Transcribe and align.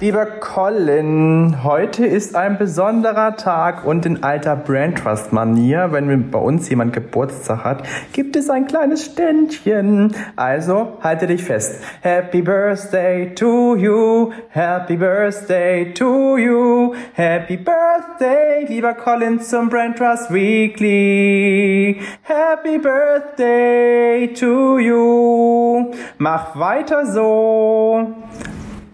Lieber 0.00 0.26
Colin, 0.26 1.64
heute 1.64 2.06
ist 2.06 2.36
ein 2.36 2.56
besonderer 2.56 3.34
Tag 3.34 3.84
und 3.84 4.06
in 4.06 4.22
alter 4.22 4.54
Brand 4.54 4.98
Trust 4.98 5.32
Manier, 5.32 5.88
wenn 5.90 6.30
bei 6.30 6.38
uns 6.38 6.68
jemand 6.68 6.92
Geburtstag 6.92 7.64
hat, 7.64 7.82
gibt 8.12 8.36
es 8.36 8.48
ein 8.48 8.68
kleines 8.68 9.06
Ständchen. 9.06 10.14
Also 10.36 10.98
halte 11.02 11.26
dich 11.26 11.42
fest. 11.42 11.82
Happy 12.02 12.42
Birthday 12.42 13.34
to 13.34 13.74
you, 13.74 14.30
Happy 14.50 14.96
Birthday 14.96 15.92
to 15.94 16.38
you, 16.38 16.94
Happy 17.14 17.56
Birthday, 17.56 18.66
lieber 18.68 18.94
Colin 18.94 19.40
zum 19.40 19.68
Brand 19.68 19.98
Trust 19.98 20.32
Weekly. 20.32 22.00
Happy 22.22 22.78
Birthday 22.78 24.32
to 24.32 24.78
you. 24.78 25.90
Mach 26.18 26.56
weiter 26.56 27.04
so. 27.04 28.14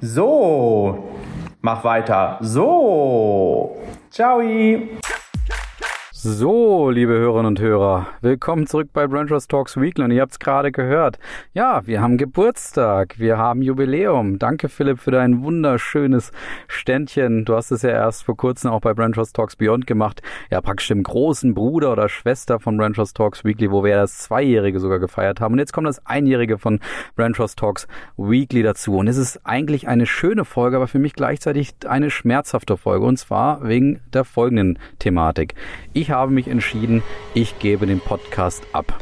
So. 0.05 1.05
Mach 1.63 1.83
weiter. 1.83 2.39
So. 2.43 3.77
Ciao. 4.11 4.41
So, 6.27 6.89
liebe 6.89 7.13
Hörerinnen 7.13 7.49
und 7.49 7.61
Hörer, 7.61 8.07
willkommen 8.23 8.67
zurück 8.67 8.89
bei 8.95 9.07
Branchers 9.07 9.47
Talks 9.47 9.77
Weekly. 9.77 10.05
Und 10.05 10.11
ihr 10.11 10.23
habt 10.23 10.33
es 10.33 10.39
gerade 10.39 10.73
gehört. 10.73 11.19
Ja, 11.53 11.87
wir 11.87 12.01
haben 12.01 12.17
Geburtstag, 12.17 13.19
wir 13.19 13.37
haben 13.37 13.61
Jubiläum. 13.61 14.39
Danke, 14.39 14.71
Philipp, 14.71 15.01
für 15.01 15.11
dein 15.11 15.43
wunderschönes 15.43 16.33
Ständchen. 16.67 17.45
Du 17.45 17.55
hast 17.55 17.71
es 17.73 17.83
ja 17.83 17.91
erst 17.91 18.25
vor 18.25 18.39
kurzem 18.39 18.71
auch 18.71 18.81
bei 18.81 18.95
Branchers 18.95 19.35
Talks 19.35 19.57
Beyond 19.57 19.87
gemacht. 19.87 20.23
Ja, 20.51 20.63
praktisch 20.63 20.89
dem 20.89 21.03
großen 21.03 21.53
Bruder 21.53 21.93
oder 21.93 22.09
Schwester 22.09 22.59
von 22.59 22.79
Branchers 22.79 23.13
Talks 23.13 23.45
Weekly, 23.45 23.71
wo 23.71 23.85
wir 23.85 23.91
ja 23.91 24.01
das 24.01 24.17
Zweijährige 24.17 24.81
sogar 24.81 25.01
gefeiert 25.01 25.43
haben. 25.43 25.53
Und 25.53 25.59
jetzt 25.59 25.75
kommt 25.75 25.89
das 25.89 26.07
Einjährige 26.07 26.57
von 26.57 26.81
Branchers 27.17 27.55
Talks 27.55 27.87
Weekly 28.17 28.63
dazu. 28.63 28.97
Und 28.97 29.09
es 29.09 29.19
ist 29.19 29.43
eigentlich 29.45 29.89
eine 29.89 30.07
schöne 30.07 30.47
Folge, 30.47 30.77
aber 30.77 30.89
für 30.89 30.99
mich 30.99 31.13
gleichzeitig 31.13 31.75
eine 31.87 32.09
schmerzhafte 32.09 32.79
Folge. 32.79 33.05
Und 33.05 33.19
zwar 33.19 33.69
wegen 33.69 34.01
der 34.15 34.25
folgenden 34.25 34.79
Thematik. 34.99 35.55
Ich 35.93 36.14
habe 36.15 36.33
mich 36.33 36.49
entschieden, 36.49 37.03
ich 37.35 37.59
gebe 37.59 37.87
den 37.87 38.01
Podcast 38.01 38.63
ab. 38.73 39.01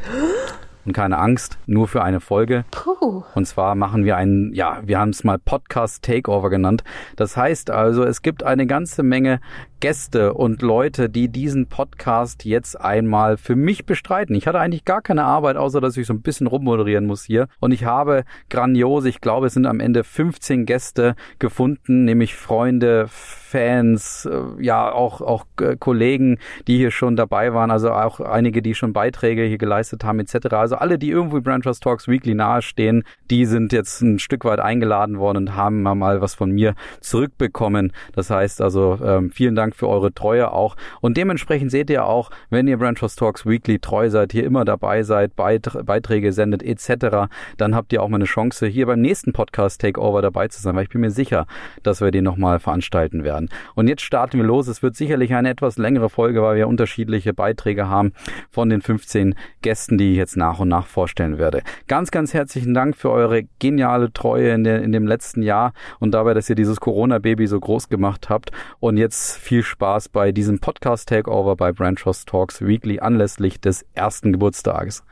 Und 0.84 0.92
keine 0.92 1.18
Angst, 1.18 1.58
nur 1.66 1.86
für 1.86 2.02
eine 2.02 2.20
Folge. 2.20 2.64
Puh. 2.70 3.22
Und 3.34 3.46
zwar 3.46 3.74
machen 3.74 4.04
wir 4.04 4.16
einen, 4.16 4.52
ja, 4.52 4.80
wir 4.84 4.98
haben 4.98 5.10
es 5.10 5.22
mal 5.22 5.38
Podcast 5.38 6.02
Takeover 6.04 6.50
genannt. 6.50 6.82
Das 7.16 7.36
heißt 7.36 7.70
also, 7.70 8.02
es 8.02 8.22
gibt 8.22 8.42
eine 8.42 8.66
ganze 8.66 9.02
Menge 9.02 9.40
Gäste 9.82 10.34
und 10.34 10.62
Leute, 10.62 11.08
die 11.08 11.28
diesen 11.28 11.66
Podcast 11.66 12.44
jetzt 12.44 12.80
einmal 12.80 13.36
für 13.36 13.56
mich 13.56 13.84
bestreiten. 13.84 14.36
Ich 14.36 14.46
hatte 14.46 14.60
eigentlich 14.60 14.84
gar 14.84 15.02
keine 15.02 15.24
Arbeit, 15.24 15.56
außer 15.56 15.80
dass 15.80 15.96
ich 15.96 16.06
so 16.06 16.12
ein 16.12 16.22
bisschen 16.22 16.46
rummoderieren 16.46 17.04
muss 17.04 17.24
hier. 17.24 17.48
Und 17.58 17.72
ich 17.72 17.84
habe 17.84 18.22
grandios, 18.48 19.04
ich 19.06 19.20
glaube, 19.20 19.48
es 19.48 19.54
sind 19.54 19.66
am 19.66 19.80
Ende 19.80 20.04
15 20.04 20.66
Gäste 20.66 21.16
gefunden, 21.40 22.04
nämlich 22.04 22.36
Freunde, 22.36 23.06
Fans, 23.08 24.24
äh, 24.24 24.62
ja, 24.64 24.90
auch, 24.90 25.20
auch 25.20 25.46
äh, 25.60 25.76
Kollegen, 25.76 26.38
die 26.68 26.76
hier 26.76 26.92
schon 26.92 27.16
dabei 27.16 27.52
waren, 27.52 27.72
also 27.72 27.90
auch 27.90 28.20
einige, 28.20 28.62
die 28.62 28.76
schon 28.76 28.92
Beiträge 28.92 29.42
hier 29.42 29.58
geleistet 29.58 30.04
haben, 30.04 30.20
etc. 30.20 30.54
Also 30.54 30.71
alle, 30.80 30.98
die 30.98 31.10
irgendwie 31.10 31.40
Brand 31.40 31.64
Trust 31.64 31.82
Talks 31.82 32.08
Weekly 32.08 32.34
nahestehen, 32.34 33.04
die 33.30 33.46
sind 33.46 33.72
jetzt 33.72 34.00
ein 34.02 34.18
Stück 34.18 34.44
weit 34.44 34.60
eingeladen 34.60 35.18
worden 35.18 35.38
und 35.38 35.56
haben 35.56 35.82
mal 35.82 36.20
was 36.20 36.34
von 36.34 36.50
mir 36.50 36.74
zurückbekommen. 37.00 37.92
Das 38.14 38.30
heißt 38.30 38.60
also, 38.60 38.98
ähm, 39.04 39.30
vielen 39.30 39.54
Dank 39.54 39.74
für 39.76 39.88
eure 39.88 40.12
Treue 40.12 40.52
auch. 40.52 40.76
Und 41.00 41.16
dementsprechend 41.16 41.70
seht 41.70 41.90
ihr 41.90 42.06
auch, 42.06 42.30
wenn 42.50 42.68
ihr 42.68 42.78
Brand 42.78 42.98
Trust 42.98 43.18
Talks 43.18 43.46
Weekly 43.46 43.78
treu 43.78 44.10
seid, 44.10 44.32
hier 44.32 44.44
immer 44.44 44.64
dabei 44.64 45.02
seid, 45.02 45.36
Beiträge 45.36 46.32
sendet, 46.32 46.62
etc., 46.62 47.28
dann 47.56 47.74
habt 47.74 47.92
ihr 47.92 48.02
auch 48.02 48.08
mal 48.08 48.16
eine 48.16 48.24
Chance, 48.24 48.66
hier 48.66 48.86
beim 48.86 49.00
nächsten 49.00 49.32
Podcast 49.32 49.80
Takeover 49.80 50.22
dabei 50.22 50.48
zu 50.48 50.60
sein, 50.60 50.76
weil 50.76 50.84
ich 50.84 50.88
bin 50.90 51.00
mir 51.00 51.10
sicher, 51.10 51.46
dass 51.82 52.00
wir 52.00 52.10
den 52.10 52.24
nochmal 52.24 52.60
veranstalten 52.60 53.24
werden. 53.24 53.48
Und 53.74 53.88
jetzt 53.88 54.02
starten 54.02 54.38
wir 54.38 54.44
los. 54.44 54.68
Es 54.68 54.82
wird 54.82 54.96
sicherlich 54.96 55.34
eine 55.34 55.50
etwas 55.50 55.78
längere 55.78 56.08
Folge, 56.08 56.42
weil 56.42 56.56
wir 56.56 56.68
unterschiedliche 56.68 57.34
Beiträge 57.34 57.88
haben 57.88 58.12
von 58.50 58.68
den 58.68 58.82
15 58.82 59.34
Gästen, 59.62 59.98
die 59.98 60.12
ich 60.12 60.16
jetzt 60.16 60.36
nach 60.36 60.60
und 60.62 60.68
nach 60.68 60.86
vorstellen 60.86 61.38
werde. 61.38 61.62
Ganz, 61.88 62.10
ganz 62.10 62.32
herzlichen 62.32 62.72
Dank 62.72 62.96
für 62.96 63.10
eure 63.10 63.42
geniale 63.58 64.12
Treue 64.12 64.50
in, 64.52 64.64
der, 64.64 64.82
in 64.82 64.92
dem 64.92 65.06
letzten 65.06 65.42
Jahr 65.42 65.72
und 66.00 66.12
dabei, 66.12 66.34
dass 66.34 66.48
ihr 66.48 66.56
dieses 66.56 66.80
Corona-Baby 66.80 67.46
so 67.46 67.60
groß 67.60 67.88
gemacht 67.88 68.30
habt. 68.30 68.50
Und 68.80 68.96
jetzt 68.96 69.36
viel 69.36 69.62
Spaß 69.62 70.08
bei 70.08 70.32
diesem 70.32 70.60
Podcast-Takeover 70.60 71.56
bei 71.56 71.72
Brand 71.72 71.98
Trust 71.98 72.28
Talks 72.28 72.62
Weekly 72.62 73.00
anlässlich 73.00 73.60
des 73.60 73.84
ersten 73.94 74.32
Geburtstages. 74.32 75.04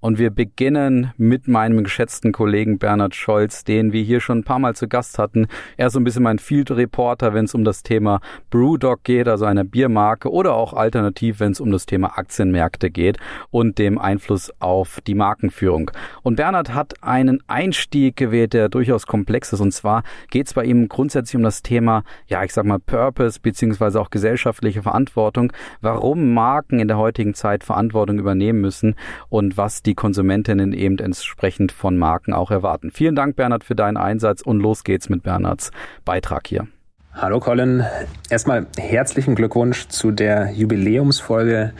Und 0.00 0.18
wir 0.18 0.30
beginnen 0.30 1.12
mit 1.18 1.46
meinem 1.46 1.84
geschätzten 1.84 2.32
Kollegen 2.32 2.78
Bernhard 2.78 3.14
Scholz, 3.14 3.64
den 3.64 3.92
wir 3.92 4.02
hier 4.02 4.20
schon 4.20 4.38
ein 4.38 4.44
paar 4.44 4.58
Mal 4.58 4.74
zu 4.74 4.88
Gast 4.88 5.18
hatten. 5.18 5.46
Er 5.76 5.88
ist 5.88 5.92
so 5.92 6.00
ein 6.00 6.04
bisschen 6.04 6.22
mein 6.22 6.38
Field 6.38 6.70
Reporter, 6.70 7.34
wenn 7.34 7.44
es 7.44 7.54
um 7.54 7.64
das 7.64 7.82
Thema 7.82 8.20
Brewdog 8.48 9.04
geht, 9.04 9.28
also 9.28 9.44
einer 9.44 9.64
Biermarke, 9.64 10.32
oder 10.32 10.54
auch 10.54 10.72
alternativ, 10.72 11.38
wenn 11.40 11.52
es 11.52 11.60
um 11.60 11.70
das 11.70 11.84
Thema 11.84 12.16
Aktienmärkte 12.18 12.90
geht 12.90 13.18
und 13.50 13.78
dem 13.78 13.98
Einfluss 13.98 14.50
auf 14.58 15.02
die 15.06 15.14
Markenführung. 15.14 15.90
Und 16.22 16.36
Bernhard 16.36 16.72
hat 16.72 16.94
einen 17.02 17.42
Einstieg 17.46 18.16
gewählt, 18.16 18.54
der 18.54 18.70
durchaus 18.70 19.06
komplex 19.06 19.52
ist. 19.52 19.60
Und 19.60 19.72
zwar 19.72 20.02
geht 20.30 20.46
es 20.46 20.54
bei 20.54 20.64
ihm 20.64 20.88
grundsätzlich 20.88 21.36
um 21.36 21.42
das 21.42 21.60
Thema, 21.62 22.04
ja, 22.26 22.42
ich 22.42 22.54
sag 22.54 22.64
mal, 22.64 22.78
Purpose 22.78 23.38
beziehungsweise 23.40 24.00
auch 24.00 24.08
gesellschaftliche 24.08 24.82
Verantwortung, 24.82 25.52
warum 25.82 26.32
Marken 26.32 26.78
in 26.78 26.88
der 26.88 26.96
heutigen 26.96 27.34
Zeit 27.34 27.64
Verantwortung 27.64 28.18
übernehmen 28.18 28.62
müssen 28.62 28.94
und 29.28 29.58
was 29.58 29.82
die 29.82 29.89
die 29.90 29.94
Konsumentinnen 29.96 30.72
eben 30.72 30.98
entsprechend 30.98 31.72
von 31.72 31.98
Marken 31.98 32.32
auch 32.32 32.52
erwarten. 32.52 32.92
Vielen 32.92 33.16
Dank, 33.16 33.34
Bernhard, 33.34 33.64
für 33.64 33.74
deinen 33.74 33.96
Einsatz 33.96 34.40
und 34.40 34.60
los 34.60 34.84
geht's 34.84 35.08
mit 35.08 35.24
Bernhards 35.24 35.72
Beitrag 36.04 36.46
hier. 36.46 36.68
Hallo 37.12 37.40
Colin, 37.40 37.84
erstmal 38.30 38.68
herzlichen 38.78 39.34
Glückwunsch 39.34 39.88
zu 39.88 40.12
der 40.12 40.52
Jubiläumsfolge 40.52 41.72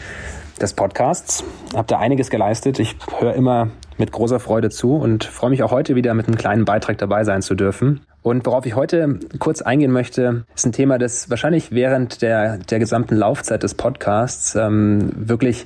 des 0.61 0.75
Podcasts. 0.75 1.45
Habt 1.73 1.93
ihr 1.93 2.01
einiges 2.01 2.31
geleistet. 2.31 2.81
Ich 2.81 2.97
höre 3.21 3.35
immer 3.35 3.69
mit 3.97 4.11
großer 4.11 4.41
Freude 4.41 4.71
zu 4.71 4.97
und 4.97 5.23
freue 5.23 5.51
mich 5.51 5.63
auch 5.63 5.71
heute 5.71 5.95
wieder 5.95 6.13
mit 6.15 6.27
einem 6.27 6.37
kleinen 6.37 6.65
Beitrag 6.65 6.99
dabei 6.99 7.23
sein 7.23 7.43
zu 7.43 7.55
dürfen. 7.55 8.01
Und 8.23 8.45
worauf 8.45 8.67
ich 8.67 8.75
heute 8.75 9.21
kurz 9.39 9.63
eingehen 9.63 9.93
möchte, 9.93 10.45
ist 10.55 10.67
ein 10.67 10.73
Thema, 10.73 10.99
das 10.99 11.31
wahrscheinlich 11.31 11.71
während 11.71 12.23
der, 12.23 12.59
der 12.59 12.81
gesamten 12.81 13.15
Laufzeit 13.15 13.63
des 13.63 13.75
Podcasts 13.75 14.57
ähm, 14.57 15.11
wirklich 15.15 15.65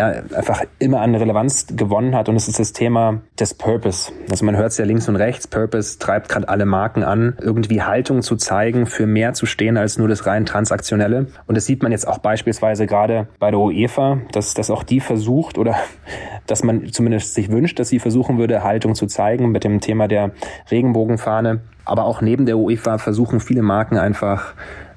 einfach 0.00 0.62
immer 0.78 1.00
an 1.00 1.14
Relevanz 1.14 1.66
gewonnen 1.74 2.14
hat 2.14 2.28
und 2.28 2.36
es 2.36 2.48
ist 2.48 2.58
das 2.58 2.72
Thema 2.72 3.20
des 3.38 3.54
Purpose. 3.54 4.12
Also 4.30 4.44
man 4.44 4.56
hört 4.56 4.72
es 4.72 4.78
ja 4.78 4.84
links 4.84 5.08
und 5.08 5.16
rechts, 5.16 5.46
Purpose 5.46 5.98
treibt 5.98 6.28
gerade 6.28 6.48
alle 6.48 6.66
Marken 6.66 7.02
an, 7.02 7.36
irgendwie 7.40 7.82
Haltung 7.82 8.22
zu 8.22 8.36
zeigen, 8.36 8.86
für 8.86 9.06
mehr 9.06 9.34
zu 9.34 9.46
stehen 9.46 9.76
als 9.76 9.98
nur 9.98 10.08
das 10.08 10.26
rein 10.26 10.46
transaktionelle. 10.46 11.26
Und 11.46 11.56
das 11.56 11.66
sieht 11.66 11.82
man 11.82 11.92
jetzt 11.92 12.06
auch 12.06 12.18
beispielsweise 12.18 12.86
gerade 12.86 13.28
bei 13.38 13.50
der 13.50 13.60
UEFA, 13.60 14.18
dass, 14.32 14.54
dass 14.54 14.70
auch 14.70 14.82
die 14.82 15.00
versucht 15.00 15.58
oder 15.58 15.76
dass 16.46 16.62
man 16.62 16.90
zumindest 16.92 17.34
sich 17.34 17.50
wünscht, 17.50 17.78
dass 17.78 17.88
sie 17.88 17.98
versuchen 17.98 18.38
würde, 18.38 18.62
Haltung 18.62 18.94
zu 18.94 19.06
zeigen 19.06 19.50
mit 19.50 19.64
dem 19.64 19.80
Thema 19.80 20.08
der 20.08 20.30
Regenbogenfahne. 20.70 21.60
Aber 21.84 22.04
auch 22.04 22.20
neben 22.20 22.46
der 22.46 22.58
UEFA 22.58 22.98
versuchen 22.98 23.40
viele 23.40 23.62
Marken 23.62 23.98
einfach 23.98 24.54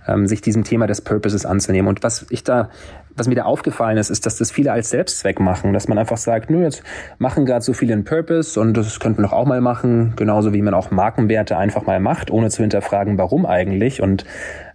ähm, 0.07 0.27
sich 0.27 0.41
diesem 0.41 0.63
Thema 0.63 0.87
des 0.87 1.01
Purposes 1.01 1.45
anzunehmen. 1.45 1.87
Und 1.87 2.03
was 2.03 2.25
ich 2.29 2.43
da, 2.43 2.69
was 3.15 3.27
mir 3.27 3.35
da 3.35 3.43
aufgefallen 3.43 3.97
ist, 3.97 4.09
ist, 4.09 4.25
dass 4.25 4.37
das 4.37 4.51
viele 4.51 4.71
als 4.71 4.89
Selbstzweck 4.89 5.39
machen, 5.39 5.73
dass 5.73 5.87
man 5.87 5.97
einfach 5.97 6.17
sagt, 6.17 6.49
nö, 6.49 6.63
jetzt 6.63 6.83
machen 7.17 7.45
gerade 7.45 7.63
so 7.63 7.73
viele 7.73 7.93
einen 7.93 8.03
Purpose 8.03 8.59
und 8.59 8.75
das 8.75 8.99
könnten 8.99 9.19
wir 9.19 9.27
doch 9.27 9.33
auch 9.33 9.45
mal 9.45 9.61
machen, 9.61 10.13
genauso 10.15 10.53
wie 10.53 10.61
man 10.61 10.73
auch 10.73 10.91
Markenwerte 10.91 11.57
einfach 11.57 11.85
mal 11.85 11.99
macht, 11.99 12.31
ohne 12.31 12.49
zu 12.49 12.61
hinterfragen, 12.61 13.17
warum 13.17 13.45
eigentlich. 13.45 14.01
Und 14.01 14.25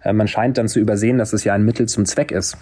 äh, 0.03 0.13
man 0.13 0.27
scheint 0.27 0.57
dann 0.57 0.67
zu 0.67 0.79
übersehen, 0.79 1.17
dass 1.17 1.33
es 1.33 1.43
ja 1.43 1.53
ein 1.53 1.63
Mittel 1.63 1.87
zum 1.87 2.05
Zweck 2.05 2.31
ist. 2.31 2.57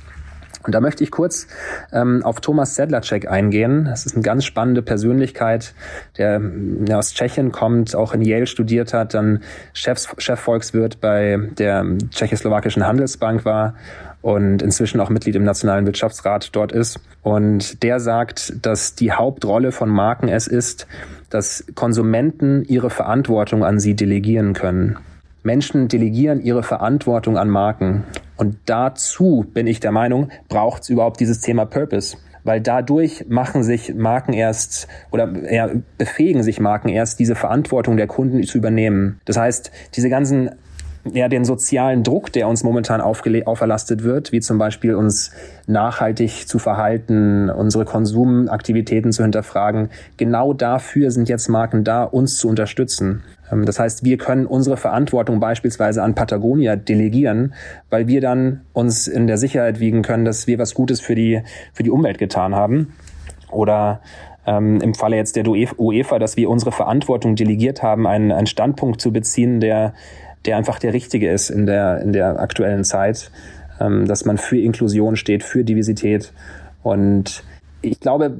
Und 0.66 0.74
da 0.74 0.82
möchte 0.82 1.04
ich 1.04 1.12
kurz 1.12 1.48
ähm, 1.92 2.24
auf 2.24 2.42
Thomas 2.42 2.76
Sedlacek 2.76 3.30
eingehen. 3.30 3.86
Das 3.86 4.06
ist 4.06 4.16
eine 4.16 4.24
ganz 4.24 4.46
spannende 4.46 4.82
Persönlichkeit, 4.82 5.74
der, 6.18 6.40
der 6.42 6.98
aus 6.98 7.14
Tschechien 7.14 7.52
kommt, 7.52 7.96
auch 7.96 8.14
in 8.14 8.22
Yale 8.22 8.48
studiert 8.48 8.94
hat, 8.94 9.14
dann 9.14 9.42
Chefs, 9.74 10.10
Chefvolkswirt 10.18 11.00
bei 11.02 11.40
der 11.58 11.86
tschechoslowakischen 12.12 12.86
Handelsbank 12.86 13.46
war 13.46 13.76
und 14.22 14.64
inzwischen 14.64 15.00
auch 15.00 15.10
Mitglied 15.10 15.36
im 15.36 15.44
Nationalen 15.44 15.86
Wirtschaftsrat 15.86 16.56
dort 16.56 16.72
ist. 16.72 17.00
Und 17.22 17.84
der 17.84 18.00
sagt, 18.00 18.66
dass 18.66 18.96
die 18.96 19.12
Hauptrolle 19.12 19.72
von 19.72 19.90
Marken 19.90 20.30
es 20.30 20.48
ist, 20.48 20.88
dass 21.30 21.64
Konsumenten 21.76 22.64
ihre 22.64 22.90
Verantwortung 22.90 23.64
an 23.64 23.80
sie 23.80 23.96
delegieren 23.96 24.54
können. 24.54 24.98
Menschen 25.46 25.88
delegieren 25.88 26.42
ihre 26.42 26.64
Verantwortung 26.64 27.38
an 27.38 27.50
Marken. 27.50 28.04
Und 28.36 28.58
dazu 28.66 29.46
bin 29.54 29.68
ich 29.68 29.80
der 29.80 29.92
Meinung, 29.92 30.30
braucht 30.50 30.84
es 30.84 30.90
überhaupt 30.90 31.20
dieses 31.20 31.40
Thema 31.40 31.66
Purpose. 31.66 32.18
Weil 32.44 32.62
dadurch 32.62 33.26
machen 33.28 33.64
sich 33.64 33.96
Marken 33.96 34.34
erst 34.34 34.88
oder 35.12 35.32
ja, 35.52 35.70
befähigen 35.98 36.44
sich 36.44 36.60
Marken 36.60 36.90
erst, 36.90 37.20
diese 37.20 37.36
Verantwortung 37.36 37.98
der 37.98 38.08
Kunden 38.08 38.44
zu 38.44 38.58
übernehmen. 38.58 39.20
Das 39.26 39.38
heißt, 39.38 39.72
diese 39.96 40.10
ganzen 40.10 40.52
ja, 41.14 41.28
den 41.28 41.46
sozialen 41.46 42.04
Druck, 42.04 42.32
der 42.34 42.48
uns 42.48 42.64
momentan 42.64 43.00
auferlastet 43.00 44.04
wird, 44.04 44.32
wie 44.32 44.40
zum 44.40 44.58
Beispiel 44.58 44.96
uns 44.96 45.32
nachhaltig 45.68 46.48
zu 46.48 46.58
verhalten, 46.58 47.50
unsere 47.50 47.86
Konsumaktivitäten 47.86 49.12
zu 49.12 49.22
hinterfragen. 49.22 49.90
Genau 50.18 50.54
dafür 50.54 51.12
sind 51.12 51.30
jetzt 51.30 51.48
Marken 51.48 51.84
da, 51.84 52.04
uns 52.04 52.38
zu 52.38 52.48
unterstützen. 52.48 53.24
Ähm, 53.52 53.66
das 53.66 53.80
heißt, 53.80 54.04
wir 54.04 54.18
können 54.18 54.46
unsere 54.46 54.78
Verantwortung 54.78 55.40
beispielsweise 55.40 56.04
an 56.04 56.16
Patagonia 56.16 56.76
delegieren, 56.76 57.54
weil 57.90 58.08
wir 58.08 58.22
dann 58.22 58.62
uns 58.74 59.08
in 59.08 59.28
der 59.28 59.38
Sicherheit 59.38 59.80
wiegen 59.80 60.02
können, 60.02 60.26
dass 60.26 60.48
wir 60.48 60.60
was 60.60 60.74
Gutes 60.74 61.02
für 61.02 61.16
die, 61.16 61.42
für 61.74 61.84
die 61.84 61.92
Umwelt 61.92 62.18
getan 62.18 62.56
haben. 62.56 62.94
Oder 63.52 64.02
ähm, 64.46 64.82
im 64.82 64.94
Falle 64.94 65.16
jetzt 65.16 65.36
der 65.36 65.48
UEFA, 65.48 66.20
dass 66.20 66.38
wir 66.38 66.50
unsere 66.50 66.72
Verantwortung 66.72 67.36
delegiert 67.36 67.84
haben, 67.84 68.08
einen, 68.08 68.32
einen 68.32 68.48
Standpunkt 68.48 69.02
zu 69.02 69.12
beziehen, 69.12 69.60
der, 69.60 69.94
der 70.46 70.58
einfach 70.58 70.80
der 70.80 70.94
richtige 70.94 71.30
ist 71.30 71.50
in 71.50 71.66
der, 71.66 72.02
in 72.02 72.14
der 72.14 72.40
aktuellen 72.40 72.84
Zeit, 72.84 73.32
ähm, 73.80 74.08
dass 74.08 74.26
man 74.26 74.38
für 74.38 74.60
Inklusion 74.60 75.16
steht, 75.16 75.44
für 75.44 75.64
Diversität 75.64 76.34
und 76.84 77.44
ich 77.86 78.00
glaube, 78.00 78.36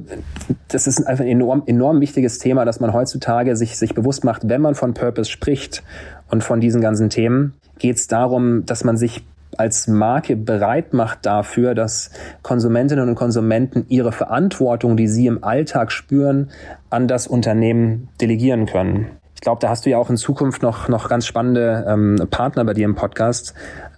das 0.68 0.86
ist 0.86 1.06
einfach 1.06 1.24
ein 1.24 1.30
enorm, 1.30 1.62
enorm 1.66 2.00
wichtiges 2.00 2.38
Thema, 2.38 2.64
dass 2.64 2.80
man 2.80 2.92
heutzutage 2.92 3.56
sich, 3.56 3.78
sich 3.78 3.94
bewusst 3.94 4.24
macht, 4.24 4.48
wenn 4.48 4.60
man 4.60 4.74
von 4.74 4.94
Purpose 4.94 5.30
spricht 5.30 5.82
und 6.30 6.44
von 6.44 6.60
diesen 6.60 6.80
ganzen 6.80 7.10
Themen, 7.10 7.54
geht 7.78 7.96
es 7.96 8.08
darum, 8.08 8.66
dass 8.66 8.84
man 8.84 8.96
sich 8.96 9.24
als 9.56 9.88
Marke 9.88 10.36
bereit 10.36 10.92
macht 10.92 11.24
dafür, 11.24 11.74
dass 11.74 12.10
Konsumentinnen 12.42 13.08
und 13.08 13.14
Konsumenten 13.14 13.86
ihre 13.88 14.12
Verantwortung, 14.12 14.96
die 14.96 15.08
sie 15.08 15.26
im 15.26 15.44
Alltag 15.44 15.92
spüren, 15.92 16.50
an 16.90 17.08
das 17.08 17.26
Unternehmen 17.26 18.08
delegieren 18.20 18.66
können. 18.66 19.06
Ich 19.34 19.40
glaube, 19.40 19.60
da 19.60 19.68
hast 19.68 19.86
du 19.86 19.90
ja 19.90 19.98
auch 19.98 20.10
in 20.10 20.16
Zukunft 20.16 20.62
noch, 20.62 20.88
noch 20.88 21.08
ganz 21.08 21.26
spannende 21.26 21.84
ähm, 21.88 22.16
Partner 22.30 22.64
bei 22.64 22.74
dir 22.74 22.84
im 22.84 22.94
Podcast. 22.94 23.54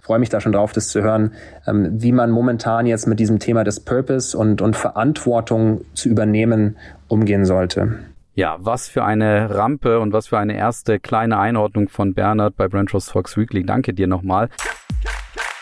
Ich 0.09 0.11
freue 0.11 0.17
mich 0.17 0.29
da 0.29 0.41
schon 0.41 0.53
drauf, 0.53 0.73
das 0.73 0.87
zu 0.87 1.03
hören, 1.03 1.33
ähm, 1.67 2.01
wie 2.01 2.11
man 2.11 2.31
momentan 2.31 2.87
jetzt 2.87 3.05
mit 3.05 3.19
diesem 3.19 3.37
Thema 3.37 3.63
des 3.63 3.79
Purpose 3.79 4.35
und, 4.35 4.59
und 4.59 4.75
Verantwortung 4.75 5.81
zu 5.93 6.09
übernehmen 6.09 6.77
umgehen 7.07 7.45
sollte. 7.45 7.99
Ja, 8.33 8.57
was 8.57 8.89
für 8.89 9.03
eine 9.03 9.53
Rampe 9.53 9.99
und 9.99 10.11
was 10.11 10.29
für 10.29 10.39
eine 10.39 10.57
erste 10.57 10.99
kleine 10.99 11.37
Einordnung 11.37 11.89
von 11.89 12.15
Bernhard 12.15 12.55
bei 12.55 12.67
Brand 12.67 12.89
Trust 12.89 13.11
Fox 13.11 13.37
Weekly. 13.37 13.63
Danke 13.63 13.93
dir 13.93 14.07
nochmal 14.07 14.49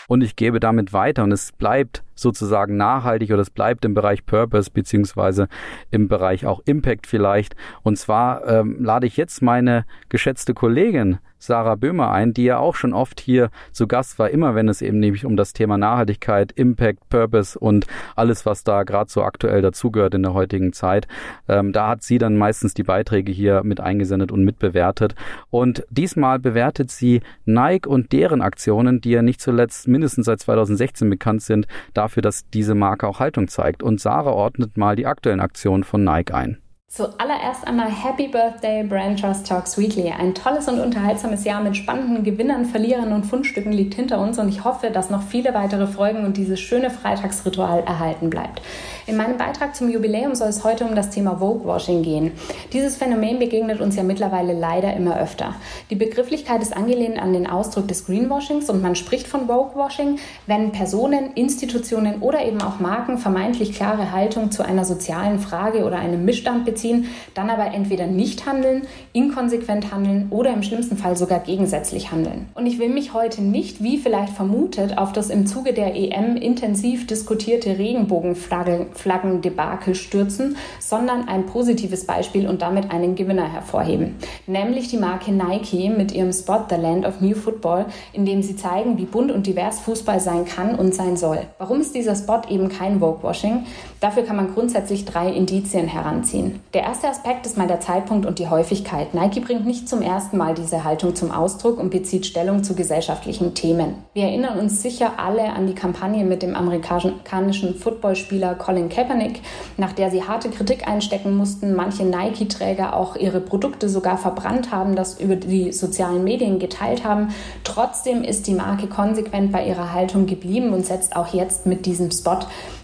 und 0.06 0.22
ich 0.22 0.34
gebe 0.34 0.60
damit 0.60 0.94
weiter 0.94 1.24
und 1.24 1.32
es 1.32 1.52
bleibt 1.52 2.02
sozusagen 2.18 2.76
nachhaltig 2.76 3.30
oder 3.30 3.42
es 3.42 3.50
bleibt 3.50 3.84
im 3.84 3.94
Bereich 3.94 4.26
Purpose 4.26 4.70
beziehungsweise 4.70 5.48
im 5.90 6.08
Bereich 6.08 6.46
auch 6.46 6.60
Impact 6.64 7.06
vielleicht. 7.06 7.56
Und 7.82 7.98
zwar 7.98 8.46
ähm, 8.46 8.82
lade 8.82 9.06
ich 9.06 9.16
jetzt 9.16 9.42
meine 9.42 9.84
geschätzte 10.08 10.54
Kollegin 10.54 11.18
Sarah 11.38 11.76
Böhmer 11.76 12.10
ein, 12.10 12.34
die 12.34 12.44
ja 12.44 12.58
auch 12.58 12.74
schon 12.74 12.92
oft 12.92 13.20
hier 13.20 13.50
zu 13.72 13.86
Gast 13.86 14.18
war, 14.18 14.30
immer 14.30 14.54
wenn 14.54 14.68
es 14.68 14.82
eben 14.82 14.98
nämlich 14.98 15.24
um 15.24 15.36
das 15.36 15.52
Thema 15.52 15.78
Nachhaltigkeit, 15.78 16.52
Impact, 16.52 17.08
Purpose 17.08 17.58
und 17.58 17.86
alles, 18.16 18.44
was 18.44 18.64
da 18.64 18.82
gerade 18.82 19.10
so 19.10 19.22
aktuell 19.22 19.62
dazugehört 19.62 20.14
in 20.14 20.24
der 20.24 20.34
heutigen 20.34 20.72
Zeit. 20.72 21.06
Ähm, 21.48 21.72
da 21.72 21.88
hat 21.88 22.02
sie 22.02 22.18
dann 22.18 22.36
meistens 22.36 22.74
die 22.74 22.82
Beiträge 22.82 23.30
hier 23.30 23.62
mit 23.62 23.80
eingesendet 23.80 24.32
und 24.32 24.44
mitbewertet. 24.44 25.14
Und 25.50 25.84
diesmal 25.90 26.38
bewertet 26.38 26.90
sie 26.90 27.20
Nike 27.44 27.88
und 27.88 28.12
deren 28.12 28.42
Aktionen, 28.42 29.00
die 29.00 29.10
ja 29.10 29.22
nicht 29.22 29.40
zuletzt 29.40 29.86
mindestens 29.86 30.26
seit 30.26 30.40
2016 30.40 31.08
bekannt 31.08 31.42
sind, 31.42 31.68
dafür, 31.94 32.07
dass 32.16 32.48
diese 32.50 32.74
Marke 32.74 33.06
auch 33.06 33.20
Haltung 33.20 33.48
zeigt. 33.48 33.82
Und 33.82 34.00
Sarah 34.00 34.32
ordnet 34.32 34.76
mal 34.76 34.96
die 34.96 35.06
aktuellen 35.06 35.40
Aktionen 35.40 35.84
von 35.84 36.04
Nike 36.04 36.34
ein. 36.34 36.58
Zuallererst 36.90 37.66
einmal 37.66 37.90
Happy 37.90 38.28
Birthday 38.28 38.82
Brand 38.82 39.20
Trust 39.20 39.46
Talks 39.46 39.76
Weekly. 39.76 40.10
Ein 40.10 40.34
tolles 40.34 40.68
und 40.68 40.80
unterhaltsames 40.80 41.44
Jahr 41.44 41.62
mit 41.62 41.76
spannenden 41.76 42.24
Gewinnern, 42.24 42.64
Verlierern 42.64 43.12
und 43.12 43.26
Fundstücken 43.26 43.72
liegt 43.72 43.92
hinter 43.92 44.18
uns 44.18 44.38
und 44.38 44.48
ich 44.48 44.64
hoffe, 44.64 44.88
dass 44.88 45.10
noch 45.10 45.22
viele 45.22 45.52
weitere 45.52 45.86
Folgen 45.86 46.24
und 46.24 46.38
dieses 46.38 46.58
schöne 46.58 46.88
Freitagsritual 46.88 47.80
erhalten 47.80 48.30
bleibt. 48.30 48.62
In 49.06 49.18
meinem 49.18 49.36
Beitrag 49.36 49.76
zum 49.76 49.90
Jubiläum 49.90 50.34
soll 50.34 50.48
es 50.48 50.64
heute 50.64 50.86
um 50.86 50.94
das 50.94 51.10
Thema 51.10 51.36
Vogue-Washing 51.36 52.02
gehen. 52.02 52.32
Dieses 52.72 52.96
Phänomen 52.96 53.38
begegnet 53.38 53.82
uns 53.82 53.94
ja 53.94 54.02
mittlerweile 54.02 54.54
leider 54.54 54.96
immer 54.96 55.20
öfter. 55.20 55.54
Die 55.90 55.94
Begrifflichkeit 55.94 56.62
ist 56.62 56.74
angelehnt 56.74 57.20
an 57.20 57.34
den 57.34 57.46
Ausdruck 57.46 57.86
des 57.86 58.06
Greenwashings 58.06 58.70
und 58.70 58.80
man 58.80 58.96
spricht 58.96 59.28
von 59.28 59.46
Vogue-Washing, 59.46 60.18
wenn 60.46 60.72
Personen, 60.72 61.34
Institutionen 61.34 62.22
oder 62.22 62.46
eben 62.46 62.62
auch 62.62 62.80
Marken 62.80 63.18
vermeintlich 63.18 63.74
klare 63.74 64.10
Haltung 64.10 64.50
zu 64.50 64.64
einer 64.64 64.86
sozialen 64.86 65.38
Frage 65.38 65.84
oder 65.84 65.98
einem 65.98 66.24
Missstand 66.24 66.64
beziehen, 66.78 67.06
dann 67.34 67.50
aber 67.50 67.74
entweder 67.74 68.06
nicht 68.06 68.46
handeln, 68.46 68.82
inkonsequent 69.12 69.92
handeln 69.92 70.28
oder 70.30 70.52
im 70.52 70.62
schlimmsten 70.62 70.96
Fall 70.96 71.16
sogar 71.16 71.40
gegensätzlich 71.40 72.12
handeln. 72.12 72.46
Und 72.54 72.66
ich 72.66 72.78
will 72.78 72.88
mich 72.88 73.14
heute 73.14 73.42
nicht, 73.42 73.82
wie 73.82 73.98
vielleicht 73.98 74.32
vermutet, 74.32 74.96
auf 74.96 75.12
das 75.12 75.30
im 75.30 75.46
Zuge 75.46 75.72
der 75.72 75.94
EM 75.96 76.36
intensiv 76.36 77.06
diskutierte 77.06 77.78
Regenbogenflagge 77.78 78.86
Flaggendebakel 78.94 79.94
stürzen, 79.94 80.56
sondern 80.78 81.28
ein 81.28 81.46
positives 81.46 82.06
Beispiel 82.06 82.48
und 82.48 82.62
damit 82.62 82.90
einen 82.90 83.16
Gewinner 83.16 83.52
hervorheben. 83.52 84.16
Nämlich 84.46 84.88
die 84.88 84.96
Marke 84.96 85.32
Nike 85.32 85.90
mit 85.90 86.12
ihrem 86.12 86.32
Spot 86.32 86.64
The 86.68 86.76
Land 86.76 87.06
of 87.06 87.20
New 87.20 87.34
Football, 87.34 87.86
in 88.12 88.24
dem 88.24 88.42
sie 88.42 88.56
zeigen, 88.56 88.98
wie 88.98 89.04
bunt 89.04 89.32
und 89.32 89.46
divers 89.46 89.80
Fußball 89.80 90.20
sein 90.20 90.44
kann 90.44 90.74
und 90.74 90.94
sein 90.94 91.16
soll. 91.16 91.40
Warum 91.58 91.80
ist 91.80 91.94
dieser 91.94 92.14
Spot 92.14 92.42
eben 92.48 92.68
kein 92.68 93.00
Vogue-Washing? 93.00 93.66
Dafür 94.00 94.22
kann 94.22 94.36
man 94.36 94.54
grundsätzlich 94.54 95.04
drei 95.04 95.32
Indizien 95.32 95.88
heranziehen. 95.88 96.60
Der 96.74 96.82
erste 96.82 97.08
Aspekt 97.08 97.46
ist 97.46 97.56
mal 97.56 97.66
der 97.66 97.80
Zeitpunkt 97.80 98.26
und 98.26 98.38
die 98.38 98.50
Häufigkeit. 98.50 99.14
Nike 99.14 99.40
bringt 99.40 99.64
nicht 99.64 99.88
zum 99.88 100.02
ersten 100.02 100.36
Mal 100.36 100.52
diese 100.52 100.84
Haltung 100.84 101.14
zum 101.14 101.30
Ausdruck 101.30 101.78
und 101.78 101.88
bezieht 101.88 102.26
Stellung 102.26 102.62
zu 102.62 102.74
gesellschaftlichen 102.74 103.54
Themen. 103.54 103.94
Wir 104.12 104.24
erinnern 104.24 104.58
uns 104.58 104.82
sicher 104.82 105.12
alle 105.16 105.44
an 105.44 105.66
die 105.66 105.74
Kampagne 105.74 106.26
mit 106.26 106.42
dem 106.42 106.54
amerikanischen 106.54 107.74
Footballspieler 107.74 108.54
Colin 108.56 108.90
Kaepernick, 108.90 109.40
nach 109.78 109.94
der 109.94 110.10
sie 110.10 110.24
harte 110.24 110.50
Kritik 110.50 110.86
einstecken 110.86 111.38
mussten, 111.38 111.74
manche 111.74 112.04
Nike-Träger 112.04 112.94
auch 112.94 113.16
ihre 113.16 113.40
Produkte 113.40 113.88
sogar 113.88 114.18
verbrannt 114.18 114.70
haben, 114.70 114.94
das 114.94 115.18
über 115.18 115.36
die 115.36 115.72
sozialen 115.72 116.22
Medien 116.22 116.58
geteilt 116.58 117.02
haben. 117.02 117.28
Trotzdem 117.64 118.22
ist 118.22 118.46
die 118.46 118.52
Marke 118.52 118.88
konsequent 118.88 119.52
bei 119.52 119.66
ihrer 119.66 119.94
Haltung 119.94 120.26
geblieben 120.26 120.74
und 120.74 120.84
setzt 120.84 121.16
auch 121.16 121.32
jetzt 121.32 121.64
mit 121.64 121.86
diesem 121.86 122.10
Spot 122.10 122.40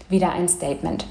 wieder 0.09 0.31
ein 0.31 0.47
Statement. 0.47 1.05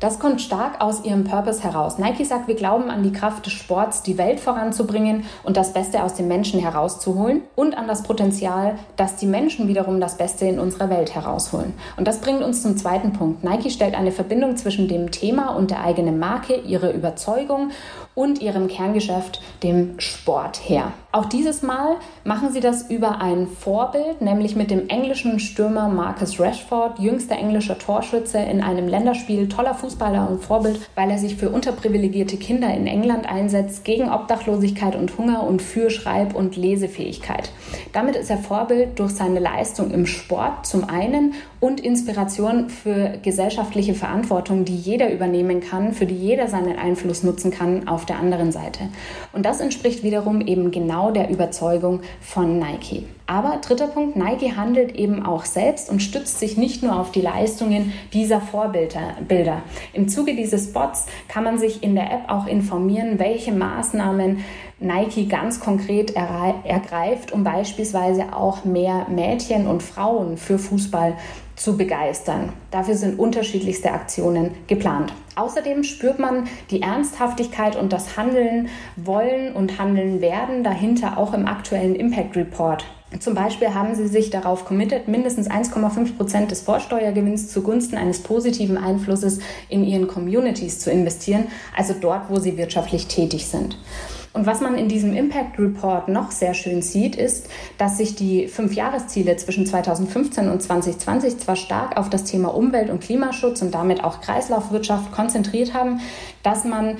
Das 0.00 0.18
kommt 0.18 0.40
stark 0.40 0.80
aus 0.80 1.04
ihrem 1.04 1.24
Purpose 1.24 1.62
heraus. 1.62 1.98
Nike 1.98 2.24
sagt, 2.24 2.48
wir 2.48 2.54
glauben 2.54 2.90
an 2.90 3.02
die 3.02 3.12
Kraft 3.12 3.46
des 3.46 3.52
Sports, 3.52 4.02
die 4.02 4.18
Welt 4.18 4.40
voranzubringen 4.40 5.24
und 5.44 5.56
das 5.56 5.72
Beste 5.72 6.02
aus 6.02 6.14
den 6.14 6.28
Menschen 6.28 6.60
herauszuholen 6.60 7.42
und 7.54 7.76
an 7.76 7.86
das 7.86 8.02
Potenzial, 8.02 8.78
dass 8.96 9.16
die 9.16 9.26
Menschen 9.26 9.68
wiederum 9.68 10.00
das 10.00 10.16
Beste 10.16 10.46
in 10.46 10.58
unserer 10.58 10.90
Welt 10.90 11.14
herausholen. 11.14 11.74
Und 11.96 12.08
das 12.08 12.20
bringt 12.20 12.42
uns 12.42 12.62
zum 12.62 12.76
zweiten 12.76 13.12
Punkt. 13.12 13.44
Nike 13.44 13.70
stellt 13.70 13.94
eine 13.94 14.12
Verbindung 14.12 14.56
zwischen 14.56 14.88
dem 14.88 15.10
Thema 15.10 15.54
und 15.54 15.70
der 15.70 15.84
eigenen 15.84 16.18
Marke, 16.18 16.54
ihre 16.56 16.90
Überzeugung 16.90 17.70
und 18.14 18.42
ihrem 18.42 18.68
Kerngeschäft, 18.68 19.40
dem 19.62 19.98
Sport, 19.98 20.60
her. 20.68 20.92
Auch 21.12 21.26
dieses 21.26 21.62
Mal 21.62 21.96
machen 22.24 22.52
sie 22.52 22.60
das 22.60 22.90
über 22.90 23.20
ein 23.20 23.46
Vorbild, 23.46 24.20
nämlich 24.20 24.56
mit 24.56 24.70
dem 24.70 24.88
englischen 24.88 25.38
Stürmer 25.40 25.88
Marcus 25.88 26.40
Rashford, 26.40 26.98
jüngster 26.98 27.36
englischer 27.36 27.78
Torschütze 27.78 28.38
in 28.38 28.62
einem 28.62 28.88
Länderspiel, 28.88 29.48
toller 29.48 29.74
Fußballer 29.74 30.28
und 30.30 30.42
Vorbild, 30.42 30.80
weil 30.94 31.10
er 31.10 31.18
sich 31.18 31.36
für 31.36 31.50
unterprivilegierte 31.50 32.36
Kinder 32.36 32.72
in 32.72 32.86
England 32.86 33.26
einsetzt, 33.30 33.84
gegen 33.84 34.10
Obdachlosigkeit 34.10 34.96
und 34.96 35.16
Hunger 35.18 35.42
und 35.42 35.60
für 35.62 35.90
Schreib- 35.90 36.34
und 36.34 36.56
Lesefähigkeit. 36.56 37.50
Damit 37.92 38.16
ist 38.16 38.30
er 38.30 38.38
Vorbild 38.38 38.98
durch 38.98 39.12
seine 39.12 39.40
Leistung 39.40 39.90
im 39.90 40.06
Sport 40.06 40.66
zum 40.66 40.88
einen 40.88 41.34
und 41.62 41.78
Inspiration 41.78 42.68
für 42.68 43.18
gesellschaftliche 43.22 43.94
Verantwortung, 43.94 44.64
die 44.64 44.74
jeder 44.74 45.12
übernehmen 45.12 45.60
kann, 45.60 45.92
für 45.92 46.06
die 46.06 46.16
jeder 46.16 46.48
seinen 46.48 46.76
Einfluss 46.76 47.22
nutzen 47.22 47.52
kann 47.52 47.86
auf 47.86 48.04
der 48.04 48.18
anderen 48.18 48.50
Seite. 48.50 48.88
Und 49.32 49.46
das 49.46 49.60
entspricht 49.60 50.02
wiederum 50.02 50.40
eben 50.40 50.72
genau 50.72 51.12
der 51.12 51.30
Überzeugung 51.30 52.00
von 52.20 52.58
Nike. 52.58 53.04
Aber 53.28 53.58
dritter 53.58 53.86
Punkt, 53.86 54.16
Nike 54.16 54.56
handelt 54.56 54.96
eben 54.96 55.24
auch 55.24 55.44
selbst 55.44 55.88
und 55.88 56.02
stützt 56.02 56.40
sich 56.40 56.56
nicht 56.56 56.82
nur 56.82 56.98
auf 56.98 57.12
die 57.12 57.20
Leistungen 57.20 57.92
dieser 58.12 58.40
Vorbilder. 58.40 59.62
Im 59.92 60.08
Zuge 60.08 60.34
dieses 60.34 60.64
Spots 60.64 61.06
kann 61.28 61.44
man 61.44 61.58
sich 61.58 61.84
in 61.84 61.94
der 61.94 62.12
App 62.12 62.24
auch 62.26 62.48
informieren, 62.48 63.20
welche 63.20 63.52
Maßnahmen 63.52 64.44
Nike 64.80 65.28
ganz 65.28 65.60
konkret 65.60 66.16
ergreift, 66.16 67.30
um 67.30 67.44
beispielsweise 67.44 68.34
auch 68.34 68.64
mehr 68.64 69.06
Mädchen 69.08 69.68
und 69.68 69.82
Frauen 69.82 70.36
für 70.36 70.58
Fußball 70.58 71.14
zu 71.62 71.76
begeistern. 71.76 72.52
Dafür 72.70 72.96
sind 72.96 73.18
unterschiedlichste 73.18 73.92
Aktionen 73.92 74.50
geplant. 74.66 75.12
Außerdem 75.36 75.84
spürt 75.84 76.18
man 76.18 76.48
die 76.70 76.82
Ernsthaftigkeit 76.82 77.76
und 77.76 77.92
das 77.92 78.16
Handeln 78.16 78.68
wollen 78.96 79.54
und 79.54 79.78
handeln 79.78 80.20
werden 80.20 80.64
dahinter 80.64 81.16
auch 81.16 81.32
im 81.32 81.46
aktuellen 81.46 81.94
Impact 81.94 82.36
Report. 82.36 82.84
Zum 83.20 83.34
Beispiel 83.34 83.74
haben 83.74 83.94
sie 83.94 84.08
sich 84.08 84.30
darauf 84.30 84.64
committed, 84.64 85.06
mindestens 85.06 85.48
1,5 85.48 86.16
Prozent 86.16 86.50
des 86.50 86.62
Vorsteuergewinns 86.62 87.48
zugunsten 87.48 87.96
eines 87.96 88.22
positiven 88.22 88.78
Einflusses 88.78 89.38
in 89.68 89.84
ihren 89.84 90.08
Communities 90.08 90.80
zu 90.80 90.90
investieren, 90.90 91.46
also 91.76 91.94
dort, 91.98 92.30
wo 92.30 92.38
sie 92.38 92.56
wirtschaftlich 92.56 93.06
tätig 93.08 93.46
sind. 93.46 93.76
Und 94.34 94.46
was 94.46 94.60
man 94.62 94.76
in 94.76 94.88
diesem 94.88 95.12
Impact 95.12 95.58
Report 95.58 96.08
noch 96.08 96.30
sehr 96.30 96.54
schön 96.54 96.80
sieht, 96.80 97.16
ist, 97.16 97.48
dass 97.76 97.98
sich 97.98 98.14
die 98.14 98.48
fünf 98.48 98.74
Jahresziele 98.74 99.36
zwischen 99.36 99.66
2015 99.66 100.48
und 100.48 100.62
2020 100.62 101.38
zwar 101.38 101.56
stark 101.56 101.98
auf 101.98 102.08
das 102.08 102.24
Thema 102.24 102.54
Umwelt- 102.54 102.88
und 102.88 103.00
Klimaschutz 103.00 103.60
und 103.60 103.74
damit 103.74 104.02
auch 104.02 104.22
Kreislaufwirtschaft 104.22 105.12
konzentriert 105.12 105.74
haben, 105.74 106.00
dass 106.42 106.64
man 106.64 106.96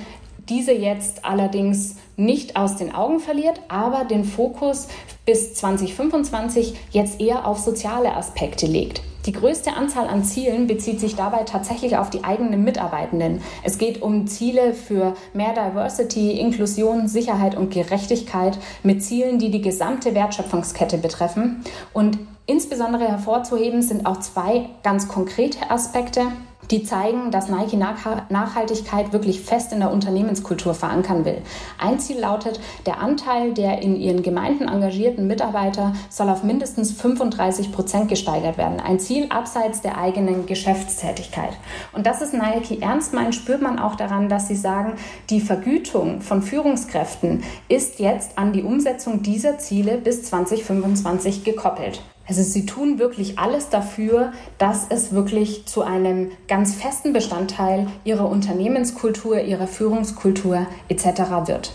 diese 0.47 0.73
jetzt 0.73 1.25
allerdings 1.25 1.95
nicht 2.17 2.55
aus 2.55 2.75
den 2.75 2.93
Augen 2.93 3.19
verliert, 3.19 3.61
aber 3.67 4.05
den 4.05 4.25
Fokus 4.25 4.87
bis 5.25 5.55
2025 5.55 6.75
jetzt 6.91 7.19
eher 7.19 7.47
auf 7.47 7.57
soziale 7.59 8.13
Aspekte 8.13 8.67
legt. 8.67 9.01
Die 9.25 9.31
größte 9.31 9.73
Anzahl 9.73 10.07
an 10.07 10.25
Zielen 10.25 10.67
bezieht 10.67 10.99
sich 10.99 11.15
dabei 11.15 11.43
tatsächlich 11.43 11.95
auf 11.97 12.09
die 12.09 12.25
eigenen 12.25 12.63
Mitarbeitenden. 12.65 13.41
Es 13.63 13.77
geht 13.77 14.01
um 14.01 14.27
Ziele 14.27 14.73
für 14.73 15.15
mehr 15.33 15.53
Diversity, 15.53 16.31
Inklusion, 16.39 17.07
Sicherheit 17.07 17.55
und 17.55 17.71
Gerechtigkeit 17.71 18.57
mit 18.83 19.01
Zielen, 19.01 19.39
die 19.39 19.49
die 19.49 19.61
gesamte 19.61 20.13
Wertschöpfungskette 20.13 20.97
betreffen. 20.97 21.63
Und 21.93 22.19
insbesondere 22.47 23.07
hervorzuheben 23.07 23.81
sind 23.81 24.05
auch 24.05 24.19
zwei 24.19 24.69
ganz 24.83 25.07
konkrete 25.07 25.71
Aspekte 25.71 26.23
die 26.71 26.83
zeigen, 26.83 27.31
dass 27.31 27.49
Nike 27.49 27.77
Nachhaltigkeit 27.77 29.13
wirklich 29.13 29.41
fest 29.41 29.73
in 29.73 29.79
der 29.79 29.91
Unternehmenskultur 29.91 30.73
verankern 30.73 31.25
will. 31.25 31.41
Ein 31.79 31.99
Ziel 31.99 32.19
lautet, 32.19 32.59
der 32.85 32.99
Anteil 32.99 33.53
der 33.53 33.81
in 33.81 33.95
ihren 33.95 34.23
Gemeinden 34.23 34.67
engagierten 34.67 35.27
Mitarbeiter 35.27 35.93
soll 36.09 36.29
auf 36.29 36.43
mindestens 36.43 36.91
35 36.91 37.71
Prozent 37.71 38.09
gesteigert 38.09 38.57
werden. 38.57 38.79
Ein 38.79 38.99
Ziel 38.99 39.27
abseits 39.29 39.81
der 39.81 39.97
eigenen 39.97 40.45
Geschäftstätigkeit. 40.45 41.57
Und 41.93 42.05
dass 42.05 42.21
es 42.21 42.33
Nike 42.33 42.81
ernst 42.81 43.13
meint, 43.13 43.35
spürt 43.35 43.61
man 43.61 43.79
auch 43.79 43.95
daran, 43.95 44.29
dass 44.29 44.47
sie 44.47 44.55
sagen, 44.55 44.93
die 45.29 45.41
Vergütung 45.41 46.21
von 46.21 46.41
Führungskräften 46.41 47.43
ist 47.67 47.99
jetzt 47.99 48.37
an 48.37 48.53
die 48.53 48.63
Umsetzung 48.63 49.21
dieser 49.21 49.57
Ziele 49.57 49.97
bis 49.97 50.23
2025 50.23 51.43
gekoppelt. 51.43 52.01
Also 52.27 52.41
sie 52.41 52.65
tun 52.65 52.99
wirklich 52.99 53.37
alles 53.37 53.69
dafür, 53.69 54.31
dass 54.57 54.85
es 54.89 55.11
wirklich 55.11 55.65
zu 55.65 55.81
einem 55.81 56.31
ganz 56.47 56.73
festen 56.73 57.11
Bestandteil 57.11 57.87
ihrer 58.05 58.29
Unternehmenskultur, 58.29 59.41
ihrer 59.41 59.67
Führungskultur 59.67 60.67
etc. 60.87 61.05
wird. 61.45 61.73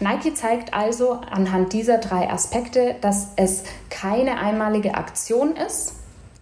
Nike 0.00 0.34
zeigt 0.34 0.72
also 0.72 1.20
anhand 1.30 1.74
dieser 1.74 1.98
drei 1.98 2.30
Aspekte, 2.30 2.96
dass 3.02 3.28
es 3.36 3.64
keine 3.90 4.38
einmalige 4.38 4.94
Aktion 4.94 5.54
ist, 5.56 5.92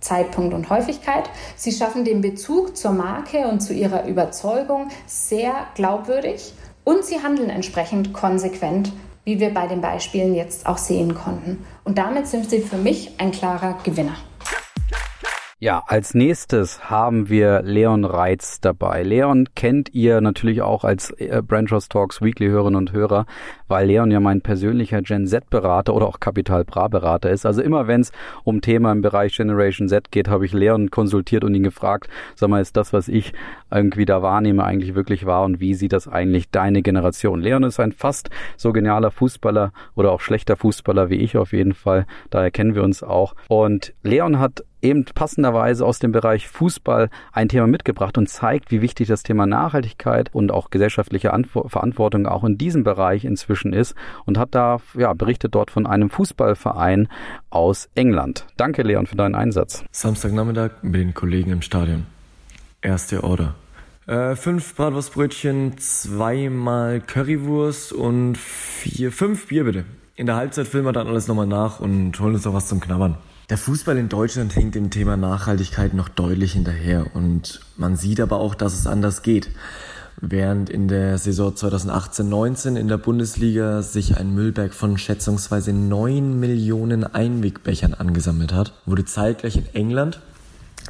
Zeitpunkt 0.01 0.55
und 0.55 0.71
Häufigkeit. 0.71 1.29
Sie 1.57 1.73
schaffen 1.73 2.05
den 2.05 2.21
Bezug 2.21 2.77
zur 2.77 2.93
Marke 2.93 3.49
und 3.49 3.61
zu 3.61 3.73
ihrer 3.73 4.07
Überzeugung 4.07 4.91
sehr 5.07 5.55
glaubwürdig 5.75 6.53
und 6.85 7.05
sie 7.05 7.21
handeln 7.23 7.51
entsprechend 7.51 8.13
konsequent 8.13 8.93
wie 9.25 9.41
wir 9.41 9.53
bei 9.53 9.67
den 9.67 9.81
Beispielen 9.81 10.35
jetzt 10.35 10.67
auch 10.67 10.79
sehen 10.79 11.15
konnten. 11.15 11.65
Und 11.85 11.99
damit 11.99 12.27
sind 12.27 12.49
sie 12.49 12.61
für 12.61 12.77
mich 12.77 13.13
ein 13.19 13.33
klarer 13.33 13.79
Gewinner. 13.85 14.17
Ja, 15.65 15.83
als 15.87 16.13
nächstes 16.13 16.91
haben 16.91 17.31
wir 17.31 17.63
Leon 17.63 18.05
Reitz 18.05 18.61
dabei. 18.61 19.03
Leon 19.03 19.49
kennt 19.55 19.95
ihr 19.95 20.21
natürlich 20.21 20.61
auch 20.61 20.85
als 20.85 21.11
äh, 21.13 21.41
Branchos 21.43 21.89
Talks 21.89 22.21
Weekly 22.21 22.49
Hörerinnen 22.49 22.77
und 22.77 22.93
Hörer, 22.93 23.25
weil 23.69 23.87
Leon 23.87 24.11
ja 24.11 24.21
mein 24.21 24.41
persönlicher 24.41 25.03
Gen 25.03 25.27
Z 25.27 25.51
Berater 25.51 25.95
oder 25.95 26.07
auch 26.07 26.21
Capital 26.21 26.65
Bra 26.65 26.89
Berater 26.89 27.31
ist. 27.31 27.47
Also 27.47 27.63
immer 27.63 27.87
wenn 27.87 28.03
es 28.03 28.13
um 28.45 28.61
Thema 28.61 28.93
im 28.93 29.03
Bereich 29.03 29.37
Generation 29.37 29.89
Z 29.89 30.11
geht, 30.11 30.29
habe 30.29 30.45
ich 30.45 30.53
Leon 30.53 30.91
konsultiert 30.91 31.45
und 31.45 31.55
ihn 31.55 31.63
gefragt, 31.63 32.09
sag 32.35 32.51
mal, 32.51 32.61
ist 32.61 32.77
das, 32.77 32.93
was 32.93 33.09
ich 33.09 33.33
irgendwie 33.71 34.05
da 34.05 34.23
wahrnehme, 34.23 34.65
eigentlich 34.65 34.95
wirklich 34.95 35.27
wahr 35.27 35.45
und 35.45 35.61
wie 35.61 35.75
sieht 35.75 35.93
das 35.93 36.09
eigentlich 36.09 36.51
deine 36.51 36.83
Generation? 36.83 37.41
Leon 37.41 37.65
ist 37.65 37.81
ein 37.81 37.93
fast 37.93 38.31
so 38.57 38.73
genialer 38.73 39.11
Fußballer 39.11 39.73
oder 39.95 40.13
auch 40.13 40.21
schlechter 40.21 40.57
Fußballer 40.57 41.11
wie 41.11 41.17
ich 41.17 41.37
auf 41.37 41.53
jeden 41.53 41.75
Fall. 41.75 42.07
Daher 42.31 42.51
kennen 42.51 42.75
wir 42.75 42.83
uns 42.83 43.03
auch. 43.03 43.35
Und 43.49 43.95
Leon 44.03 44.39
hat 44.39 44.65
eben 44.85 45.05
passenderweise 45.07 45.85
aus 45.85 45.99
dem 45.99 46.13
Bereich 46.13 46.47
Fußball 46.49 47.09
ein 47.33 47.49
Thema 47.49 47.67
mitgebracht 47.67 48.19
und 48.19 48.29
zeigt, 48.29 48.71
wie 48.71 48.83
wichtig 48.83 49.09
das 49.09 49.23
Thema 49.23 49.47
Nachhaltigkeit 49.47 50.29
und 50.33 50.53
auch 50.53 50.71
gesellschaftliche 50.71 51.33
Antwo 51.33 51.67
Verantwortung 51.69 52.27
auch 52.27 52.45
in 52.45 52.59
diesem 52.59 52.85
Bereich 52.85 53.25
inzwischen 53.25 53.54
ist 53.73 53.95
und 54.25 54.39
hat 54.39 54.55
da 54.55 54.79
ja, 54.95 55.13
berichtet 55.13 55.55
dort 55.55 55.71
von 55.71 55.87
einem 55.87 56.11
Fußballverein 56.11 57.09
aus 57.51 57.89
England. 57.95 58.47
Danke, 58.57 58.83
Leon, 58.83 59.07
für 59.07 59.17
deinen 59.17 59.35
Einsatz. 59.35 59.85
Samstagnachmittag 59.91 60.83
mit 60.83 61.01
den 61.01 61.15
Kollegen 61.15 61.51
im 61.53 61.63
Stadion. 61.63 62.07
Erste 62.83 63.25
Order. 63.25 63.55
Äh, 64.07 64.37
fünf 64.37 64.75
Bratwurstbrötchen, 64.75 65.79
zweimal 65.79 67.01
Currywurst 67.01 67.93
und 67.93 68.37
vier, 68.37 69.11
fünf 69.11 69.49
Bier 69.49 69.65
bitte. 69.65 69.85
In 70.17 70.27
der 70.27 70.37
Halbzeit 70.37 70.69
filmen 70.69 70.87
wir 70.87 70.93
dann 70.93 71.07
alles 71.09 71.27
nochmal 71.27 71.47
nach 71.47 71.81
und 71.81 72.21
holen 72.21 72.35
uns 72.35 72.45
noch 72.45 72.53
was 72.53 72.69
zum 72.69 72.81
Knabbern. 72.81 73.17
Der 73.51 73.59
Fußball 73.59 73.99
in 73.99 74.09
Deutschland 74.09 74.53
hinkt 74.53 74.75
dem 74.75 74.91
Thema 74.91 75.17
Nachhaltigkeit 75.17 75.93
noch 75.93 76.09
deutlich 76.09 76.53
hinterher 76.53 77.15
und 77.15 77.61
man 77.77 77.97
sieht 77.97 78.21
aber 78.21 78.39
auch, 78.39 78.55
dass 78.55 78.73
es 78.73 78.87
anders 78.87 79.23
geht. 79.23 79.51
Während 80.27 80.71
in 80.71 80.89
der 80.89 81.19
Saison 81.19 81.53
2018-19 81.53 82.77
in 82.77 82.89
der 82.89 82.97
Bundesliga 82.97 83.83
sich 83.83 84.17
ein 84.17 84.35
Müllberg 84.35 84.73
von 84.73 84.97
schätzungsweise 84.97 85.75
9 85.75 86.41
Millionen 86.41 87.05
Einwegbechern 87.05 87.93
angesammelt 87.93 88.55
hat, 88.55 88.73
wurde 88.87 89.05
zeitgleich 89.05 89.57
in 89.57 89.67
England 89.75 90.21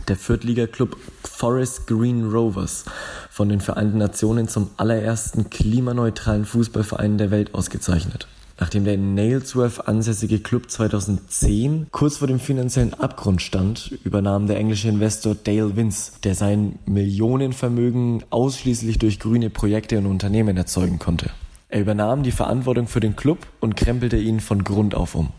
der 0.06 0.14
Viertliga-Club 0.14 0.96
Forest 1.24 1.88
Green 1.88 2.30
Rovers 2.30 2.84
von 3.28 3.48
den 3.48 3.60
Vereinten 3.60 3.98
Nationen 3.98 4.46
zum 4.46 4.70
allerersten 4.76 5.50
klimaneutralen 5.50 6.44
Fußballverein 6.44 7.18
der 7.18 7.32
Welt 7.32 7.54
ausgezeichnet. 7.54 8.28
Nachdem 8.58 8.84
der 8.84 8.94
in 8.94 9.14
Nailsworth 9.14 9.88
ansässige 9.88 10.38
Club 10.38 10.70
2010 10.70 11.88
kurz 11.90 12.18
vor 12.18 12.28
dem 12.28 12.38
finanziellen 12.38 12.94
Abgrund 12.94 13.42
stand, 13.42 13.98
übernahm 14.04 14.46
der 14.46 14.58
englische 14.58 14.88
Investor 14.88 15.34
Dale 15.34 15.76
Vince, 15.76 16.12
der 16.22 16.36
sein 16.36 16.78
Millionenvermögen 16.86 18.22
ausschließlich 18.30 18.98
durch 19.00 19.18
grüne 19.18 19.50
Projekte 19.50 19.98
und 19.98 20.06
Unternehmen 20.06 20.56
erzeugen 20.56 21.00
konnte. 21.00 21.30
Er 21.68 21.80
übernahm 21.80 22.22
die 22.22 22.30
Verantwortung 22.30 22.86
für 22.86 23.00
den 23.00 23.16
Club 23.16 23.38
und 23.58 23.76
krempelte 23.76 24.18
ihn 24.18 24.38
von 24.38 24.62
Grund 24.62 24.94
auf 24.94 25.16
um. 25.16 25.30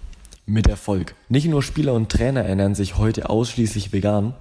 Mit 0.46 0.68
Erfolg. 0.68 1.16
Nicht 1.30 1.48
nur 1.48 1.64
Spieler 1.64 1.94
und 1.94 2.12
Trainer 2.12 2.44
ernähren 2.44 2.76
sich 2.76 2.98
heute 2.98 3.30
ausschließlich 3.30 3.94
vegan, 3.94 4.34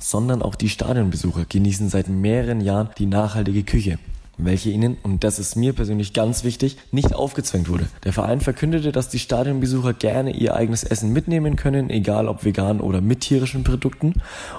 sondern 0.00 0.40
auch 0.40 0.54
die 0.54 0.70
Stadionbesucher 0.70 1.44
genießen 1.44 1.90
seit 1.90 2.08
mehreren 2.08 2.62
Jahren 2.62 2.88
die 2.96 3.06
nachhaltige 3.06 3.64
Küche 3.64 3.98
welche 4.38 4.70
ihnen, 4.70 4.96
und 5.02 5.24
das 5.24 5.38
ist 5.38 5.56
mir 5.56 5.72
persönlich 5.72 6.12
ganz 6.12 6.44
wichtig, 6.44 6.76
nicht 6.92 7.14
aufgezwängt 7.14 7.68
wurde. 7.68 7.88
Der 8.04 8.12
Verein 8.12 8.40
verkündete, 8.40 8.92
dass 8.92 9.08
die 9.08 9.18
Stadionbesucher 9.18 9.92
gerne 9.92 10.34
ihr 10.34 10.54
eigenes 10.54 10.84
Essen 10.84 11.12
mitnehmen 11.12 11.56
können, 11.56 11.90
egal 11.90 12.28
ob 12.28 12.44
vegan 12.44 12.80
oder 12.80 13.00
mit 13.00 13.20
tierischen 13.20 13.64
Produkten. 13.64 14.14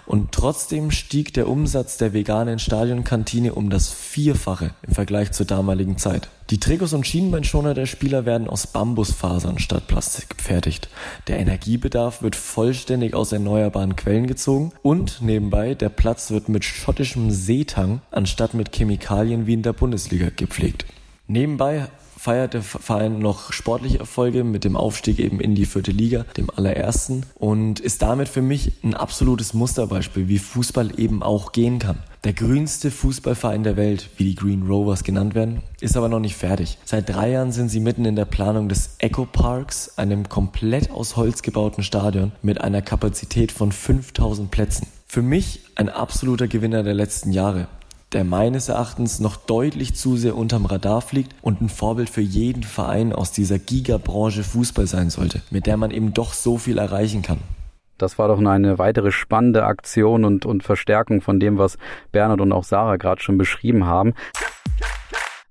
Und 0.06 0.32
trotzdem 0.32 0.92
stieg 0.92 1.34
der 1.34 1.48
Umsatz 1.48 1.98
der 1.98 2.14
veganen 2.14 2.60
Stadionkantine 2.60 3.56
um 3.56 3.70
das 3.70 3.90
Vierfache 3.90 4.72
im 4.86 4.94
Vergleich 4.94 5.32
zur 5.32 5.46
damaligen 5.46 5.98
Zeit. 5.98 6.30
Die 6.50 6.60
Trikots 6.60 6.94
und 6.94 7.06
Schienbeinschoner 7.06 7.76
der 7.76 7.86
Spieler 7.86 8.26
werden 8.26 8.48
aus 8.48 8.66
Bambusfasern 8.66 9.60
statt 9.60 9.86
Plastik 9.86 10.36
gefertigt. 10.36 10.90
Der 11.28 11.38
Energiebedarf 11.38 12.24
wird 12.24 12.36
vollständig 12.36 13.14
aus 13.14 13.32
erneuerbaren 13.32 13.96
Quellen 13.96 14.26
gezogen 14.26 14.72
und 14.82 15.22
nebenbei 15.22 15.76
der 15.76 15.90
Platz 15.90 16.32
wird 16.32 16.50
mit 16.50 16.66
schottischem 16.66 17.30
Seetang 17.30 18.02
anstatt 18.10 18.56
mit 18.56 18.76
Chemikalien 18.76 19.46
wie 19.46 19.54
in 19.54 19.62
der 19.62 19.74
Bundesliga 19.74 20.30
gepflegt. 20.36 20.88
Nebenbei 21.28 21.86
feiert 22.18 22.56
der 22.56 22.64
Verein 22.64 23.20
noch 23.20 23.54
sportliche 23.54 24.00
Erfolge 24.00 24.44
mit 24.44 24.64
dem 24.64 24.76
Aufstieg 24.76 25.20
eben 25.20 25.40
in 25.40 25.54
die 25.54 25.68
vierte 25.68 25.92
Liga, 25.92 26.26
dem 26.36 26.50
allerersten, 26.50 27.28
und 27.36 27.80
ist 27.80 28.02
damit 28.02 28.28
für 28.28 28.42
mich 28.42 28.72
ein 28.84 28.96
absolutes 28.96 29.54
Musterbeispiel, 29.54 30.28
wie 30.28 30.40
Fußball 30.40 31.00
eben 31.00 31.22
auch 31.22 31.52
gehen 31.52 31.78
kann. 31.78 32.00
Der 32.26 32.34
grünste 32.34 32.92
Fußballverein 32.92 33.64
der 33.64 33.78
Welt, 33.78 34.10
wie 34.18 34.26
die 34.26 34.36
Green 34.36 34.68
Rovers 34.68 35.06
genannt 35.06 35.36
werden, 35.36 35.62
ist 35.80 35.96
aber 35.96 36.10
noch 36.10 36.20
nicht 36.20 36.36
fertig. 36.36 36.78
Seit 36.84 37.08
drei 37.08 37.32
Jahren 37.32 37.54
sind 37.54 37.70
sie 37.70 37.80
mitten 37.80 38.04
in 38.04 38.18
der 38.18 38.26
Planung 38.26 38.68
des 38.68 38.96
Echo 38.98 39.26
Parks, 39.26 39.98
einem 39.98 40.28
komplett 40.28 40.92
aus 40.92 41.16
Holz 41.16 41.42
gebauten 41.44 41.82
Stadion 41.82 42.34
mit 42.42 42.60
einer 42.60 42.82
Kapazität 42.82 43.54
von 43.54 43.72
5000 43.72 44.52
Plätzen. 44.52 44.88
Für 45.08 45.22
mich 45.22 45.62
ein 45.76 45.88
absoluter 45.88 46.50
Gewinner 46.50 46.84
der 46.84 46.94
letzten 46.94 47.32
Jahre 47.32 47.68
der 48.12 48.24
meines 48.24 48.70
Erachtens 48.70 49.20
noch 49.20 49.36
deutlich 49.36 49.96
zu 49.96 50.18
sehr 50.18 50.36
unterm 50.36 50.66
Radar 50.66 51.02
fliegt 51.02 51.36
und 51.42 51.62
ein 51.62 51.70
Vorbild 51.70 52.10
für 52.10 52.22
jeden 52.22 52.64
Verein 52.64 53.14
aus 53.14 53.32
dieser 53.32 53.60
Gigabranche 53.60 54.44
Fußball 54.44 54.88
sein 54.88 55.10
sollte, 55.10 55.42
mit 55.52 55.68
der 55.68 55.78
man 55.78 55.92
eben 55.92 56.14
doch 56.14 56.34
so 56.34 56.58
viel 56.58 56.80
erreichen 56.80 57.22
kann. 57.22 57.40
Das 58.00 58.18
war 58.18 58.28
doch 58.28 58.40
eine 58.40 58.80
weitere 58.80 59.12
spannende 59.12 59.66
Aktion 59.66 60.26
und, 60.26 60.46
und 60.46 60.64
Verstärkung 60.64 61.22
von 61.22 61.40
dem, 61.40 61.58
was 61.58 61.78
Bernhard 62.12 62.42
und 62.42 62.52
auch 62.52 62.64
Sarah 62.64 62.96
gerade 62.96 63.22
schon 63.22 63.38
beschrieben 63.38 63.86
haben. 63.86 64.14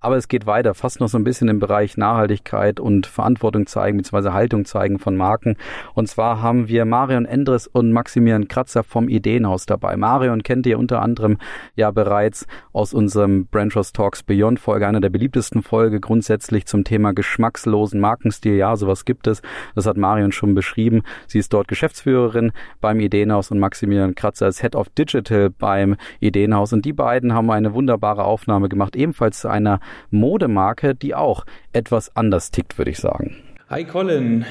Aber 0.00 0.16
es 0.16 0.28
geht 0.28 0.46
weiter, 0.46 0.74
fast 0.74 1.00
noch 1.00 1.08
so 1.08 1.18
ein 1.18 1.24
bisschen 1.24 1.48
im 1.48 1.58
Bereich 1.58 1.96
Nachhaltigkeit 1.96 2.78
und 2.78 3.06
Verantwortung 3.06 3.66
zeigen, 3.66 3.96
beziehungsweise 3.96 4.32
Haltung 4.32 4.64
zeigen 4.64 5.00
von 5.00 5.16
Marken. 5.16 5.56
Und 5.94 6.06
zwar 6.06 6.40
haben 6.40 6.68
wir 6.68 6.84
Marion 6.84 7.24
Endres 7.24 7.66
und 7.66 7.92
Maximilian 7.92 8.46
Kratzer 8.46 8.84
vom 8.84 9.08
Ideenhaus 9.08 9.66
dabei. 9.66 9.96
Marion 9.96 10.44
kennt 10.44 10.66
ihr 10.66 10.78
unter 10.78 11.02
anderem 11.02 11.38
ja 11.74 11.90
bereits 11.90 12.46
aus 12.72 12.94
unserem 12.94 13.46
Brand 13.46 13.72
Trust 13.72 13.96
Talks 13.96 14.22
Beyond 14.22 14.60
Folge, 14.60 14.86
einer 14.86 15.00
der 15.00 15.10
beliebtesten 15.10 15.62
Folge 15.62 15.98
grundsätzlich 15.98 16.66
zum 16.66 16.84
Thema 16.84 17.12
geschmackslosen 17.12 17.98
Markenstil. 17.98 18.54
Ja, 18.54 18.76
sowas 18.76 19.04
gibt 19.04 19.26
es. 19.26 19.42
Das 19.74 19.86
hat 19.86 19.96
Marion 19.96 20.30
schon 20.30 20.54
beschrieben. 20.54 21.02
Sie 21.26 21.40
ist 21.40 21.52
dort 21.52 21.66
Geschäftsführerin 21.66 22.52
beim 22.80 23.00
Ideenhaus 23.00 23.50
und 23.50 23.58
Maximilian 23.58 24.14
Kratzer 24.14 24.46
ist 24.46 24.60
Head 24.60 24.76
of 24.76 24.90
Digital 24.90 25.50
beim 25.50 25.96
Ideenhaus. 26.20 26.72
Und 26.72 26.84
die 26.84 26.92
beiden 26.92 27.34
haben 27.34 27.50
eine 27.50 27.74
wunderbare 27.74 28.22
Aufnahme 28.22 28.68
gemacht, 28.68 28.94
ebenfalls 28.94 29.40
zu 29.40 29.48
einer 29.48 29.80
Modemarke, 30.10 30.94
die 30.94 31.14
auch 31.14 31.44
etwas 31.72 32.14
anders 32.16 32.50
tickt, 32.50 32.78
würde 32.78 32.90
ich 32.90 32.98
sagen. 32.98 33.36
Hi 33.70 33.84
Colin, 33.84 34.46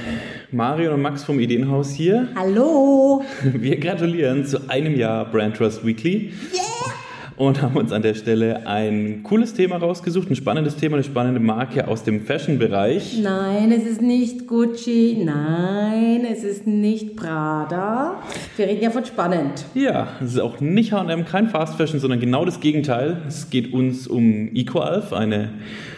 Mario 0.52 0.94
und 0.94 1.02
Max 1.02 1.24
vom 1.24 1.40
Ideenhaus 1.40 1.92
hier. 1.92 2.28
Hallo. 2.36 3.24
Wir 3.42 3.80
gratulieren 3.80 4.46
zu 4.46 4.70
einem 4.70 4.96
Jahr 4.96 5.26
Brand 5.26 5.58
Trust 5.58 5.84
Weekly. 5.84 6.34
Yeah. 6.54 7.07
Und 7.38 7.62
haben 7.62 7.78
uns 7.78 7.92
an 7.92 8.02
der 8.02 8.16
Stelle 8.16 8.66
ein 8.66 9.22
cooles 9.22 9.54
Thema 9.54 9.78
rausgesucht, 9.78 10.28
ein 10.32 10.36
spannendes 10.36 10.76
Thema, 10.76 10.96
eine 10.96 11.04
spannende 11.04 11.40
Marke 11.40 11.88
aus 11.88 12.04
dem 12.04 12.26
Fashion-Bereich. 12.26 13.20
Nein, 13.22 13.72
es 13.72 13.86
ist 13.86 14.02
nicht 14.02 14.48
Gucci. 14.48 15.22
Nein, 15.24 16.26
es 16.32 16.44
ist 16.44 16.66
nicht 16.66 17.16
Prada. 17.16 18.24
Wir 18.56 18.66
reden 18.66 18.82
ja 18.82 18.90
von 18.90 19.06
spannend. 19.06 19.66
Ja, 19.76 20.08
es 20.20 20.34
ist 20.34 20.40
auch 20.40 20.60
nicht 20.62 20.94
H&M, 20.94 21.26
kein 21.26 21.48
Fast 21.50 21.76
Fashion, 21.76 22.00
sondern 22.00 22.20
genau 22.20 22.44
das 22.44 22.60
Gegenteil. 22.60 23.22
Es 23.28 23.52
geht 23.52 23.72
uns 23.72 24.08
um 24.08 24.50
EcoAlf, 24.56 25.14
eine 25.14 25.50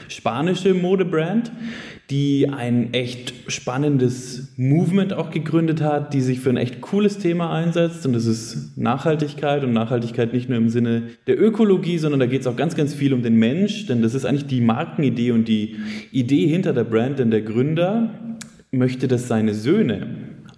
spanische 0.10 0.74
Modebrand, 0.74 1.54
die 2.10 2.50
ein 2.50 2.92
echt 2.94 3.34
spannendes 3.48 4.54
Movement 4.58 5.14
auch 5.14 5.30
gegründet 5.30 5.82
hat, 5.82 6.14
die 6.14 6.22
sich 6.22 6.40
für 6.40 6.50
ein 6.50 6.58
echt 6.58 6.82
cooles 6.82 7.20
Thema 7.20 7.54
einsetzt. 7.54 8.04
Und 8.06 8.14
das 8.14 8.26
ist 8.26 8.76
Nachhaltigkeit 8.78 9.64
und 9.64 9.74
Nachhaltigkeit 9.74 10.34
nicht 10.34 10.50
nur 10.50 10.58
im 10.58 10.70
Sinne 10.70 11.04
der 11.28 11.40
Ökologie, 11.40 12.00
sondern 12.00 12.20
da 12.20 12.26
geht 12.26 12.42
es 12.42 12.48
auch 12.48 12.56
ganz, 12.56 12.76
ganz 12.76 12.96
viel 12.96 13.14
um 13.14 13.22
den 13.22 13.36
Mensch. 13.36 13.86
Denn 13.86 14.02
das 14.02 14.16
ist 14.16 14.26
eigentlich 14.26 14.48
die 14.48 14.62
Markenidee 14.62 15.32
und 15.32 15.48
die 15.48 15.76
Idee 16.12 16.48
hinter 16.48 16.74
der 16.74 16.84
Brand. 16.84 17.20
Denn 17.20 17.30
der 17.30 17.42
Gründer 17.42 18.10
möchte, 18.72 19.08
dass 19.08 19.28
seine 19.28 19.54
Söhne 19.54 20.08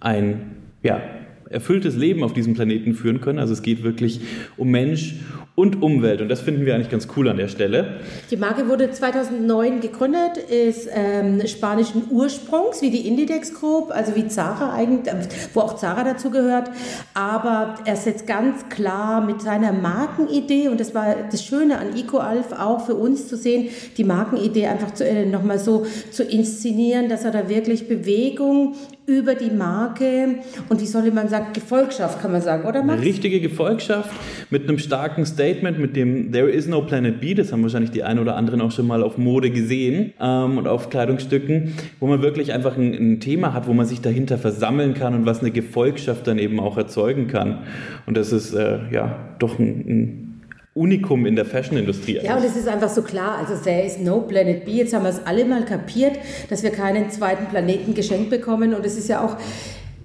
ein, 0.00 0.40
ja, 0.82 1.02
erfülltes 1.50 1.96
Leben 1.96 2.24
auf 2.24 2.32
diesem 2.32 2.54
Planeten 2.54 2.94
führen 2.94 3.20
können. 3.20 3.38
Also 3.38 3.52
es 3.52 3.60
geht 3.60 3.82
wirklich 3.82 4.20
um 4.56 4.70
Mensch 4.70 5.16
und 5.54 5.82
Umwelt. 5.82 6.22
Und 6.22 6.28
das 6.28 6.40
finden 6.40 6.64
wir 6.64 6.74
eigentlich 6.74 6.88
ganz 6.88 7.08
cool 7.14 7.28
an 7.28 7.36
der 7.36 7.48
Stelle. 7.48 8.00
Die 8.30 8.38
Marke 8.38 8.68
wurde 8.68 8.90
2009 8.90 9.80
gegründet, 9.80 10.38
ist 10.38 10.88
ähm, 10.90 11.46
spanischen 11.46 12.04
Ursprungs, 12.10 12.80
wie 12.80 12.88
die 12.88 13.06
Indidex 13.06 13.52
Group, 13.52 13.90
also 13.90 14.14
wie 14.16 14.26
Zara 14.28 14.72
eigentlich, 14.72 15.12
wo 15.52 15.60
auch 15.60 15.76
Zara 15.76 16.04
dazu 16.04 16.30
gehört. 16.30 16.70
Aber 17.12 17.74
er 17.84 17.96
setzt 17.96 18.26
ganz 18.26 18.68
klar 18.70 19.20
mit 19.20 19.42
seiner 19.42 19.72
Markenidee, 19.72 20.68
und 20.68 20.80
das 20.80 20.94
war 20.94 21.16
das 21.30 21.44
Schöne 21.44 21.78
an 21.78 21.94
EcoAlf 21.96 22.52
auch 22.52 22.86
für 22.86 22.94
uns 22.94 23.28
zu 23.28 23.36
sehen, 23.36 23.68
die 23.98 24.04
Markenidee 24.04 24.68
einfach 24.68 24.98
äh, 25.00 25.26
nochmal 25.26 25.58
so 25.58 25.84
zu 26.10 26.24
inszenieren, 26.24 27.10
dass 27.10 27.24
er 27.24 27.30
da 27.30 27.50
wirklich 27.50 27.88
Bewegung 27.88 28.74
über 29.06 29.34
die 29.34 29.50
Marke 29.50 30.36
und 30.68 30.80
wie 30.80 30.86
soll 30.86 31.10
man 31.10 31.28
sagen, 31.28 31.46
Gefolgschaft 31.52 32.22
kann 32.22 32.30
man 32.30 32.40
sagen, 32.40 32.66
oder 32.68 32.82
Max? 32.84 33.00
Eine 33.00 33.08
richtige 33.08 33.40
Gefolgschaft 33.40 34.10
mit 34.50 34.68
einem 34.68 34.78
starken 34.78 35.26
Statement, 35.26 35.78
mit 35.78 35.96
dem 35.96 36.30
There 36.30 36.48
is 36.48 36.68
no 36.68 36.82
Planet 36.82 37.20
B, 37.20 37.34
das 37.34 37.52
haben 37.52 37.62
wahrscheinlich 37.62 37.90
die 37.90 38.04
einen 38.04 38.20
oder 38.20 38.36
anderen 38.36 38.60
auch 38.60 38.70
schon 38.70 38.86
mal 38.86 39.02
auf 39.02 39.18
Mode 39.18 39.50
gesehen 39.50 40.12
ähm, 40.20 40.58
und 40.58 40.68
auf 40.68 40.88
Kleidungsstücken, 40.88 41.74
wo 41.98 42.06
man 42.06 42.22
wirklich 42.22 42.52
einfach 42.52 42.76
ein, 42.76 42.94
ein, 42.94 43.20
Thema 43.20 43.52
hat, 43.52 43.66
wo 43.66 43.72
man 43.72 43.86
sich 43.86 44.00
dahinter 44.00 44.38
versammeln 44.38 44.94
kann 44.94 45.14
und 45.14 45.26
was 45.26 45.40
eine 45.40 45.50
Gefolgschaft 45.50 46.26
dann 46.26 46.38
eben 46.38 46.60
auch 46.60 46.76
erzeugen 46.76 47.26
kann. 47.26 47.58
Und 48.06 48.16
das 48.16 48.32
ist 48.32 48.54
äh, 48.54 48.78
ja 48.92 49.16
doch 49.38 49.58
ein, 49.58 49.84
ein 49.88 50.31
Unikum 50.74 51.26
in 51.26 51.36
der 51.36 51.44
Fashion-Industrie. 51.44 52.20
Ja, 52.22 52.36
und 52.36 52.44
es 52.44 52.56
ist 52.56 52.66
einfach 52.66 52.88
so 52.88 53.02
klar, 53.02 53.36
also 53.38 53.62
there 53.62 53.82
is 53.82 53.98
no 53.98 54.20
planet 54.20 54.64
B. 54.64 54.72
Jetzt 54.72 54.94
haben 54.94 55.02
wir 55.02 55.10
es 55.10 55.26
alle 55.26 55.44
mal 55.44 55.64
kapiert, 55.64 56.18
dass 56.48 56.62
wir 56.62 56.70
keinen 56.70 57.10
zweiten 57.10 57.46
Planeten 57.46 57.94
geschenkt 57.94 58.30
bekommen. 58.30 58.72
Und 58.72 58.86
es 58.86 58.96
ist 58.96 59.08
ja 59.08 59.22
auch 59.22 59.36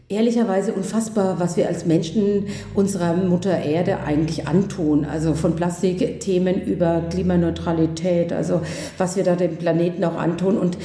ehrlicherweise 0.09 0.73
unfassbar, 0.73 1.39
was 1.39 1.55
wir 1.55 1.67
als 1.67 1.85
Menschen 1.85 2.47
unserer 2.73 3.13
Mutter 3.13 3.63
Erde 3.63 3.99
eigentlich 4.05 4.47
antun. 4.47 5.05
Also 5.05 5.35
von 5.35 5.55
Plastikthemen 5.55 6.61
über 6.61 7.03
Klimaneutralität, 7.09 8.33
also 8.33 8.61
was 8.97 9.15
wir 9.15 9.23
da 9.23 9.35
dem 9.35 9.55
Planeten 9.55 10.03
auch 10.03 10.17
antun. 10.17 10.57
Und 10.57 10.77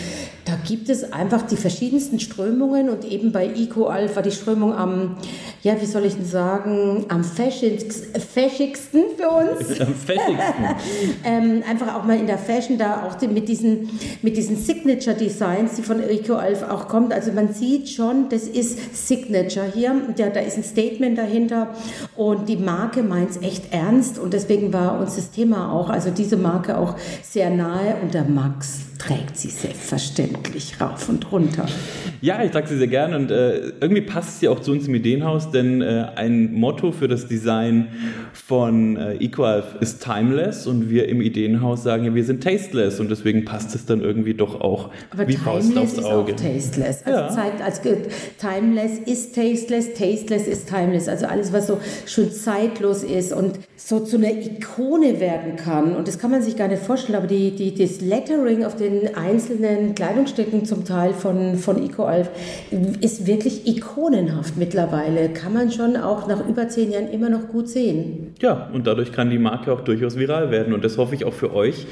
da 0.44 0.55
gibt 0.66 0.88
es 0.88 1.12
einfach 1.12 1.42
die 1.42 1.57
verschiedensten 1.57 2.18
Strömungen 2.18 2.90
und 2.90 3.05
eben 3.05 3.31
bei 3.31 3.46
EcoAlf 3.46 4.16
war 4.16 4.22
die 4.22 4.33
Strömung 4.33 4.74
am, 4.74 5.16
ja, 5.62 5.81
wie 5.81 5.87
soll 5.87 6.05
ich 6.05 6.14
denn 6.14 6.26
sagen, 6.26 7.07
am 7.09 7.22
fashigsten 7.22 9.05
für 9.16 9.28
uns. 9.28 9.81
Am 9.81 9.94
fashigsten. 9.94 10.64
ähm, 11.24 11.62
einfach 11.68 11.94
auch 11.94 12.05
mal 12.05 12.18
in 12.18 12.26
der 12.26 12.38
Fashion 12.38 12.76
da 12.76 13.05
auch 13.05 13.20
mit 13.28 13.48
diesen, 13.48 13.88
mit 14.22 14.37
diesen 14.37 14.57
Signature 14.57 15.14
Designs, 15.14 15.76
die 15.76 15.83
von 15.83 16.02
EcoAlf 16.02 16.62
auch 16.62 16.88
kommt. 16.88 17.12
Also 17.12 17.33
man 17.33 17.52
sieht 17.52 17.88
schon, 17.88 18.28
das 18.28 18.44
ist 18.44 19.07
Signature 19.07 19.66
hier. 19.72 19.94
Ja, 20.16 20.31
da 20.31 20.40
ist 20.40 20.57
ein 20.57 20.64
Statement 20.64 21.18
dahinter 21.18 21.74
und 22.16 22.48
die 22.48 22.57
Marke 22.57 23.02
meint 23.02 23.31
es 23.31 23.42
echt 23.42 23.72
ernst 23.72 24.18
und 24.18 24.33
deswegen 24.33 24.72
war 24.72 24.98
uns 24.98 25.16
das 25.16 25.31
Thema 25.31 25.72
auch, 25.72 25.88
also 25.88 26.11
diese 26.11 26.37
Marke 26.37 26.76
auch 26.76 26.96
sehr 27.22 27.50
nahe 27.50 27.96
und 28.02 28.14
der 28.14 28.24
Max 28.24 28.91
trägt 29.02 29.36
sie 29.36 29.48
selbstverständlich 29.48 30.80
rauf 30.80 31.08
und 31.08 31.30
runter. 31.32 31.66
Ja, 32.20 32.42
ich 32.42 32.52
trage 32.52 32.68
sie 32.68 32.78
sehr 32.78 32.86
gerne 32.86 33.16
und 33.16 33.30
äh, 33.30 33.72
irgendwie 33.80 34.02
passt 34.02 34.40
sie 34.40 34.48
auch 34.48 34.60
zu 34.60 34.70
uns 34.72 34.86
im 34.86 34.94
Ideenhaus, 34.94 35.50
denn 35.50 35.82
äh, 35.82 36.06
ein 36.14 36.52
Motto 36.52 36.92
für 36.92 37.08
das 37.08 37.26
Design 37.26 37.88
von 38.32 38.96
äh, 38.96 39.14
Equalf 39.16 39.76
ist 39.80 40.04
timeless 40.04 40.66
und 40.66 40.88
wir 40.88 41.08
im 41.08 41.20
Ideenhaus 41.20 41.82
sagen 41.82 42.04
ja, 42.04 42.14
wir 42.14 42.24
sind 42.24 42.44
tasteless 42.44 43.00
und 43.00 43.10
deswegen 43.10 43.44
passt 43.44 43.74
es 43.74 43.86
dann 43.86 44.00
irgendwie 44.00 44.34
doch 44.34 44.60
auch 44.60 44.90
Aber 45.10 45.26
wie 45.26 45.36
Faust 45.36 45.76
aufs 45.76 45.98
Auge. 45.98 46.32
Ist 46.32 46.40
auch 46.40 46.44
tasteless. 46.44 47.02
Also, 47.04 47.18
Ja. 47.18 47.28
Zeit, 47.28 47.60
als 47.62 47.80
timeless 47.80 48.98
ist 49.04 49.34
tasteless, 49.34 49.94
tasteless 49.94 50.46
ist 50.46 50.68
timeless. 50.68 51.08
Also 51.08 51.26
alles, 51.26 51.52
was 51.52 51.66
so 51.66 51.80
schon 52.06 52.30
zeitlos 52.30 53.02
ist 53.02 53.32
und 53.32 53.58
so 53.85 53.99
zu 54.01 54.16
einer 54.16 54.31
Ikone 54.31 55.18
werden 55.18 55.57
kann. 55.57 55.97
Und 55.97 56.07
das 56.07 56.18
kann 56.18 56.31
man 56.31 56.40
sich 56.40 56.57
gar 56.57 56.68
nicht 56.68 56.83
vorstellen, 56.83 57.18
aber 57.18 57.27
die, 57.27 57.51
die, 57.51 57.75
das 57.75 58.01
Lettering 58.01 58.64
auf 58.64 58.77
den 58.77 59.16
einzelnen 59.16 59.95
Kleidungsstücken 59.95 60.64
zum 60.64 60.85
Teil 60.85 61.12
von, 61.12 61.57
von 61.57 61.83
EcoAlf 61.83 62.31
ist 63.01 63.27
wirklich 63.27 63.66
ikonenhaft 63.66 64.57
mittlerweile. 64.57 65.31
Kann 65.31 65.53
man 65.53 65.73
schon 65.73 65.97
auch 65.97 66.29
nach 66.29 66.47
über 66.49 66.68
zehn 66.68 66.92
Jahren 66.92 67.11
immer 67.11 67.29
noch 67.29 67.49
gut 67.49 67.68
sehen. 67.68 68.35
Ja, 68.40 68.71
und 68.73 68.87
dadurch 68.87 69.12
kann 69.12 69.31
die 69.31 69.38
Marke 69.38 69.73
auch 69.73 69.81
durchaus 69.81 70.16
viral 70.16 70.53
werden 70.53 70.75
und 70.75 70.85
das 70.85 70.97
hoffe 70.97 71.16
ich 71.16 71.25
auch 71.25 71.35
für 71.35 71.53
euch 71.53 71.87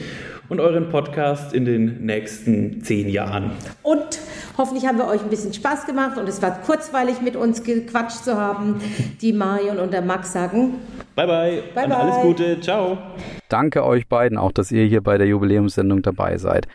und 0.50 0.60
euren 0.60 0.90
Podcast 0.90 1.54
in 1.54 1.64
den 1.64 2.04
nächsten 2.04 2.82
zehn 2.82 3.08
Jahren. 3.08 3.52
Und 3.82 4.18
hoffentlich 4.58 4.86
haben 4.86 4.98
wir 4.98 5.06
euch 5.06 5.22
ein 5.22 5.30
bisschen 5.30 5.54
Spaß 5.54 5.86
gemacht 5.86 6.18
und 6.18 6.28
es 6.28 6.42
war 6.42 6.60
kurzweilig 6.60 7.22
mit 7.22 7.36
uns 7.36 7.62
gequatscht 7.62 8.24
zu 8.24 8.36
haben. 8.36 8.80
Die 9.22 9.32
Marion 9.32 9.78
und 9.78 9.92
der 9.92 10.02
Max 10.02 10.32
sagen 10.32 10.74
Bye 11.14 11.26
bye, 11.26 11.62
Bye, 11.74 11.84
und 11.86 11.92
alles 11.92 12.14
bye. 12.16 12.24
Gute, 12.24 12.60
ciao. 12.60 12.98
Danke 13.48 13.84
euch 13.84 14.08
beiden 14.08 14.36
auch, 14.36 14.52
dass 14.52 14.70
ihr 14.70 14.84
hier 14.84 15.02
bei 15.02 15.16
der 15.16 15.26
Jubiläumssendung 15.26 16.02
dabei 16.02 16.36
seid. 16.36 16.66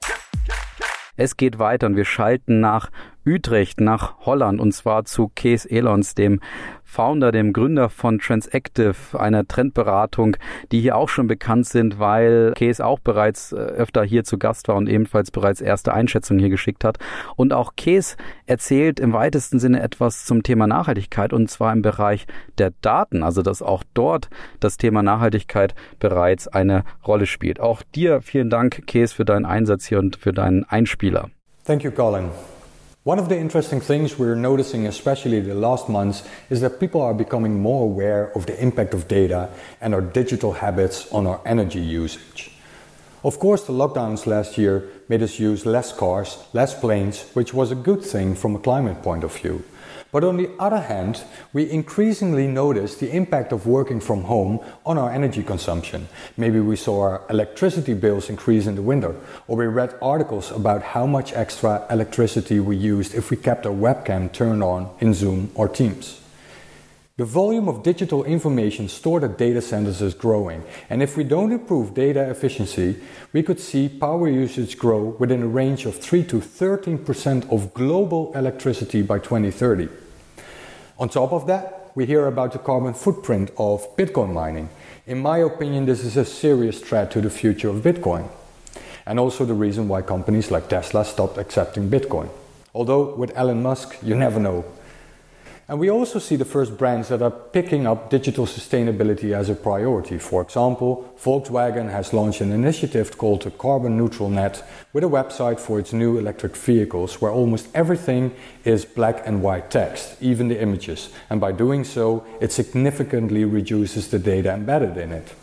Es 1.17 1.37
geht 1.37 1.59
weiter 1.59 1.87
und 1.87 1.95
wir 1.95 2.05
schalten 2.05 2.59
nach 2.59 2.89
Utrecht, 3.25 3.79
nach 3.79 4.25
Holland 4.25 4.59
und 4.59 4.73
zwar 4.73 5.05
zu 5.05 5.31
Kees 5.33 5.65
Elons, 5.65 6.13
dem 6.13 6.39
Founder, 6.95 7.33
dem 7.33 7.51
Gründer 7.51 7.89
von 7.89 8.19
Transactive, 8.19 9.19
einer 9.19 9.45
Trendberatung, 9.45 10.37
die 10.71 10.79
hier 10.79 10.95
auch 10.95 11.09
schon 11.09 11.27
bekannt 11.27 11.65
sind, 11.67 11.99
weil 11.99 12.53
Kees 12.55 12.79
auch 12.79 12.99
bereits 12.99 13.51
äh, 13.51 13.57
öfter 13.57 14.03
hier 14.05 14.23
zu 14.23 14.37
Gast 14.37 14.69
war 14.69 14.77
und 14.77 14.87
ebenfalls 14.87 15.29
bereits 15.29 15.59
erste 15.59 15.93
Einschätzungen 15.93 16.39
hier 16.39 16.49
geschickt 16.49 16.85
hat. 16.85 16.97
Und 17.35 17.51
auch 17.51 17.73
Kees 17.75 18.15
erzählt 18.45 19.01
im 19.01 19.11
weitesten 19.11 19.59
Sinne 19.59 19.81
etwas 19.81 20.23
zum 20.23 20.41
Thema 20.41 20.67
Nachhaltigkeit 20.67 21.33
und 21.33 21.49
zwar 21.51 21.73
im 21.73 21.81
Bereich 21.81 22.27
der 22.57 22.71
Daten, 22.79 23.23
also 23.23 23.41
dass 23.41 23.61
auch 23.61 23.83
dort 23.93 24.29
das 24.61 24.77
Thema 24.77 25.03
Nachhaltigkeit 25.03 25.75
bereits 25.99 26.47
eine 26.47 26.85
Rolle 27.05 27.25
spielt. 27.25 27.59
Auch 27.59 27.81
dir 27.93 28.21
vielen 28.21 28.49
Dank, 28.49 28.87
Kees, 28.87 29.11
für 29.11 29.25
deinen 29.25 29.45
Einsatz 29.45 29.85
hier 29.85 29.99
und 29.99 30.15
für 30.15 30.31
deinen 30.31 30.63
Einspieler. 30.63 31.29
Thank 31.65 31.83
you, 31.83 31.91
Colin. 31.91 32.29
One 33.05 33.19
of 33.19 33.29
the 33.29 33.37
interesting 33.37 33.81
things 33.81 34.17
we're 34.17 34.33
noticing, 34.33 34.87
especially 34.87 35.39
the 35.39 35.53
last 35.53 35.87
months, 35.87 36.27
is 36.49 36.61
that 36.61 36.79
people 36.79 37.03
are 37.03 37.13
becoming 37.13 37.59
more 37.59 37.83
aware 37.83 38.35
of 38.35 38.47
the 38.47 38.59
impact 38.59 38.95
of 38.95 39.07
data 39.07 39.51
and 39.79 39.93
our 39.93 40.01
digital 40.01 40.53
habits 40.53 41.07
on 41.11 41.27
our 41.27 41.39
energy 41.45 41.81
usage. 41.81 42.49
Of 43.23 43.37
course, 43.37 43.63
the 43.63 43.73
lockdowns 43.73 44.25
last 44.25 44.57
year 44.57 44.89
made 45.07 45.21
us 45.21 45.37
use 45.37 45.67
less 45.67 45.93
cars, 45.93 46.39
less 46.51 46.73
planes, 46.73 47.29
which 47.35 47.53
was 47.53 47.69
a 47.69 47.75
good 47.75 48.01
thing 48.01 48.33
from 48.33 48.55
a 48.55 48.59
climate 48.59 49.03
point 49.03 49.23
of 49.23 49.35
view. 49.35 49.63
But 50.15 50.23
on 50.23 50.37
the 50.37 50.49
other 50.59 50.79
hand, 50.79 51.25
we 51.51 51.69
increasingly 51.69 52.47
notice 52.47 52.95
the 52.95 53.13
impact 53.13 53.51
of 53.51 53.67
working 53.67 53.99
from 53.99 54.23
home 54.23 54.61
on 54.85 54.97
our 54.97 55.11
energy 55.11 55.43
consumption. 55.43 56.07
Maybe 56.37 56.61
we 56.61 56.77
saw 56.77 57.01
our 57.01 57.21
electricity 57.29 57.93
bills 57.93 58.29
increase 58.29 58.65
in 58.65 58.75
the 58.75 58.81
winter, 58.81 59.13
or 59.49 59.57
we 59.57 59.65
read 59.65 59.93
articles 60.01 60.51
about 60.51 60.83
how 60.83 61.05
much 61.05 61.33
extra 61.33 61.85
electricity 61.89 62.61
we 62.61 62.77
used 62.77 63.13
if 63.13 63.29
we 63.29 63.35
kept 63.35 63.65
our 63.65 63.73
webcam 63.73 64.31
turned 64.31 64.63
on 64.63 64.89
in 65.01 65.13
Zoom 65.13 65.51
or 65.53 65.67
Teams. 65.67 66.21
The 67.17 67.25
volume 67.25 67.67
of 67.67 67.83
digital 67.83 68.23
information 68.23 68.87
stored 68.87 69.25
at 69.25 69.37
data 69.37 69.61
centers 69.61 70.01
is 70.01 70.13
growing, 70.13 70.63
and 70.89 71.03
if 71.03 71.17
we 71.17 71.25
don't 71.25 71.51
improve 71.51 71.93
data 71.93 72.29
efficiency, 72.29 73.01
we 73.33 73.43
could 73.43 73.59
see 73.59 73.89
power 73.89 74.29
usage 74.29 74.77
grow 74.77 75.17
within 75.19 75.43
a 75.43 75.47
range 75.47 75.85
of 75.85 75.99
3 75.99 76.23
to 76.23 76.37
13% 76.39 77.51
of 77.51 77.73
global 77.73 78.31
electricity 78.33 79.01
by 79.01 79.19
2030. 79.19 79.89
On 80.97 81.09
top 81.09 81.33
of 81.33 81.45
that, 81.47 81.91
we 81.93 82.05
hear 82.05 82.25
about 82.25 82.53
the 82.53 82.59
carbon 82.59 82.93
footprint 82.93 83.51
of 83.57 83.97
Bitcoin 83.97 84.31
mining. 84.31 84.69
In 85.05 85.19
my 85.19 85.39
opinion, 85.39 85.85
this 85.85 86.05
is 86.05 86.15
a 86.15 86.23
serious 86.23 86.79
threat 86.79 87.11
to 87.11 87.19
the 87.19 87.29
future 87.29 87.67
of 87.67 87.83
Bitcoin, 87.83 88.29
and 89.05 89.19
also 89.19 89.43
the 89.43 89.53
reason 89.53 89.89
why 89.89 90.01
companies 90.01 90.51
like 90.51 90.69
Tesla 90.69 91.03
stopped 91.03 91.37
accepting 91.37 91.89
Bitcoin. 91.89 92.29
Although 92.73 93.13
with 93.15 93.35
Elon 93.35 93.61
Musk, 93.61 93.97
you 94.01 94.15
never 94.15 94.39
know. 94.39 94.63
And 95.67 95.79
we 95.79 95.89
also 95.89 96.19
see 96.19 96.35
the 96.35 96.45
first 96.45 96.77
brands 96.77 97.07
that 97.07 97.23
are 97.23 97.31
picking 97.31 97.87
up 97.87 98.11
digital 98.11 98.45
sustainability 98.45 99.31
as 99.31 99.49
a 99.49 99.55
priority. 99.55 100.19
For 100.19 100.43
example, 100.43 101.11
Volkswagen 101.19 101.89
has 101.89 102.13
launched 102.13 102.41
an 102.41 102.51
initiative 102.51 103.17
called 103.17 103.41
the 103.41 103.49
Carbon 103.49 103.97
Neutral 103.97 104.29
Net 104.29 104.63
with 104.93 105.03
a 105.03 105.07
website 105.07 105.59
for 105.59 105.79
its 105.79 105.91
new 105.91 106.19
electric 106.19 106.55
vehicles 106.55 107.19
where 107.19 107.31
almost 107.31 107.67
everything 107.73 108.31
is 108.63 108.85
black 108.85 109.23
and 109.25 109.41
white 109.41 109.71
text, 109.71 110.21
even 110.21 110.49
the 110.49 110.61
images. 110.61 111.09
And 111.31 111.41
by 111.41 111.51
doing 111.51 111.83
so, 111.83 112.23
it 112.39 112.51
significantly 112.51 113.43
reduces 113.43 114.09
the 114.09 114.19
data 114.19 114.53
embedded 114.53 114.97
in 114.97 115.11
it. 115.11 115.33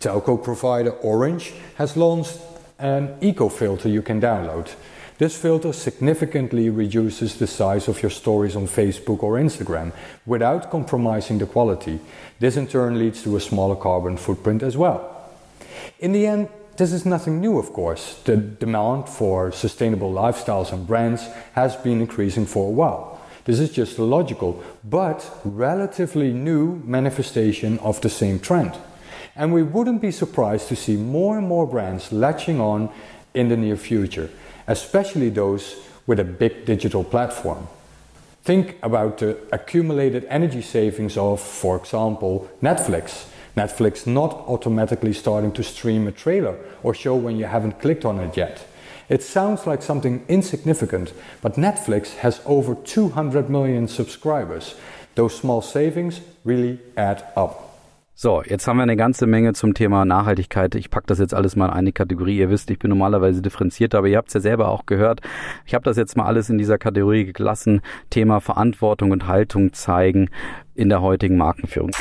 Telco 0.00 0.42
provider 0.42 0.90
Orange 0.90 1.52
has 1.76 1.96
launched 1.96 2.40
an 2.80 3.16
eco 3.20 3.48
filter 3.48 3.88
you 3.88 4.02
can 4.02 4.20
download. 4.20 4.68
This 5.20 5.36
filter 5.36 5.74
significantly 5.74 6.70
reduces 6.70 7.36
the 7.36 7.46
size 7.46 7.88
of 7.88 8.02
your 8.02 8.08
stories 8.08 8.56
on 8.56 8.66
Facebook 8.66 9.22
or 9.22 9.34
Instagram 9.34 9.92
without 10.24 10.70
compromising 10.70 11.36
the 11.36 11.44
quality. 11.44 12.00
This 12.38 12.56
in 12.56 12.66
turn 12.66 12.98
leads 12.98 13.22
to 13.24 13.36
a 13.36 13.40
smaller 13.40 13.76
carbon 13.76 14.16
footprint 14.16 14.62
as 14.62 14.78
well. 14.78 15.30
In 15.98 16.12
the 16.12 16.26
end, 16.26 16.48
this 16.78 16.94
is 16.94 17.04
nothing 17.04 17.38
new, 17.38 17.58
of 17.58 17.70
course. 17.74 18.18
The 18.24 18.38
demand 18.38 19.10
for 19.10 19.52
sustainable 19.52 20.10
lifestyles 20.10 20.72
and 20.72 20.86
brands 20.86 21.28
has 21.52 21.76
been 21.76 22.00
increasing 22.00 22.46
for 22.46 22.68
a 22.68 22.72
while. 22.72 23.20
This 23.44 23.60
is 23.60 23.70
just 23.70 23.98
a 23.98 24.04
logical 24.04 24.64
but 24.82 25.38
relatively 25.44 26.32
new 26.32 26.82
manifestation 26.86 27.78
of 27.80 28.00
the 28.00 28.08
same 28.08 28.40
trend. 28.40 28.72
And 29.36 29.52
we 29.52 29.64
wouldn't 29.64 30.00
be 30.00 30.12
surprised 30.12 30.68
to 30.68 30.76
see 30.76 30.96
more 30.96 31.36
and 31.36 31.46
more 31.46 31.66
brands 31.66 32.10
latching 32.10 32.58
on 32.58 32.88
in 33.34 33.50
the 33.50 33.56
near 33.58 33.76
future 33.76 34.30
especially 34.70 35.30
those 35.30 35.76
with 36.06 36.20
a 36.20 36.24
big 36.24 36.64
digital 36.64 37.02
platform. 37.02 37.66
Think 38.44 38.76
about 38.82 39.18
the 39.18 39.36
accumulated 39.52 40.24
energy 40.30 40.62
savings 40.62 41.16
of, 41.16 41.40
for 41.40 41.76
example, 41.76 42.48
Netflix. 42.62 43.26
Netflix 43.56 44.06
not 44.06 44.32
automatically 44.46 45.12
starting 45.12 45.52
to 45.52 45.62
stream 45.64 46.06
a 46.06 46.12
trailer 46.12 46.56
or 46.82 46.94
show 46.94 47.16
when 47.16 47.36
you 47.36 47.46
haven't 47.46 47.80
clicked 47.80 48.04
on 48.04 48.20
it 48.20 48.36
yet. 48.36 48.64
It 49.08 49.24
sounds 49.24 49.66
like 49.66 49.82
something 49.82 50.24
insignificant, 50.28 51.12
but 51.42 51.54
Netflix 51.54 52.14
has 52.18 52.40
over 52.46 52.76
200 52.76 53.50
million 53.50 53.88
subscribers. 53.88 54.76
Those 55.16 55.36
small 55.36 55.62
savings 55.62 56.20
really 56.44 56.78
add 56.96 57.24
up. 57.36 57.69
So, 58.22 58.42
jetzt 58.42 58.68
haben 58.68 58.76
wir 58.76 58.82
eine 58.82 58.98
ganze 58.98 59.26
Menge 59.26 59.54
zum 59.54 59.72
Thema 59.72 60.04
Nachhaltigkeit. 60.04 60.74
Ich 60.74 60.90
packe 60.90 61.06
das 61.06 61.18
jetzt 61.20 61.32
alles 61.32 61.56
mal 61.56 61.68
in 61.68 61.72
eine 61.72 61.92
Kategorie. 61.92 62.36
Ihr 62.36 62.50
wisst, 62.50 62.70
ich 62.70 62.78
bin 62.78 62.90
normalerweise 62.90 63.40
differenziert, 63.40 63.94
aber 63.94 64.08
ihr 64.08 64.18
habt 64.18 64.28
es 64.28 64.34
ja 64.34 64.40
selber 64.40 64.68
auch 64.68 64.84
gehört. 64.84 65.22
Ich 65.64 65.72
habe 65.72 65.86
das 65.86 65.96
jetzt 65.96 66.18
mal 66.18 66.26
alles 66.26 66.50
in 66.50 66.58
dieser 66.58 66.76
Kategorie 66.76 67.32
gelassen. 67.32 67.80
Thema 68.10 68.40
Verantwortung 68.40 69.12
und 69.12 69.26
Haltung 69.26 69.72
zeigen 69.72 70.28
in 70.74 70.90
der 70.90 71.00
heutigen 71.00 71.38
Markenführung. 71.38 71.92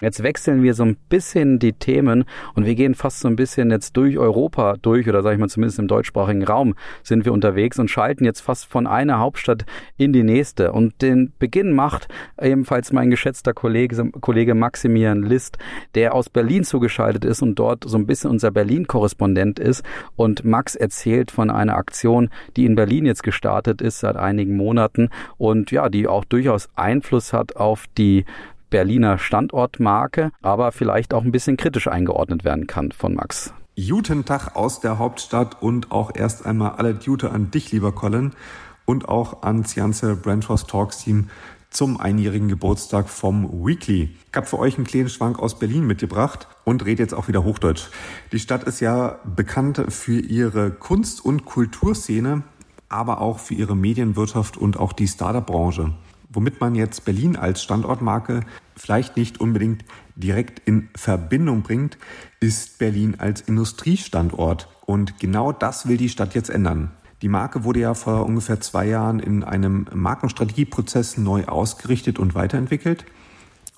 Jetzt 0.00 0.22
wechseln 0.22 0.62
wir 0.62 0.72
so 0.72 0.82
ein 0.84 0.96
bisschen 1.08 1.58
die 1.58 1.74
Themen 1.74 2.24
und 2.54 2.64
wir 2.64 2.74
gehen 2.74 2.94
fast 2.94 3.20
so 3.20 3.28
ein 3.28 3.36
bisschen 3.36 3.70
jetzt 3.70 3.96
durch 3.98 4.16
Europa 4.16 4.76
durch 4.80 5.06
oder 5.08 5.22
sage 5.22 5.34
ich 5.34 5.40
mal 5.40 5.48
zumindest 5.48 5.78
im 5.78 5.88
deutschsprachigen 5.88 6.42
Raum 6.42 6.74
sind 7.02 7.26
wir 7.26 7.32
unterwegs 7.32 7.78
und 7.78 7.90
schalten 7.90 8.24
jetzt 8.24 8.40
fast 8.40 8.66
von 8.66 8.86
einer 8.86 9.18
Hauptstadt 9.18 9.66
in 9.98 10.14
die 10.14 10.22
nächste. 10.22 10.72
Und 10.72 11.02
den 11.02 11.32
Beginn 11.38 11.72
macht 11.72 12.08
ebenfalls 12.40 12.92
mein 12.92 13.10
geschätzter 13.10 13.52
Kollege, 13.52 14.10
Kollege 14.20 14.54
Maximilian 14.54 15.22
List, 15.22 15.58
der 15.94 16.14
aus 16.14 16.30
Berlin 16.30 16.64
zugeschaltet 16.64 17.26
ist 17.26 17.42
und 17.42 17.56
dort 17.56 17.84
so 17.84 17.98
ein 17.98 18.06
bisschen 18.06 18.30
unser 18.30 18.50
Berlin-Korrespondent 18.50 19.58
ist. 19.58 19.84
Und 20.16 20.44
Max 20.44 20.76
erzählt 20.76 21.30
von 21.30 21.50
einer 21.50 21.76
Aktion, 21.76 22.30
die 22.56 22.64
in 22.64 22.74
Berlin 22.74 23.04
jetzt 23.04 23.22
gestartet 23.22 23.82
ist 23.82 24.00
seit 24.00 24.16
einigen 24.16 24.56
Monaten 24.56 25.10
und 25.36 25.70
ja, 25.70 25.90
die 25.90 26.06
auch 26.06 26.24
durchaus 26.24 26.68
Einfluss 26.74 27.34
hat 27.34 27.56
auf 27.56 27.84
die 27.98 28.24
Berliner 28.70 29.18
Standortmarke, 29.18 30.30
aber 30.40 30.72
vielleicht 30.72 31.12
auch 31.12 31.24
ein 31.24 31.32
bisschen 31.32 31.56
kritisch 31.56 31.88
eingeordnet 31.88 32.44
werden 32.44 32.66
kann 32.66 32.92
von 32.92 33.14
Max. 33.14 33.52
Guten 33.76 34.24
Tag 34.24 34.56
aus 34.56 34.80
der 34.80 34.98
Hauptstadt 34.98 35.60
und 35.60 35.90
auch 35.90 36.12
erst 36.14 36.46
einmal 36.46 36.72
alle 36.72 36.98
Jute 37.00 37.30
an 37.30 37.50
dich, 37.50 37.72
lieber 37.72 37.92
Colin, 37.92 38.32
und 38.84 39.08
auch 39.08 39.42
ans 39.42 39.74
ganze 39.74 40.16
Brandhouse 40.16 40.66
Talks 40.66 40.98
Team 40.98 41.28
zum 41.70 42.00
einjährigen 42.00 42.48
Geburtstag 42.48 43.08
vom 43.08 43.64
Weekly. 43.64 44.10
Ich 44.30 44.36
habe 44.36 44.46
für 44.46 44.58
euch 44.58 44.76
einen 44.76 44.86
kleinen 44.86 45.08
Schwank 45.08 45.38
aus 45.38 45.58
Berlin 45.58 45.86
mitgebracht 45.86 46.48
und 46.64 46.84
rede 46.84 47.02
jetzt 47.02 47.14
auch 47.14 47.28
wieder 47.28 47.44
Hochdeutsch. 47.44 47.88
Die 48.32 48.40
Stadt 48.40 48.64
ist 48.64 48.80
ja 48.80 49.20
bekannt 49.24 49.82
für 49.88 50.18
ihre 50.18 50.72
Kunst- 50.72 51.24
und 51.24 51.44
Kulturszene, 51.44 52.42
aber 52.88 53.20
auch 53.20 53.38
für 53.38 53.54
ihre 53.54 53.76
Medienwirtschaft 53.76 54.56
und 54.56 54.78
auch 54.78 54.92
die 54.92 55.06
Startup-Branche 55.06 55.92
womit 56.30 56.60
man 56.60 56.74
jetzt 56.74 57.04
Berlin 57.04 57.36
als 57.36 57.62
Standortmarke 57.62 58.40
vielleicht 58.76 59.16
nicht 59.16 59.40
unbedingt 59.40 59.84
direkt 60.16 60.60
in 60.66 60.88
Verbindung 60.96 61.62
bringt, 61.62 61.98
ist 62.40 62.78
Berlin 62.78 63.16
als 63.18 63.42
Industriestandort. 63.42 64.68
Und 64.86 65.18
genau 65.18 65.52
das 65.52 65.86
will 65.86 65.96
die 65.96 66.08
Stadt 66.08 66.34
jetzt 66.34 66.50
ändern. 66.50 66.92
Die 67.22 67.28
Marke 67.28 67.64
wurde 67.64 67.80
ja 67.80 67.94
vor 67.94 68.24
ungefähr 68.24 68.60
zwei 68.60 68.86
Jahren 68.86 69.20
in 69.20 69.44
einem 69.44 69.86
Markenstrategieprozess 69.92 71.18
neu 71.18 71.44
ausgerichtet 71.44 72.18
und 72.18 72.34
weiterentwickelt. 72.34 73.04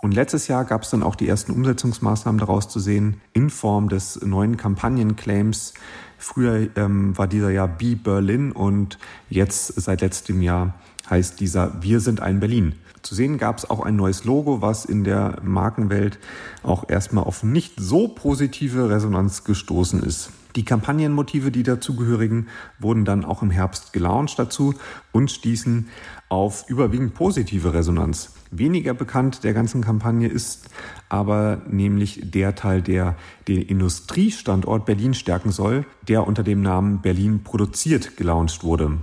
Und 0.00 0.14
letztes 0.14 0.48
Jahr 0.48 0.64
gab 0.64 0.82
es 0.82 0.90
dann 0.90 1.02
auch 1.02 1.14
die 1.14 1.28
ersten 1.28 1.52
Umsetzungsmaßnahmen 1.52 2.38
daraus 2.38 2.68
zu 2.68 2.80
sehen 2.80 3.20
in 3.32 3.50
Form 3.50 3.88
des 3.88 4.20
neuen 4.20 4.56
Kampagnenclaims. 4.56 5.74
Früher 6.18 6.68
ähm, 6.76 7.16
war 7.16 7.26
dieser 7.26 7.50
ja 7.50 7.66
Be 7.66 7.96
Berlin 7.96 8.52
und 8.52 8.98
jetzt 9.28 9.80
seit 9.80 10.00
letztem 10.00 10.42
Jahr 10.42 10.74
heißt 11.08 11.40
dieser 11.40 11.82
Wir 11.82 12.00
sind 12.00 12.20
ein 12.20 12.40
Berlin. 12.40 12.74
Zu 13.02 13.14
sehen 13.14 13.36
gab 13.36 13.58
es 13.58 13.68
auch 13.68 13.80
ein 13.80 13.96
neues 13.96 14.24
Logo, 14.24 14.62
was 14.62 14.84
in 14.84 15.02
der 15.02 15.38
Markenwelt 15.42 16.18
auch 16.62 16.88
erstmal 16.88 17.24
auf 17.24 17.42
nicht 17.42 17.74
so 17.76 18.08
positive 18.08 18.88
Resonanz 18.88 19.44
gestoßen 19.44 20.02
ist. 20.02 20.30
Die 20.54 20.64
Kampagnenmotive, 20.64 21.50
die 21.50 21.62
dazugehörigen, 21.62 22.48
wurden 22.78 23.04
dann 23.04 23.24
auch 23.24 23.42
im 23.42 23.50
Herbst 23.50 23.92
gelauncht 23.92 24.38
dazu 24.38 24.74
und 25.10 25.30
stießen 25.30 25.88
auf 26.28 26.64
überwiegend 26.68 27.14
positive 27.14 27.72
Resonanz. 27.72 28.34
Weniger 28.50 28.92
bekannt 28.92 29.44
der 29.44 29.54
ganzen 29.54 29.80
Kampagne 29.80 30.28
ist 30.28 30.68
aber 31.08 31.62
nämlich 31.70 32.20
der 32.22 32.54
Teil, 32.54 32.82
der 32.82 33.16
den 33.48 33.62
Industriestandort 33.62 34.84
Berlin 34.84 35.14
stärken 35.14 35.52
soll, 35.52 35.86
der 36.06 36.26
unter 36.26 36.42
dem 36.42 36.60
Namen 36.60 37.00
Berlin 37.00 37.42
produziert 37.44 38.18
gelauncht 38.18 38.62
wurde. 38.62 38.98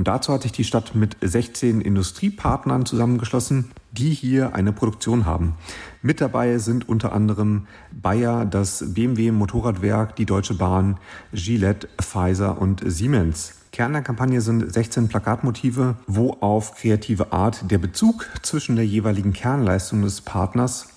Und 0.00 0.08
dazu 0.08 0.32
hat 0.32 0.40
sich 0.40 0.52
die 0.52 0.64
Stadt 0.64 0.94
mit 0.94 1.18
16 1.20 1.82
Industriepartnern 1.82 2.86
zusammengeschlossen, 2.86 3.70
die 3.92 4.08
hier 4.14 4.54
eine 4.54 4.72
Produktion 4.72 5.26
haben. 5.26 5.56
Mit 6.00 6.22
dabei 6.22 6.56
sind 6.56 6.88
unter 6.88 7.12
anderem 7.12 7.66
Bayer, 7.92 8.46
das 8.46 8.94
BMW 8.94 9.30
Motorradwerk, 9.30 10.16
die 10.16 10.24
Deutsche 10.24 10.54
Bahn, 10.54 10.96
Gillette, 11.34 11.86
Pfizer 12.00 12.58
und 12.58 12.82
Siemens. 12.82 13.56
Kern 13.72 13.92
der 13.92 14.00
Kampagne 14.00 14.40
sind 14.40 14.72
16 14.72 15.08
Plakatmotive, 15.08 15.96
wo 16.06 16.32
auf 16.40 16.76
kreative 16.76 17.34
Art 17.34 17.70
der 17.70 17.76
Bezug 17.76 18.26
zwischen 18.40 18.76
der 18.76 18.86
jeweiligen 18.86 19.34
Kernleistung 19.34 20.00
des 20.00 20.22
Partners 20.22 20.88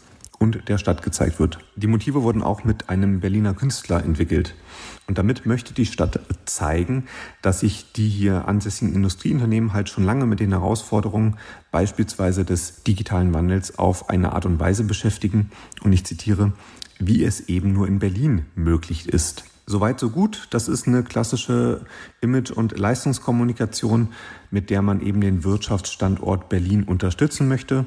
und 0.44 0.68
der 0.68 0.78
Stadt 0.78 1.02
gezeigt 1.02 1.40
wird. 1.40 1.58
Die 1.78 1.88
Motive 1.88 2.22
wurden 2.22 2.44
auch 2.44 2.66
mit 2.66 2.90
einem 2.90 3.22
Berliner 3.22 3.54
Künstler 3.54 4.04
entwickelt. 4.04 4.56
Und 5.08 5.18
damit 5.18 5.46
möchte 5.46 5.74
die 5.74 5.86
Stadt 5.86 6.20
zeigen, 6.46 7.06
dass 7.42 7.62
sich 7.62 7.94
die 7.94 8.10
hier 8.10 8.48
ansässigen 8.48 8.94
Industrieunternehmen 8.94 9.72
halt 9.72 9.88
schon 9.88 10.04
lange 10.04 10.26
mit 10.26 10.42
den 10.42 10.52
Herausforderungen 10.52 11.38
beispielsweise 11.72 12.44
des 12.44 12.84
digitalen 12.84 13.34
Wandels 13.34 13.80
auf 13.80 14.10
eine 14.10 14.34
Art 14.34 14.46
und 14.46 14.60
Weise 14.60 14.84
beschäftigen. 14.84 15.50
Und 15.82 15.94
ich 15.94 16.06
zitiere, 16.06 16.52
wie 17.00 17.24
es 17.24 17.48
eben 17.48 17.72
nur 17.72 17.88
in 17.88 18.00
Berlin 18.00 18.46
möglich 18.56 19.08
ist. 19.08 19.46
Soweit 19.66 19.98
so 19.98 20.10
gut. 20.10 20.48
Das 20.50 20.68
ist 20.68 20.88
eine 20.88 21.04
klassische 21.04 21.86
Image- 22.20 22.52
und 22.52 22.78
Leistungskommunikation, 22.78 24.10
mit 24.52 24.70
der 24.70 24.82
man 24.82 25.00
eben 25.00 25.22
den 25.22 25.46
Wirtschaftsstandort 25.46 26.50
Berlin 26.50 26.84
unterstützen 26.84 27.48
möchte 27.48 27.86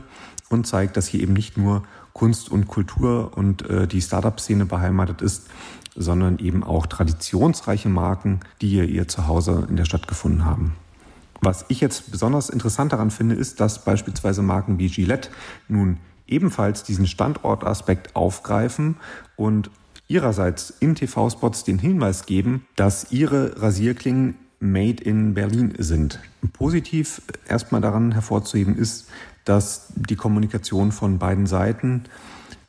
und 0.49 0.67
zeigt, 0.67 0.97
dass 0.97 1.07
hier 1.07 1.21
eben 1.21 1.33
nicht 1.33 1.59
nur 1.59 1.83
Kunst 2.17 2.51
und 2.51 2.67
Kultur 2.67 3.33
und 3.37 3.69
äh, 3.69 3.87
die 3.87 4.01
Startup-Szene 4.01 4.65
beheimatet 4.65 5.21
ist, 5.21 5.49
sondern 5.95 6.39
eben 6.39 6.65
auch 6.65 6.87
traditionsreiche 6.87 7.91
Marken, 7.91 8.41
die 8.63 8.69
hier 8.69 8.85
ihr 8.85 9.07
Zuhause 9.07 9.67
in 9.69 9.77
der 9.77 9.85
Stadt 9.85 10.09
gefunden 10.09 10.47
haben. 10.47 10.75
Was 11.43 11.67
ich 11.69 11.83
jetzt 11.83 12.11
besonders 12.11 12.49
interessant 12.49 12.95
daran 12.95 13.11
finde, 13.11 13.35
ist, 13.35 13.61
dass 13.61 13.85
beispielsweise 13.85 14.41
Marken 14.41 14.79
wie 14.79 14.89
Gillette 14.89 15.29
nun 15.69 15.99
ebenfalls 16.27 16.85
diesen 16.85 17.07
Standortaspekt 17.07 18.17
aufgreifen 18.17 18.97
und 19.37 19.71
ihrerseits 20.09 20.73
in 20.81 20.95
TV-Spots 20.95 21.65
den 21.65 21.79
Hinweis 21.79 22.25
geben, 22.25 22.65
dass 22.77 23.13
ihre 23.13 23.61
Rasierklingen 23.61 24.37
made 24.59 25.05
in 25.05 25.35
Berlin 25.35 25.75
sind. 25.77 26.19
Positiv 26.55 27.21
erstmal 27.47 27.83
daran 27.83 28.13
hervorzuheben 28.13 28.75
ist, 28.75 29.07
dass 29.47 29.87
die 29.95 30.17
Kommunikation 30.17 30.93
von 30.93 31.19
beiden 31.19 31.47
Seiten 31.47 32.05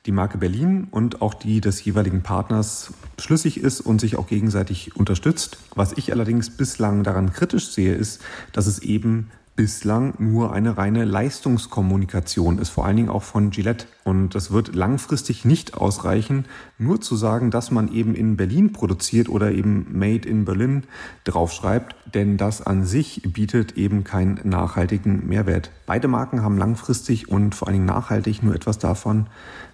die 0.05 0.13
Marke 0.13 0.37
Berlin 0.37 0.87
und 0.89 1.21
auch 1.21 1.33
die 1.33 1.59
des 1.59 1.83
jeweiligen 1.83 2.23
Partners 2.23 2.93
schlüssig 3.19 3.59
ist 3.59 3.81
und 3.81 3.99
sich 3.99 4.15
auch 4.15 4.27
gegenseitig 4.27 4.95
unterstützt. 4.95 5.57
Was 5.75 5.91
ich 5.91 6.13
allerdings 6.13 6.49
bislang 6.49 7.03
daran 7.03 7.33
kritisch 7.33 7.71
sehe, 7.71 7.93
ist, 7.93 8.21
dass 8.53 8.67
es 8.67 8.79
eben 8.79 9.29
bislang 9.57 10.13
nur 10.19 10.53
eine 10.53 10.77
reine 10.77 11.03
Leistungskommunikation 11.03 12.59
ist, 12.59 12.69
vor 12.69 12.85
allen 12.85 12.95
Dingen 12.95 13.09
auch 13.09 13.23
von 13.23 13.49
Gillette. 13.49 13.87
Und 14.05 14.35
das 14.35 14.51
wird 14.51 14.75
langfristig 14.75 15.43
nicht 15.43 15.73
ausreichen, 15.73 16.45
nur 16.77 17.01
zu 17.01 17.17
sagen, 17.17 17.51
dass 17.51 17.71
man 17.71 17.91
eben 17.91 18.15
in 18.15 18.37
Berlin 18.37 18.71
produziert 18.71 19.27
oder 19.27 19.51
eben 19.51 19.87
Made 19.91 20.29
in 20.29 20.45
Berlin 20.45 20.83
draufschreibt, 21.25 21.95
denn 22.13 22.37
das 22.37 22.61
an 22.61 22.85
sich 22.85 23.23
bietet 23.25 23.73
eben 23.73 24.03
keinen 24.05 24.39
nachhaltigen 24.43 25.27
Mehrwert. 25.27 25.71
Beide 25.87 26.07
Marken 26.07 26.43
haben 26.43 26.57
langfristig 26.57 27.27
und 27.27 27.55
vor 27.55 27.67
allen 27.67 27.75
Dingen 27.75 27.85
nachhaltig 27.87 28.43
nur 28.43 28.55
etwas 28.55 28.77
davon, 28.77 29.25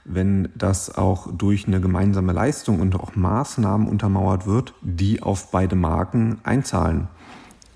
wenn 0.06 0.48
das 0.56 0.96
auch 0.96 1.28
durch 1.32 1.68
eine 1.68 1.82
gemeinsame 1.82 2.32
Leistung 2.32 2.80
und 2.80 2.96
auch 2.96 3.16
Maßnahmen 3.16 3.88
untermauert 3.88 4.48
wird, 4.48 4.74
die 4.82 5.22
auf 5.22 5.52
beide 5.52 5.76
Marken 5.76 6.40
einzahlen 6.44 7.10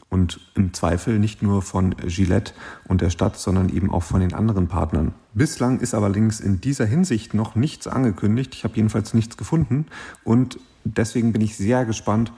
und 0.10 0.40
im 0.56 0.74
Zweifel 0.74 1.20
nicht 1.20 1.42
nur 1.42 1.62
von 1.62 1.96
Gillette 2.06 2.54
und 2.88 3.02
der 3.02 3.10
Stadt, 3.10 3.38
sondern 3.38 3.70
eben 3.70 3.92
auch 3.92 4.04
von 4.04 4.22
den 4.22 4.34
anderen 4.34 4.68
Partnern. 4.68 5.14
Bislang 5.38 5.82
ist 5.82 5.94
allerdings 5.94 6.40
in 6.40 6.62
dieser 6.62 6.88
Hinsicht 6.88 7.36
noch 7.36 7.54
nichts 7.54 7.86
angekündigt. 7.86 8.56
Ich 8.56 8.64
habe 8.64 8.76
jedenfalls 8.76 9.14
nichts 9.14 9.38
gefunden 9.38 9.86
und 10.24 10.58
deswegen 10.84 11.32
bin 11.32 11.44
ich 11.44 11.56
sehr 11.56 11.86
gespannt, 11.86 12.32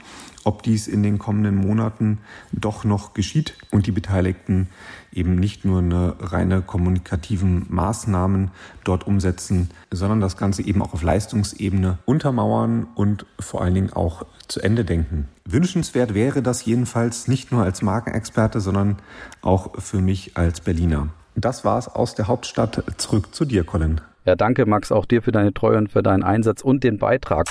ob 0.43 0.63
dies 0.63 0.85
in 0.85 1.01
den 1.01 1.17
kommenden 1.17 1.55
Monaten 1.55 2.17
doch 2.51 2.83
noch 2.83 3.13
geschieht 3.13 3.53
und 3.71 3.87
die 3.87 3.93
Beteiligten 3.93 4.67
eben 5.13 5.35
nicht 5.35 5.63
nur 5.63 5.79
eine 5.79 6.15
reine 6.19 6.61
kommunikativen 6.61 7.67
Maßnahmen 7.69 8.51
dort 8.83 9.07
umsetzen, 9.07 9.69
sondern 9.91 10.19
das 10.19 10.35
Ganze 10.35 10.61
eben 10.63 10.81
auch 10.81 10.91
auf 10.91 11.01
Leistungsebene 11.01 11.99
untermauern 12.03 12.85
und 12.95 13.25
vor 13.39 13.61
allen 13.61 13.75
Dingen 13.75 13.93
auch 13.93 14.25
zu 14.49 14.59
Ende 14.59 14.83
denken. 14.83 15.29
Wünschenswert 15.45 16.15
wäre 16.15 16.41
das 16.41 16.65
jedenfalls 16.65 17.29
nicht 17.29 17.53
nur 17.53 17.63
als 17.63 17.81
Markenexperte, 17.81 18.59
sondern 18.59 18.97
auch 19.41 19.79
für 19.81 20.01
mich 20.01 20.35
als 20.35 20.59
Berliner. 20.59 21.07
Das 21.41 21.63
war's 21.63 21.87
aus 21.87 22.15
der 22.15 22.27
Hauptstadt. 22.27 22.83
Zurück 22.97 23.33
zu 23.33 23.45
dir, 23.45 23.63
Colin. 23.63 24.01
Ja, 24.25 24.35
danke 24.35 24.65
Max 24.65 24.91
auch 24.91 25.05
dir 25.05 25.21
für 25.21 25.31
deine 25.31 25.53
Treue 25.53 25.77
und 25.77 25.91
für 25.91 26.03
deinen 26.03 26.23
Einsatz 26.23 26.61
und 26.61 26.83
den 26.83 26.97
Beitrag. 26.97 27.47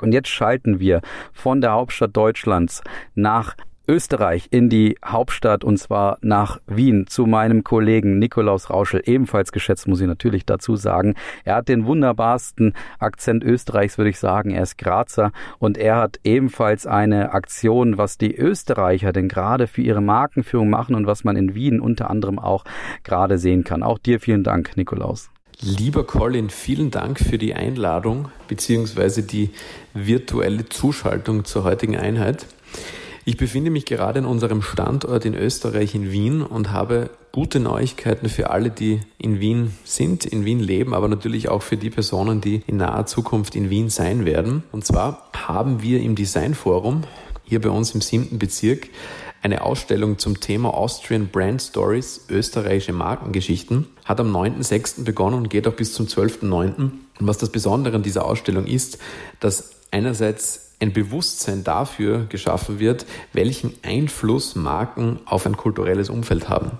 Und 0.00 0.12
jetzt 0.12 0.28
schalten 0.28 0.80
wir 0.80 1.00
von 1.32 1.60
der 1.60 1.72
Hauptstadt 1.72 2.16
Deutschlands 2.16 2.82
nach 3.14 3.54
Österreich 3.88 4.48
in 4.50 4.68
die 4.68 4.96
Hauptstadt 5.04 5.64
und 5.64 5.76
zwar 5.78 6.18
nach 6.20 6.60
Wien 6.66 7.06
zu 7.08 7.26
meinem 7.26 7.64
Kollegen 7.64 8.18
Nikolaus 8.18 8.70
Rauschel, 8.70 9.02
ebenfalls 9.04 9.52
geschätzt, 9.52 9.88
muss 9.88 10.00
ich 10.00 10.06
natürlich 10.06 10.46
dazu 10.46 10.76
sagen. 10.76 11.14
Er 11.44 11.56
hat 11.56 11.68
den 11.68 11.86
wunderbarsten 11.86 12.74
Akzent 12.98 13.44
Österreichs, 13.44 13.98
würde 13.98 14.10
ich 14.10 14.18
sagen. 14.18 14.50
Er 14.50 14.62
ist 14.62 14.78
Grazer 14.78 15.32
und 15.58 15.78
er 15.78 15.96
hat 15.96 16.20
ebenfalls 16.24 16.86
eine 16.86 17.32
Aktion, 17.32 17.98
was 17.98 18.18
die 18.18 18.36
Österreicher 18.36 19.12
denn 19.12 19.28
gerade 19.28 19.66
für 19.66 19.82
ihre 19.82 20.00
Markenführung 20.00 20.70
machen 20.70 20.94
und 20.94 21.06
was 21.06 21.24
man 21.24 21.36
in 21.36 21.54
Wien 21.54 21.80
unter 21.80 22.10
anderem 22.10 22.38
auch 22.38 22.64
gerade 23.04 23.38
sehen 23.38 23.64
kann. 23.64 23.82
Auch 23.82 23.98
dir 23.98 24.20
vielen 24.20 24.44
Dank, 24.44 24.76
Nikolaus. 24.76 25.30
Lieber 25.60 26.04
Colin, 26.04 26.50
vielen 26.50 26.90
Dank 26.90 27.20
für 27.20 27.38
die 27.38 27.54
Einladung 27.54 28.30
bzw. 28.48 29.22
die 29.22 29.50
virtuelle 29.94 30.68
Zuschaltung 30.68 31.44
zur 31.44 31.62
heutigen 31.64 31.96
Einheit. 31.96 32.46
Ich 33.24 33.36
befinde 33.36 33.70
mich 33.70 33.84
gerade 33.84 34.18
in 34.18 34.24
unserem 34.24 34.62
Standort 34.62 35.24
in 35.24 35.34
Österreich 35.34 35.94
in 35.94 36.10
Wien 36.10 36.42
und 36.42 36.72
habe 36.72 37.08
gute 37.30 37.60
Neuigkeiten 37.60 38.28
für 38.28 38.50
alle, 38.50 38.70
die 38.70 39.00
in 39.16 39.38
Wien 39.38 39.72
sind, 39.84 40.26
in 40.26 40.44
Wien 40.44 40.58
leben, 40.58 40.92
aber 40.92 41.06
natürlich 41.06 41.48
auch 41.48 41.62
für 41.62 41.76
die 41.76 41.90
Personen, 41.90 42.40
die 42.40 42.62
in 42.66 42.78
naher 42.78 43.06
Zukunft 43.06 43.54
in 43.54 43.70
Wien 43.70 43.90
sein 43.90 44.24
werden. 44.24 44.64
Und 44.72 44.84
zwar 44.84 45.30
haben 45.34 45.82
wir 45.82 46.00
im 46.00 46.16
Designforum 46.16 47.04
hier 47.44 47.60
bei 47.60 47.70
uns 47.70 47.94
im 47.94 48.00
siebten 48.00 48.40
Bezirk 48.40 48.88
eine 49.40 49.62
Ausstellung 49.62 50.18
zum 50.18 50.40
Thema 50.40 50.74
Austrian 50.74 51.28
Brand 51.28 51.62
Stories, 51.62 52.26
österreichische 52.28 52.92
Markengeschichten, 52.92 53.86
hat 54.04 54.18
am 54.18 54.34
9.6. 54.34 55.04
begonnen 55.04 55.36
und 55.36 55.48
geht 55.48 55.68
auch 55.68 55.74
bis 55.74 55.94
zum 55.94 56.06
12.9. 56.06 56.74
Und 56.74 56.92
was 57.20 57.38
das 57.38 57.50
Besondere 57.50 57.94
an 57.94 58.02
dieser 58.02 58.24
Ausstellung 58.24 58.66
ist, 58.66 58.98
dass 59.38 59.70
einerseits 59.92 60.71
ein 60.82 60.92
Bewusstsein 60.92 61.62
dafür 61.62 62.26
geschaffen 62.28 62.80
wird, 62.80 63.06
welchen 63.32 63.72
Einfluss 63.82 64.56
Marken 64.56 65.20
auf 65.24 65.46
ein 65.46 65.56
kulturelles 65.56 66.10
Umfeld 66.10 66.48
haben. 66.48 66.72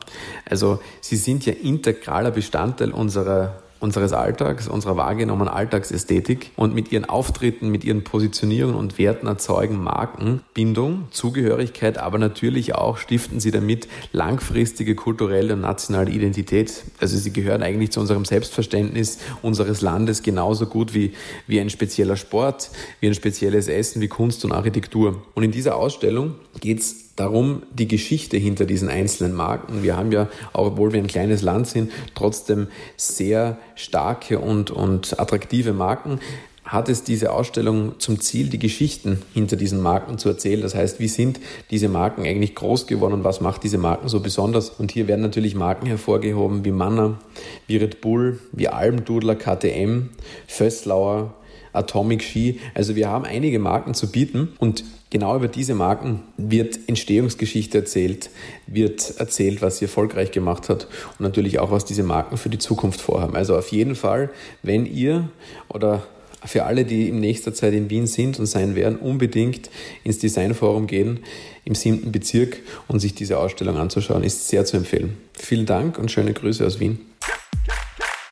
Also 0.44 0.80
sie 1.00 1.16
sind 1.16 1.46
ja 1.46 1.52
integraler 1.52 2.32
Bestandteil 2.32 2.90
unserer 2.90 3.61
unseres 3.82 4.12
Alltags, 4.12 4.68
unserer 4.68 4.96
wahrgenommenen 4.96 5.52
Alltagsästhetik 5.52 6.52
und 6.54 6.72
mit 6.72 6.92
ihren 6.92 7.04
Auftritten, 7.04 7.68
mit 7.68 7.82
ihren 7.82 8.04
Positionierungen 8.04 8.76
und 8.76 8.96
Werten 8.96 9.26
erzeugen 9.26 9.82
Marken 9.82 10.40
Bindung, 10.54 11.08
Zugehörigkeit, 11.10 11.98
aber 11.98 12.18
natürlich 12.18 12.76
auch 12.76 12.96
stiften 12.96 13.40
sie 13.40 13.50
damit 13.50 13.88
langfristige 14.12 14.94
kulturelle 14.94 15.54
und 15.54 15.62
nationale 15.62 16.10
Identität. 16.10 16.84
Also 17.00 17.16
sie 17.16 17.32
gehören 17.32 17.62
eigentlich 17.62 17.90
zu 17.90 17.98
unserem 17.98 18.24
Selbstverständnis 18.24 19.18
unseres 19.42 19.80
Landes 19.80 20.22
genauso 20.22 20.66
gut 20.66 20.94
wie, 20.94 21.12
wie 21.48 21.60
ein 21.60 21.68
spezieller 21.68 22.16
Sport, 22.16 22.70
wie 23.00 23.08
ein 23.08 23.14
spezielles 23.14 23.66
Essen, 23.66 24.00
wie 24.00 24.08
Kunst 24.08 24.44
und 24.44 24.52
Architektur. 24.52 25.22
Und 25.34 25.42
in 25.42 25.50
dieser 25.50 25.74
Ausstellung 25.74 26.36
geht 26.60 26.78
es 26.78 27.11
darum, 27.16 27.62
die 27.72 27.88
Geschichte 27.88 28.36
hinter 28.36 28.64
diesen 28.64 28.88
einzelnen 28.88 29.34
Marken. 29.34 29.82
Wir 29.82 29.96
haben 29.96 30.12
ja, 30.12 30.28
obwohl 30.52 30.92
wir 30.92 31.00
ein 31.00 31.06
kleines 31.06 31.42
Land 31.42 31.68
sind, 31.68 31.92
trotzdem 32.14 32.68
sehr 32.96 33.58
starke 33.74 34.38
und, 34.38 34.70
und 34.70 35.18
attraktive 35.20 35.72
Marken 35.72 36.20
hat 36.64 36.88
es 36.88 37.02
diese 37.02 37.32
Ausstellung 37.32 37.98
zum 37.98 38.20
Ziel, 38.20 38.48
die 38.48 38.58
Geschichten 38.58 39.20
hinter 39.34 39.56
diesen 39.56 39.82
Marken 39.82 40.16
zu 40.16 40.30
erzählen. 40.30 40.62
Das 40.62 40.74
heißt, 40.74 41.00
wie 41.00 41.08
sind 41.08 41.38
diese 41.70 41.88
Marken 41.88 42.24
eigentlich 42.24 42.54
groß 42.54 42.86
geworden 42.86 43.14
und 43.14 43.24
was 43.24 43.40
macht 43.40 43.62
diese 43.64 43.78
Marken 43.78 44.08
so 44.08 44.20
besonders? 44.20 44.70
Und 44.70 44.90
hier 44.90 45.08
werden 45.08 45.20
natürlich 45.20 45.54
Marken 45.54 45.86
hervorgehoben 45.86 46.64
wie 46.64 46.70
Manner, 46.70 47.18
wie 47.66 47.76
Red 47.76 48.00
Bull, 48.00 48.38
wie 48.52 48.68
Almdudler, 48.68 49.34
KTM, 49.34 50.10
Fösslauer, 50.46 51.34
Atomic 51.72 52.22
Ski. 52.22 52.60
Also 52.74 52.96
wir 52.96 53.08
haben 53.10 53.24
einige 53.24 53.58
Marken 53.58 53.92
zu 53.92 54.10
bieten 54.10 54.54
und 54.58 54.84
genau 55.12 55.36
über 55.36 55.46
diese 55.46 55.74
Marken 55.74 56.22
wird 56.38 56.80
Entstehungsgeschichte 56.88 57.78
erzählt, 57.78 58.30
wird 58.66 59.18
erzählt, 59.18 59.60
was 59.60 59.78
sie 59.78 59.84
erfolgreich 59.84 60.32
gemacht 60.32 60.70
hat 60.70 60.88
und 61.18 61.20
natürlich 61.20 61.58
auch, 61.58 61.70
was 61.70 61.84
diese 61.84 62.02
Marken 62.02 62.38
für 62.38 62.48
die 62.48 62.58
Zukunft 62.58 63.00
vorhaben. 63.00 63.36
Also 63.36 63.56
auf 63.56 63.68
jeden 63.68 63.94
Fall, 63.94 64.30
wenn 64.62 64.86
ihr 64.86 65.28
oder 65.68 66.02
für 66.44 66.64
alle, 66.64 66.84
die 66.84 67.08
in 67.08 67.20
nächster 67.20 67.52
Zeit 67.52 67.74
in 67.74 67.90
Wien 67.90 68.06
sind 68.06 68.40
und 68.40 68.46
sein 68.46 68.74
werden, 68.74 68.96
unbedingt 68.96 69.70
ins 70.02 70.18
Designforum 70.18 70.86
gehen 70.86 71.20
im 71.64 71.74
siebten 71.74 72.10
Bezirk 72.10 72.56
und 72.88 72.98
sich 72.98 73.14
diese 73.14 73.38
Ausstellung 73.38 73.76
anzuschauen, 73.76 74.24
ist 74.24 74.48
sehr 74.48 74.64
zu 74.64 74.78
empfehlen. 74.78 75.18
Vielen 75.34 75.66
Dank 75.66 75.98
und 75.98 76.10
schöne 76.10 76.32
Grüße 76.32 76.66
aus 76.66 76.80
Wien. 76.80 76.98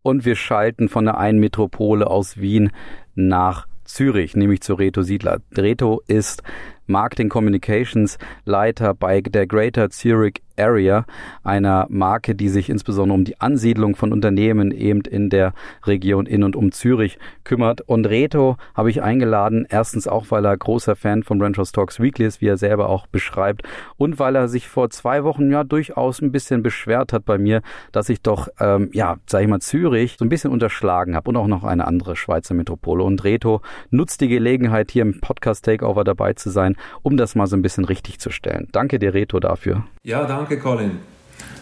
Und 0.02 0.24
wir 0.24 0.34
schalten 0.34 0.88
von 0.88 1.04
der 1.04 1.18
einen 1.18 1.38
Metropole 1.38 2.06
aus 2.06 2.38
Wien 2.38 2.72
nach 3.14 3.66
Zürich, 3.92 4.36
nämlich 4.36 4.60
zu 4.60 4.74
Reto 4.74 5.02
Siedler. 5.02 5.40
Reto 5.56 6.02
ist 6.06 6.42
Marketing 6.86 7.28
Communications 7.28 8.18
Leiter 8.44 8.94
bei 8.94 9.20
der 9.20 9.46
Greater 9.46 9.90
Zurich 9.90 10.42
Area, 10.60 11.04
einer 11.42 11.86
Marke, 11.88 12.34
die 12.34 12.48
sich 12.48 12.68
insbesondere 12.68 13.14
um 13.14 13.24
die 13.24 13.40
Ansiedlung 13.40 13.96
von 13.96 14.12
Unternehmen 14.12 14.70
eben 14.70 15.00
in 15.02 15.30
der 15.30 15.54
Region 15.86 16.26
in 16.26 16.42
und 16.42 16.56
um 16.56 16.72
Zürich 16.72 17.18
kümmert. 17.44 17.80
Und 17.80 18.06
Reto 18.06 18.56
habe 18.74 18.90
ich 18.90 19.02
eingeladen, 19.02 19.66
erstens 19.68 20.06
auch, 20.06 20.26
weil 20.30 20.44
er 20.44 20.56
großer 20.56 20.96
Fan 20.96 21.22
von 21.22 21.38
Branchos 21.38 21.72
Talks 21.72 22.00
Weekly 22.00 22.26
ist, 22.26 22.40
wie 22.40 22.48
er 22.48 22.56
selber 22.56 22.88
auch 22.88 23.06
beschreibt, 23.06 23.62
und 23.96 24.18
weil 24.18 24.36
er 24.36 24.48
sich 24.48 24.68
vor 24.68 24.90
zwei 24.90 25.24
Wochen 25.24 25.50
ja 25.50 25.64
durchaus 25.64 26.20
ein 26.20 26.32
bisschen 26.32 26.62
beschwert 26.62 27.12
hat 27.12 27.24
bei 27.24 27.38
mir, 27.38 27.62
dass 27.92 28.08
ich 28.08 28.20
doch, 28.22 28.48
ähm, 28.60 28.90
ja, 28.92 29.16
sag 29.26 29.42
ich 29.42 29.48
mal, 29.48 29.60
Zürich 29.60 30.16
so 30.18 30.24
ein 30.24 30.28
bisschen 30.28 30.50
unterschlagen 30.50 31.16
habe 31.16 31.30
und 31.30 31.36
auch 31.36 31.46
noch 31.46 31.64
eine 31.64 31.86
andere 31.86 32.16
Schweizer 32.16 32.54
Metropole. 32.54 33.02
Und 33.02 33.24
Reto 33.24 33.62
nutzt 33.90 34.20
die 34.20 34.28
Gelegenheit, 34.28 34.90
hier 34.90 35.02
im 35.02 35.20
Podcast 35.20 35.64
Takeover 35.64 36.04
dabei 36.04 36.34
zu 36.34 36.50
sein, 36.50 36.76
um 37.02 37.16
das 37.16 37.34
mal 37.34 37.46
so 37.46 37.56
ein 37.56 37.62
bisschen 37.62 37.84
richtig 37.84 38.20
zu 38.20 38.30
stellen. 38.30 38.68
Danke 38.72 38.98
dir, 38.98 39.14
Reto, 39.14 39.40
dafür. 39.40 39.84
Ja, 40.02 40.26
danke, 40.26 40.49
Colin. 40.56 40.98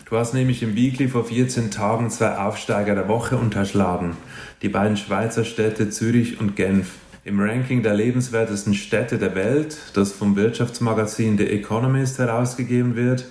Du 0.09 0.17
hast 0.17 0.33
nämlich 0.33 0.63
im 0.63 0.75
Weekly 0.75 1.09
vor 1.09 1.25
14 1.25 1.71
Tagen 1.71 2.11
zwei 2.11 2.39
Aufsteiger 2.39 2.95
der 2.95 3.09
Woche 3.09 3.37
unterschlagen. 3.37 4.17
Die 4.63 4.69
beiden 4.69 4.97
Schweizer 4.97 5.45
Städte 5.45 5.91
Zürich 5.91 6.41
und 6.41 6.57
Genf. 6.57 6.93
Im 7.25 7.41
Ranking 7.41 7.83
der 7.83 7.95
lebenswertesten 7.95 8.75
Städte 8.75 9.19
der 9.19 9.35
Welt, 9.35 9.77
das 9.93 10.13
vom 10.13 10.35
Wirtschaftsmagazin 10.37 11.37
The 11.37 11.47
Economist 11.47 12.19
herausgegeben 12.19 12.97
wird, 12.97 13.27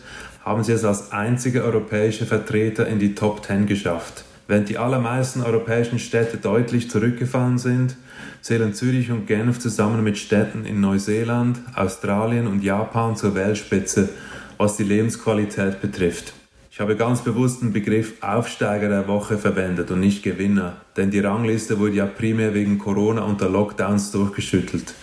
haben 0.45 0.63
sie 0.63 0.73
es 0.73 0.85
als 0.85 1.11
einzige 1.11 1.63
europäische 1.63 2.25
Vertreter 2.25 2.87
in 2.87 2.99
die 2.99 3.15
Top 3.15 3.43
10 3.43 3.65
geschafft. 3.65 4.23
Während 4.47 4.69
die 4.69 4.77
allermeisten 4.77 5.41
europäischen 5.41 5.99
Städte 5.99 6.37
deutlich 6.37 6.89
zurückgefallen 6.89 7.57
sind, 7.57 7.97
zählen 8.41 8.73
Zürich 8.73 9.11
und 9.11 9.27
Genf 9.27 9.59
zusammen 9.59 10.03
mit 10.03 10.17
Städten 10.17 10.63
in 10.63 10.79
Neuseeland, 10.79 11.59
Australien 11.75 12.47
und 12.47 12.63
Japan 12.63 13.15
zur 13.15 13.35
Weltspitze 13.35 14.09
was 14.57 14.77
die 14.77 14.83
Lebensqualität 14.83 15.81
betrifft. 15.81 16.33
Ich 16.71 16.79
habe 16.79 16.95
ganz 16.95 17.21
bewusst 17.21 17.63
den 17.63 17.73
Begriff 17.73 18.21
Aufsteiger 18.21 18.87
der 18.87 19.07
Woche 19.07 19.37
verwendet 19.37 19.89
und 19.89 19.99
nicht 19.99 20.21
Gewinner, 20.21 20.77
denn 20.95 21.09
die 21.09 21.19
Rangliste 21.19 21.79
wurde 21.79 21.95
ja 21.95 22.05
primär 22.05 22.53
wegen 22.53 22.77
Corona 22.77 23.23
und 23.23 23.41
der 23.41 23.49
Lockdowns 23.49 24.11
durchgeschüttelt. 24.11 24.93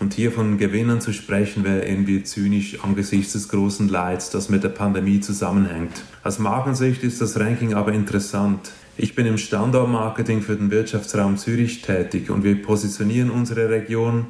Und 0.00 0.14
hier 0.14 0.30
von 0.30 0.58
Gewinnern 0.58 1.00
zu 1.00 1.12
sprechen, 1.12 1.64
wäre 1.64 1.86
irgendwie 1.86 2.22
zynisch 2.22 2.78
angesichts 2.84 3.32
des 3.32 3.48
großen 3.48 3.88
Leids, 3.88 4.30
das 4.30 4.48
mit 4.48 4.62
der 4.64 4.68
Pandemie 4.68 5.20
zusammenhängt. 5.20 6.02
Aus 6.22 6.38
Markensicht 6.38 7.02
ist 7.02 7.20
das 7.20 7.38
Ranking 7.38 7.74
aber 7.74 7.92
interessant. 7.92 8.70
Ich 8.96 9.16
bin 9.16 9.26
im 9.26 9.38
Standortmarketing 9.38 10.40
für 10.42 10.54
den 10.54 10.70
Wirtschaftsraum 10.70 11.36
Zürich 11.36 11.82
tätig 11.82 12.30
und 12.30 12.44
wir 12.44 12.62
positionieren 12.62 13.30
unsere 13.30 13.68
Region 13.68 14.26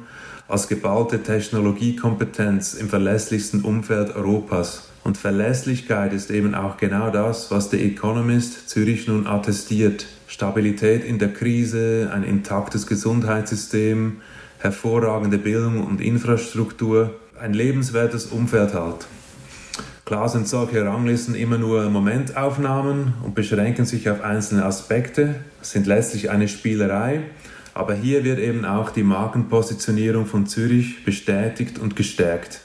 als 0.47 0.67
geballte 0.67 1.23
Technologiekompetenz 1.23 2.75
im 2.75 2.89
verlässlichsten 2.89 3.61
Umfeld 3.61 4.15
Europas. 4.15 4.89
Und 5.03 5.17
Verlässlichkeit 5.17 6.13
ist 6.13 6.31
eben 6.31 6.55
auch 6.55 6.77
genau 6.77 7.09
das, 7.09 7.51
was 7.51 7.69
der 7.69 7.83
Economist 7.83 8.69
Zürich 8.69 9.07
nun 9.07 9.27
attestiert. 9.27 10.05
Stabilität 10.27 11.03
in 11.03 11.19
der 11.19 11.33
Krise, 11.33 12.09
ein 12.13 12.23
intaktes 12.23 12.87
Gesundheitssystem, 12.87 14.17
hervorragende 14.59 15.37
Bildung 15.37 15.83
und 15.83 16.01
Infrastruktur, 16.01 17.15
ein 17.39 17.53
lebenswertes 17.53 18.27
Umfeld 18.27 18.73
halt. 18.73 19.05
Klar 20.05 20.29
sind 20.29 20.47
solche 20.47 20.85
Ranglisten 20.85 21.35
immer 21.35 21.57
nur 21.57 21.89
Momentaufnahmen 21.89 23.15
und 23.23 23.35
beschränken 23.35 23.85
sich 23.85 24.09
auf 24.09 24.21
einzelne 24.21 24.65
Aspekte, 24.65 25.35
sind 25.61 25.87
letztlich 25.87 26.29
eine 26.29 26.47
Spielerei 26.47 27.21
aber 27.75 27.93
hier 27.93 28.23
wird 28.23 28.39
eben 28.39 28.65
auch 28.65 28.89
die 28.89 29.03
Markenpositionierung 29.03 30.25
von 30.25 30.47
Zürich 30.47 31.03
bestätigt 31.03 31.77
und 31.77 31.95
gestärkt. 31.95 32.61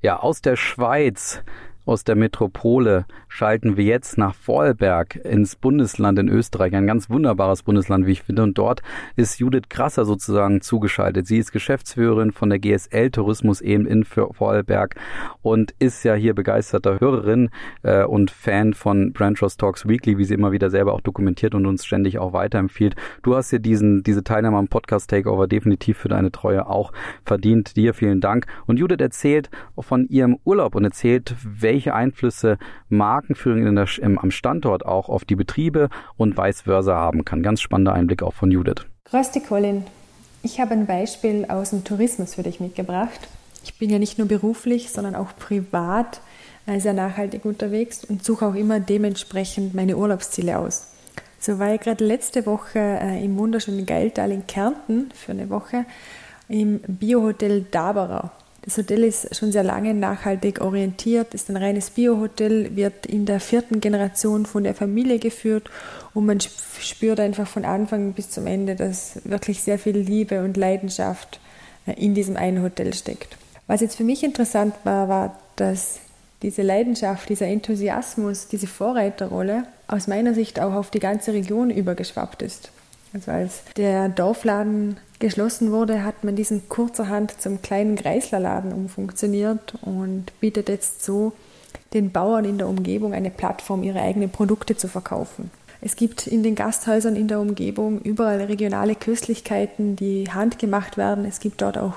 Ja, 0.00 0.18
aus 0.18 0.40
der 0.40 0.56
Schweiz 0.56 1.42
aus 1.84 2.04
der 2.04 2.14
Metropole 2.14 3.06
schalten 3.28 3.76
wir 3.76 3.84
jetzt 3.84 4.18
nach 4.18 4.34
Vorarlberg 4.34 5.16
ins 5.16 5.56
Bundesland 5.56 6.18
in 6.18 6.28
Österreich, 6.28 6.74
ein 6.74 6.86
ganz 6.86 7.10
wunderbares 7.10 7.62
Bundesland, 7.62 8.06
wie 8.06 8.12
ich 8.12 8.22
finde. 8.22 8.42
Und 8.42 8.56
dort 8.56 8.82
ist 9.16 9.40
Judith 9.40 9.68
Krasser 9.68 10.04
sozusagen 10.04 10.60
zugeschaltet. 10.60 11.26
Sie 11.26 11.38
ist 11.38 11.50
Geschäftsführerin 11.52 12.32
von 12.32 12.50
der 12.50 12.60
GSL 12.60 13.10
Tourismus 13.10 13.60
eben 13.60 13.86
in 13.86 14.04
Vorarlberg 14.04 14.94
und 15.42 15.74
ist 15.78 16.04
ja 16.04 16.14
hier 16.14 16.34
begeisterter 16.34 17.00
Hörerin 17.00 17.50
äh, 17.82 18.04
und 18.04 18.30
Fan 18.30 18.74
von 18.74 19.12
Branchos 19.12 19.56
Talks 19.56 19.88
Weekly, 19.88 20.18
wie 20.18 20.24
sie 20.24 20.34
immer 20.34 20.52
wieder 20.52 20.70
selber 20.70 20.92
auch 20.92 21.00
dokumentiert 21.00 21.54
und 21.54 21.66
uns 21.66 21.84
ständig 21.84 22.18
auch 22.18 22.32
weiterempfiehlt. 22.32 22.94
Du 23.22 23.34
hast 23.34 23.50
dir 23.50 23.60
diesen, 23.60 24.02
diese 24.02 24.22
Teilnahme 24.22 24.58
am 24.58 24.68
Podcast 24.68 25.10
Takeover 25.10 25.48
definitiv 25.48 25.98
für 25.98 26.08
deine 26.08 26.30
Treue 26.30 26.66
auch 26.66 26.92
verdient. 27.24 27.76
Dir 27.76 27.92
vielen 27.92 28.20
Dank. 28.20 28.46
Und 28.66 28.78
Judith 28.78 29.00
erzählt 29.00 29.50
von 29.78 30.06
ihrem 30.08 30.38
Urlaub 30.44 30.74
und 30.74 30.84
erzählt, 30.84 31.34
welche 31.42 31.71
welche 31.72 31.94
Einflüsse 31.94 32.58
Markenführung 32.90 33.74
der, 33.74 33.88
im, 34.02 34.18
am 34.18 34.30
Standort 34.30 34.84
auch 34.84 35.08
auf 35.08 35.24
die 35.24 35.36
Betriebe 35.36 35.88
und 36.18 36.36
vice 36.36 36.60
versa 36.62 36.94
haben 36.94 37.24
kann. 37.24 37.42
Ganz 37.42 37.62
spannender 37.62 37.94
Einblick 37.94 38.22
auch 38.22 38.34
von 38.34 38.50
Judith. 38.50 38.84
Grüß 39.06 39.30
dich, 39.30 39.46
Colin. 39.46 39.84
Ich 40.42 40.60
habe 40.60 40.72
ein 40.72 40.86
Beispiel 40.86 41.46
aus 41.48 41.70
dem 41.70 41.82
Tourismus 41.84 42.34
für 42.34 42.42
dich 42.42 42.60
mitgebracht. 42.60 43.28
Ich 43.64 43.78
bin 43.78 43.88
ja 43.88 43.98
nicht 43.98 44.18
nur 44.18 44.28
beruflich, 44.28 44.90
sondern 44.90 45.14
auch 45.14 45.34
privat 45.36 46.20
sehr 46.78 46.92
nachhaltig 46.92 47.44
unterwegs 47.44 48.04
und 48.04 48.22
suche 48.22 48.46
auch 48.46 48.54
immer 48.54 48.78
dementsprechend 48.78 49.74
meine 49.74 49.96
Urlaubsziele 49.96 50.58
aus. 50.58 50.92
So 51.40 51.58
war 51.58 51.74
ich 51.74 51.80
gerade 51.80 52.04
letzte 52.04 52.46
Woche 52.46 52.78
äh, 52.78 53.24
im 53.24 53.36
wunderschönen 53.36 53.84
Geiltal 53.84 54.30
in 54.30 54.46
Kärnten 54.46 55.10
für 55.12 55.32
eine 55.32 55.50
Woche 55.50 55.86
im 56.48 56.80
Biohotel 56.86 57.66
Daberau. 57.70 58.30
Das 58.64 58.78
Hotel 58.78 59.02
ist 59.02 59.34
schon 59.34 59.50
sehr 59.50 59.64
lange 59.64 59.92
nachhaltig 59.92 60.60
orientiert, 60.60 61.34
ist 61.34 61.50
ein 61.50 61.56
reines 61.56 61.90
Biohotel, 61.90 62.76
wird 62.76 63.06
in 63.06 63.26
der 63.26 63.40
vierten 63.40 63.80
Generation 63.80 64.46
von 64.46 64.62
der 64.62 64.74
Familie 64.74 65.18
geführt 65.18 65.68
und 66.14 66.26
man 66.26 66.38
spürt 66.40 67.18
einfach 67.18 67.48
von 67.48 67.64
Anfang 67.64 68.12
bis 68.12 68.30
zum 68.30 68.46
Ende, 68.46 68.76
dass 68.76 69.20
wirklich 69.24 69.62
sehr 69.62 69.80
viel 69.80 69.96
Liebe 69.96 70.44
und 70.44 70.56
Leidenschaft 70.56 71.40
äh, 71.86 71.92
in 71.94 72.14
diesem 72.14 72.36
einen 72.36 72.62
Hotel 72.62 72.94
steckt. 72.94 73.36
Was 73.66 73.80
jetzt 73.80 73.96
für 73.96 74.04
mich 74.04 74.22
interessant 74.22 74.74
war, 74.84 75.08
war, 75.08 75.38
dass 75.56 75.98
diese 76.42 76.62
Leidenschaft, 76.62 77.28
dieser 77.28 77.46
Enthusiasmus, 77.46 78.46
diese 78.46 78.68
Vorreiterrolle 78.68 79.64
aus 79.88 80.06
meiner 80.06 80.34
Sicht 80.34 80.60
auch 80.60 80.72
auf 80.72 80.90
die 80.90 81.00
ganze 81.00 81.32
Region 81.32 81.70
übergeschwappt 81.70 82.42
ist. 82.42 82.70
Also 83.12 83.30
als 83.30 83.62
der 83.76 84.08
Dorfladen 84.08 84.96
geschlossen 85.22 85.72
wurde, 85.72 86.04
hat 86.04 86.24
man 86.24 86.36
diesen 86.36 86.68
kurzerhand 86.68 87.40
zum 87.40 87.62
kleinen 87.62 87.96
Kreislerladen 87.96 88.72
umfunktioniert 88.74 89.74
und 89.80 90.38
bietet 90.40 90.68
jetzt 90.68 91.02
so 91.02 91.32
den 91.94 92.12
Bauern 92.12 92.44
in 92.44 92.58
der 92.58 92.68
Umgebung 92.68 93.14
eine 93.14 93.30
Plattform, 93.30 93.82
ihre 93.82 94.00
eigenen 94.00 94.30
Produkte 94.30 94.76
zu 94.76 94.88
verkaufen. 94.88 95.50
Es 95.80 95.96
gibt 95.96 96.26
in 96.26 96.42
den 96.42 96.54
Gasthäusern 96.54 97.16
in 97.16 97.28
der 97.28 97.40
Umgebung 97.40 98.00
überall 98.00 98.40
regionale 98.42 98.94
Köstlichkeiten, 98.94 99.96
die 99.96 100.30
handgemacht 100.30 100.96
werden. 100.96 101.24
Es 101.24 101.40
gibt 101.40 101.62
dort 101.62 101.78
auch 101.78 101.94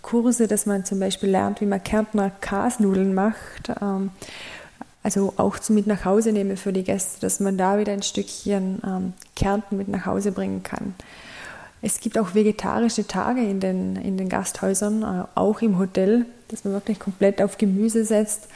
Kurse, 0.00 0.48
dass 0.48 0.64
man 0.64 0.84
zum 0.84 1.00
Beispiel 1.00 1.30
lernt, 1.30 1.60
wie 1.60 1.66
man 1.66 1.82
Kärntner 1.82 2.30
Kasnudeln 2.40 3.14
macht. 3.14 3.70
Ähm, 3.80 4.10
also 5.02 5.34
auch 5.36 5.56
mit 5.68 5.86
nach 5.86 6.04
Hause 6.04 6.32
nehme 6.32 6.56
für 6.56 6.72
die 6.72 6.84
Gäste, 6.84 7.20
dass 7.20 7.40
man 7.40 7.56
da 7.56 7.78
wieder 7.78 7.92
ein 7.92 8.02
Stückchen 8.02 8.82
ähm, 8.84 9.12
Kärnten 9.36 9.76
mit 9.76 9.88
nach 9.88 10.06
Hause 10.06 10.32
bringen 10.32 10.62
kann. 10.62 10.94
Es 11.80 12.00
gibt 12.00 12.18
auch 12.18 12.34
vegetarische 12.34 13.06
Tage 13.06 13.40
in 13.40 13.60
den, 13.60 13.96
in 13.96 14.16
den 14.16 14.28
Gasthäusern, 14.28 15.02
äh, 15.02 15.38
auch 15.38 15.62
im 15.62 15.78
Hotel, 15.78 16.26
dass 16.48 16.64
man 16.64 16.74
wirklich 16.74 16.98
komplett 16.98 17.40
auf 17.40 17.58
Gemüse 17.58 18.04
setzt. 18.04 18.48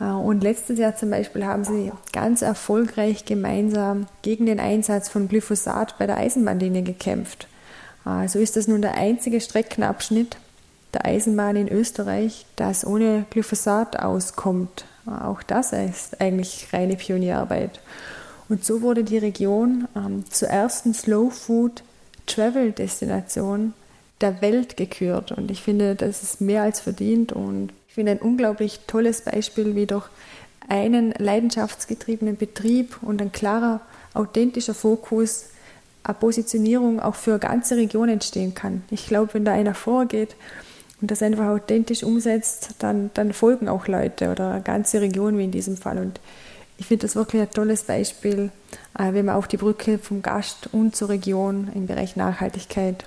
Äh, 0.00 0.04
und 0.04 0.42
letztes 0.42 0.78
Jahr 0.78 0.96
zum 0.96 1.10
Beispiel 1.10 1.44
haben 1.44 1.64
sie 1.64 1.92
ganz 2.12 2.42
erfolgreich 2.42 3.24
gemeinsam 3.24 4.06
gegen 4.22 4.46
den 4.46 4.60
Einsatz 4.60 5.08
von 5.08 5.28
Glyphosat 5.28 5.98
bei 5.98 6.06
der 6.06 6.16
Eisenbahnlinie 6.16 6.82
gekämpft. 6.82 7.48
Äh, 8.06 8.28
so 8.28 8.38
ist 8.38 8.56
das 8.56 8.66
nun 8.66 8.82
der 8.82 8.94
einzige 8.94 9.40
Streckenabschnitt 9.40 10.38
der 10.94 11.04
Eisenbahn 11.04 11.56
in 11.56 11.68
Österreich, 11.68 12.46
das 12.56 12.84
ohne 12.84 13.24
Glyphosat 13.30 14.00
auskommt. 14.00 14.86
Auch 15.06 15.42
das 15.42 15.72
ist 15.72 16.20
eigentlich 16.20 16.68
reine 16.72 16.96
Pionierarbeit. 16.96 17.80
Und 18.48 18.64
so 18.64 18.82
wurde 18.82 19.04
die 19.04 19.18
Region 19.18 19.86
ähm, 19.94 20.24
zur 20.28 20.48
ersten 20.48 20.92
Slow 20.94 21.30
Food 21.30 21.84
Travel 22.30 22.72
Destination 22.72 23.74
der 24.20 24.40
Welt 24.40 24.76
gekürt. 24.76 25.32
Und 25.32 25.50
ich 25.50 25.62
finde, 25.62 25.94
das 25.94 26.22
ist 26.22 26.40
mehr 26.40 26.62
als 26.62 26.80
verdient 26.80 27.32
und 27.32 27.70
ich 27.88 27.94
finde 27.94 28.12
ein 28.12 28.18
unglaublich 28.18 28.80
tolles 28.86 29.22
Beispiel, 29.22 29.74
wie 29.74 29.86
durch 29.86 30.08
einen 30.68 31.12
leidenschaftsgetriebenen 31.18 32.36
Betrieb 32.36 32.96
und 33.02 33.20
ein 33.20 33.32
klarer, 33.32 33.80
authentischer 34.14 34.74
Fokus 34.74 35.46
eine 36.04 36.14
Positionierung 36.14 37.00
auch 37.00 37.16
für 37.16 37.32
eine 37.32 37.40
ganze 37.40 37.76
Region 37.76 38.08
entstehen 38.08 38.54
kann. 38.54 38.84
Ich 38.90 39.06
glaube, 39.06 39.34
wenn 39.34 39.44
da 39.44 39.52
einer 39.52 39.74
vorgeht 39.74 40.36
und 41.00 41.10
das 41.10 41.22
einfach 41.22 41.48
authentisch 41.48 42.04
umsetzt, 42.04 42.70
dann, 42.78 43.10
dann 43.14 43.32
folgen 43.32 43.68
auch 43.68 43.88
Leute 43.88 44.30
oder 44.30 44.52
eine 44.52 44.62
ganze 44.62 45.00
Region 45.00 45.36
wie 45.36 45.44
in 45.44 45.50
diesem 45.50 45.76
Fall. 45.76 45.98
Und 45.98 46.20
ich 46.80 46.86
finde 46.86 47.02
das 47.02 47.14
wirklich 47.14 47.42
ein 47.42 47.50
tolles 47.50 47.82
Beispiel, 47.82 48.50
äh, 48.98 49.12
wenn 49.12 49.26
man 49.26 49.36
auch 49.36 49.46
die 49.46 49.58
Brücke 49.58 49.98
vom 49.98 50.22
Gast 50.22 50.70
und 50.72 50.96
zur 50.96 51.10
Region 51.10 51.68
im 51.74 51.86
Bereich 51.86 52.16
Nachhaltigkeit 52.16 53.04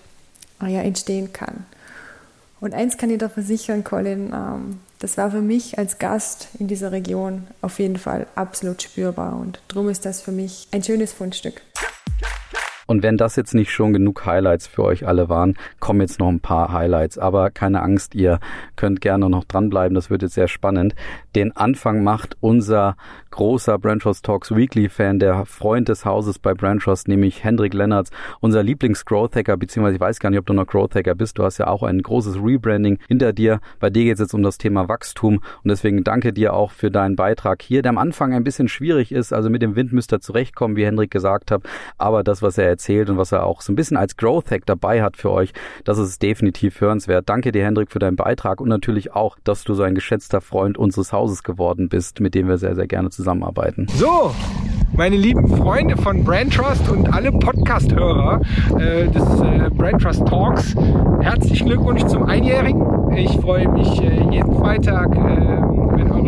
äh, 0.62 0.72
ja, 0.72 0.82
entstehen 0.82 1.34
kann. 1.34 1.66
Und 2.62 2.76
eins 2.76 2.98
kann 2.98 3.10
ich 3.10 3.18
da 3.18 3.30
versichern, 3.30 3.84
Colin, 3.84 4.32
ähm, 4.32 4.80
das 5.00 5.18
war 5.18 5.32
für 5.32 5.42
mich 5.42 5.80
als 5.80 5.98
Gast 5.98 6.50
in 6.60 6.68
dieser 6.68 6.92
Region 6.92 7.48
auf 7.62 7.80
jeden 7.80 7.98
Fall 7.98 8.28
absolut 8.36 8.84
spürbar 8.84 9.38
und 9.38 9.60
darum 9.68 9.90
ist 9.90 10.06
das 10.06 10.22
für 10.22 10.32
mich 10.32 10.68
ein 10.72 10.84
schönes 10.84 11.12
Fundstück. 11.12 11.62
Und 12.88 13.04
wenn 13.04 13.18
das 13.18 13.36
jetzt 13.36 13.54
nicht 13.54 13.72
schon 13.72 13.94
genug 13.94 14.26
Highlights 14.26 14.68
für 14.68 14.84
euch 14.84 15.08
alle 15.08 15.30
waren, 15.30 15.56
kommen 15.80 16.02
jetzt 16.02 16.20
noch 16.20 16.30
ein 16.30 16.40
paar 16.40 16.72
Highlights. 16.72 17.18
Aber 17.18 17.50
keine 17.50 17.82
Angst, 17.82 18.16
ihr 18.16 18.40
könnt 18.76 19.02
gerne 19.02 19.30
noch 19.30 19.44
dranbleiben. 19.44 19.96
Das 19.96 20.10
wird 20.10 20.22
jetzt 20.22 20.36
sehr 20.36 20.48
spannend. 20.48 20.96
Den 21.36 21.56
Anfang 21.56 22.04
macht 22.04 22.38
unser 22.42 22.96
großer 23.32 23.80
Branchos 23.80 24.22
Talks 24.22 24.56
Weekly 24.56 24.90
Fan, 24.90 25.18
der 25.18 25.46
Freund 25.46 25.90
des 25.90 26.06
Hauses 26.06 26.38
bei 26.38 26.54
Branchos, 26.54 27.08
nämlich 27.08 27.44
Hendrik 27.44 27.74
Lennartz, 27.74 28.12
unser 28.42 28.62
Lieblings-Growth 28.62 29.36
Hacker, 29.36 29.58
beziehungsweise 29.58 29.96
ich 29.96 30.02
weiß 30.02 30.20
gar 30.20 30.30
nicht, 30.30 30.38
ob 30.38 30.46
du 30.46 30.54
noch 30.54 30.68
Growth 30.68 30.94
Hacker 30.94 31.16
bist. 31.16 31.40
Du 31.40 31.44
hast 31.44 31.58
ja 31.58 31.66
auch 31.66 31.82
ein 31.82 32.02
großes 32.02 32.36
Rebranding 32.36 33.00
hinter 33.08 33.34
dir. 33.34 33.60
Bei 33.80 33.90
dir 33.90 34.04
geht 34.04 34.14
es 34.16 34.20
jetzt 34.20 34.36
um 34.36 34.44
das 34.44 34.60
Thema 34.60 34.88
Wachstum 34.88 35.38
und 35.38 35.70
deswegen 35.70 36.04
danke 36.04 36.32
dir 36.32 36.54
auch 36.54 36.72
für 36.72 36.92
deinen 36.92 37.16
Beitrag 37.16 37.64
hier, 37.64 37.82
der 37.82 37.90
am 37.90 37.98
Anfang 37.98 38.34
ein 38.34 38.44
bisschen 38.44 38.68
schwierig 38.68 39.12
ist. 39.12 39.34
Also 39.34 39.50
mit 39.50 39.64
dem 39.64 39.76
Wind 39.76 39.94
müsst 39.94 40.14
ihr 40.14 40.22
zurechtkommen, 40.22 40.76
wie 40.76 40.86
Hendrik 40.86 41.10
gesagt 41.10 41.50
hat. 41.50 41.64
Aber 41.98 42.24
das, 42.24 42.44
was 42.44 42.60
er 42.60 42.70
erzählt 42.74 43.10
und 43.10 43.18
was 43.18 43.32
er 43.32 43.46
auch 43.46 43.62
so 43.62 43.72
ein 43.72 43.76
bisschen 43.76 43.98
als 43.98 44.18
Growth 44.18 44.52
Hack 44.52 44.66
dabei 44.66 45.02
hat 45.04 45.18
für 45.18 45.32
euch, 45.32 45.54
das 45.84 45.98
ist 45.98 46.22
definitiv 46.22 46.82
hörenswert. 46.82 47.30
Danke 47.30 47.52
dir, 47.52 47.64
Hendrik, 47.66 47.92
für 47.92 48.00
deinen 48.00 48.16
Beitrag 48.16 48.60
und 48.62 48.70
natürlich 48.70 49.14
auch, 49.14 49.38
dass 49.44 49.64
du 49.64 49.74
so 49.74 49.84
ein 49.84 49.96
geschätzter 49.96 50.42
Freund 50.42 50.78
unseres 50.78 51.14
Hauses 51.14 51.44
geworden 51.44 51.90
bist, 51.90 52.20
mit 52.20 52.36
dem 52.36 52.48
wir 52.48 52.58
sehr, 52.58 52.76
sehr 52.76 52.88
gerne 52.88 53.10
zusammenarbeiten. 53.10 53.88
So, 53.96 54.32
meine 54.96 55.18
lieben 55.18 55.48
Freunde 55.48 55.98
von 55.98 56.24
Brand 56.24 56.54
Trust 56.54 56.90
und 56.90 57.14
alle 57.14 57.32
Podcast-Hörer 57.32 58.42
äh, 58.78 59.08
des 59.08 59.24
äh, 59.42 59.70
Brand 59.72 60.02
Trust 60.02 60.26
Talks, 60.28 60.76
herzlichen 61.22 61.68
Glückwunsch 61.68 62.04
zum 62.06 62.24
Einjährigen. 62.26 63.12
Ich 63.16 63.32
freue 63.40 63.68
mich 63.70 64.02
äh, 64.02 64.24
jeden 64.32 64.56
Freitag, 64.56 65.16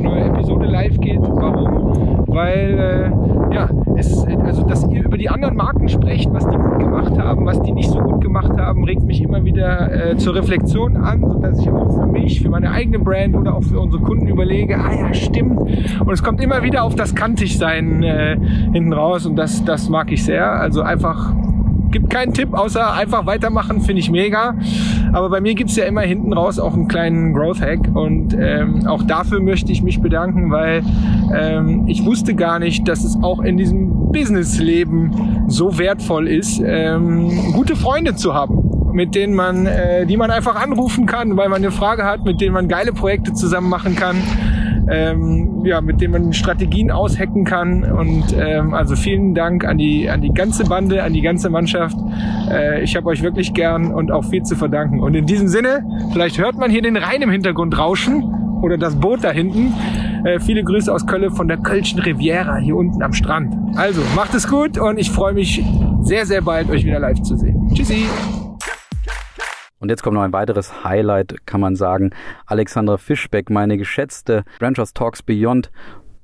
neue 0.01 0.25
Episode 0.25 0.65
live 0.65 0.99
geht. 0.99 1.21
Warum? 1.21 2.25
Weil 2.27 3.11
äh, 3.51 3.53
ja, 3.55 3.69
es, 3.95 4.25
also 4.43 4.63
dass 4.63 4.87
ihr 4.89 5.03
über 5.03 5.17
die 5.17 5.29
anderen 5.29 5.55
Marken 5.55 5.87
sprecht, 5.87 6.31
was 6.33 6.47
die 6.47 6.57
gut 6.57 6.79
gemacht 6.79 7.17
haben, 7.17 7.45
was 7.45 7.61
die 7.61 7.71
nicht 7.71 7.89
so 7.89 7.99
gut 7.99 8.21
gemacht 8.21 8.51
haben, 8.57 8.83
regt 8.83 9.03
mich 9.03 9.21
immer 9.21 9.43
wieder 9.45 10.11
äh, 10.11 10.17
zur 10.17 10.35
Reflexion 10.35 10.97
an, 10.97 11.21
sodass 11.21 11.59
ich 11.59 11.69
auch 11.69 11.89
für 11.91 12.05
mich, 12.05 12.41
für 12.41 12.49
meine 12.49 12.71
eigene 12.71 12.99
Brand 12.99 13.35
oder 13.35 13.55
auch 13.55 13.63
für 13.63 13.79
unsere 13.79 14.03
Kunden 14.03 14.27
überlege, 14.27 14.77
ah 14.77 14.93
ja, 14.93 15.13
stimmt. 15.13 15.59
Und 15.59 16.11
es 16.11 16.23
kommt 16.23 16.41
immer 16.41 16.63
wieder 16.63 16.83
auf 16.83 16.95
das 16.95 17.15
Kantigsein 17.15 18.03
äh, 18.03 18.37
hinten 18.73 18.93
raus 18.93 19.25
und 19.25 19.35
das, 19.35 19.63
das 19.63 19.89
mag 19.89 20.11
ich 20.11 20.23
sehr. 20.23 20.51
Also 20.59 20.81
einfach 20.81 21.33
gibt 21.91 22.09
keinen 22.09 22.33
Tipp, 22.33 22.53
außer 22.53 22.93
einfach 22.93 23.25
weitermachen, 23.25 23.81
finde 23.81 23.99
ich 23.99 24.11
mega. 24.11 24.55
Aber 25.13 25.29
bei 25.29 25.41
mir 25.41 25.55
gibt's 25.55 25.75
ja 25.75 25.85
immer 25.85 26.01
hinten 26.01 26.33
raus 26.33 26.59
auch 26.59 26.73
einen 26.73 26.87
kleinen 26.87 27.33
Growth 27.33 27.61
Hack 27.61 27.79
und 27.93 28.35
ähm, 28.37 28.87
auch 28.87 29.03
dafür 29.03 29.39
möchte 29.41 29.71
ich 29.71 29.81
mich 29.81 30.01
bedanken, 30.01 30.51
weil 30.51 30.83
ähm, 31.33 31.87
ich 31.87 32.05
wusste 32.05 32.35
gar 32.35 32.59
nicht, 32.59 32.87
dass 32.87 33.03
es 33.03 33.17
auch 33.21 33.39
in 33.41 33.57
diesem 33.57 34.11
Businessleben 34.11 35.45
so 35.47 35.77
wertvoll 35.77 36.27
ist, 36.27 36.61
ähm, 36.63 37.53
gute 37.53 37.75
Freunde 37.75 38.15
zu 38.15 38.33
haben 38.33 38.71
mit 38.95 39.13
denen 39.13 39.33
man, 39.33 39.65
äh, 39.65 40.05
die 40.05 40.15
man 40.15 40.31
einfach 40.31 40.55
anrufen 40.55 41.05
kann, 41.05 41.35
weil 41.35 41.49
man 41.49 41.57
eine 41.57 41.71
Frage 41.71 42.05
hat, 42.05 42.23
mit 42.23 42.39
denen 42.39 42.53
man 42.53 42.69
geile 42.69 42.93
Projekte 42.93 43.33
zusammen 43.33 43.69
machen 43.69 43.97
kann 43.97 44.15
ähm, 44.89 45.63
ja, 45.65 45.81
mit 45.81 46.01
dem 46.01 46.11
man 46.11 46.33
Strategien 46.33 46.91
aushacken 46.91 47.43
kann. 47.43 47.83
Und 47.83 48.35
ähm, 48.37 48.73
also 48.73 48.95
vielen 48.95 49.33
Dank 49.33 49.65
an 49.65 49.77
die, 49.77 50.09
an 50.09 50.21
die 50.21 50.31
ganze 50.31 50.65
Bande, 50.65 51.03
an 51.03 51.13
die 51.13 51.21
ganze 51.21 51.49
Mannschaft. 51.49 51.97
Äh, 52.49 52.83
ich 52.83 52.95
habe 52.95 53.07
euch 53.07 53.21
wirklich 53.21 53.53
gern 53.53 53.93
und 53.93 54.11
auch 54.11 54.25
viel 54.25 54.43
zu 54.43 54.55
verdanken. 54.55 54.99
Und 54.99 55.15
in 55.15 55.25
diesem 55.25 55.47
Sinne, 55.47 55.83
vielleicht 56.13 56.37
hört 56.37 56.57
man 56.57 56.69
hier 56.69 56.81
den 56.81 56.97
Rhein 56.97 57.21
im 57.21 57.29
Hintergrund 57.29 57.77
rauschen 57.77 58.23
oder 58.61 58.77
das 58.77 58.95
Boot 58.95 59.23
da 59.23 59.31
hinten. 59.31 59.73
Äh, 60.25 60.39
viele 60.39 60.63
Grüße 60.63 60.91
aus 60.91 61.05
Köln 61.05 61.31
von 61.31 61.47
der 61.47 61.57
Kölschen 61.57 61.99
Riviera 61.99 62.57
hier 62.57 62.75
unten 62.75 63.01
am 63.03 63.13
Strand. 63.13 63.55
Also 63.75 64.01
macht 64.15 64.33
es 64.33 64.47
gut 64.47 64.77
und 64.77 64.97
ich 64.97 65.11
freue 65.11 65.33
mich 65.33 65.63
sehr, 66.01 66.25
sehr 66.25 66.41
bald, 66.41 66.69
euch 66.69 66.85
wieder 66.85 66.99
live 66.99 67.21
zu 67.21 67.35
sehen. 67.35 67.69
Tschüssi! 67.73 68.05
Und 69.85 69.89
jetzt 69.89 70.01
kommt 70.01 70.15
noch 70.15 70.23
ein 70.23 70.33
weiteres 70.33 70.83
Highlight, 70.83 71.45
kann 71.45 71.61
man 71.61 71.75
sagen. 71.75 72.09
Alexandra 72.47 72.97
Fischbeck, 72.97 73.51
meine 73.51 73.77
geschätzte 73.77 74.43
Branchers 74.57 74.95
Talks 74.95 75.21
Beyond 75.21 75.69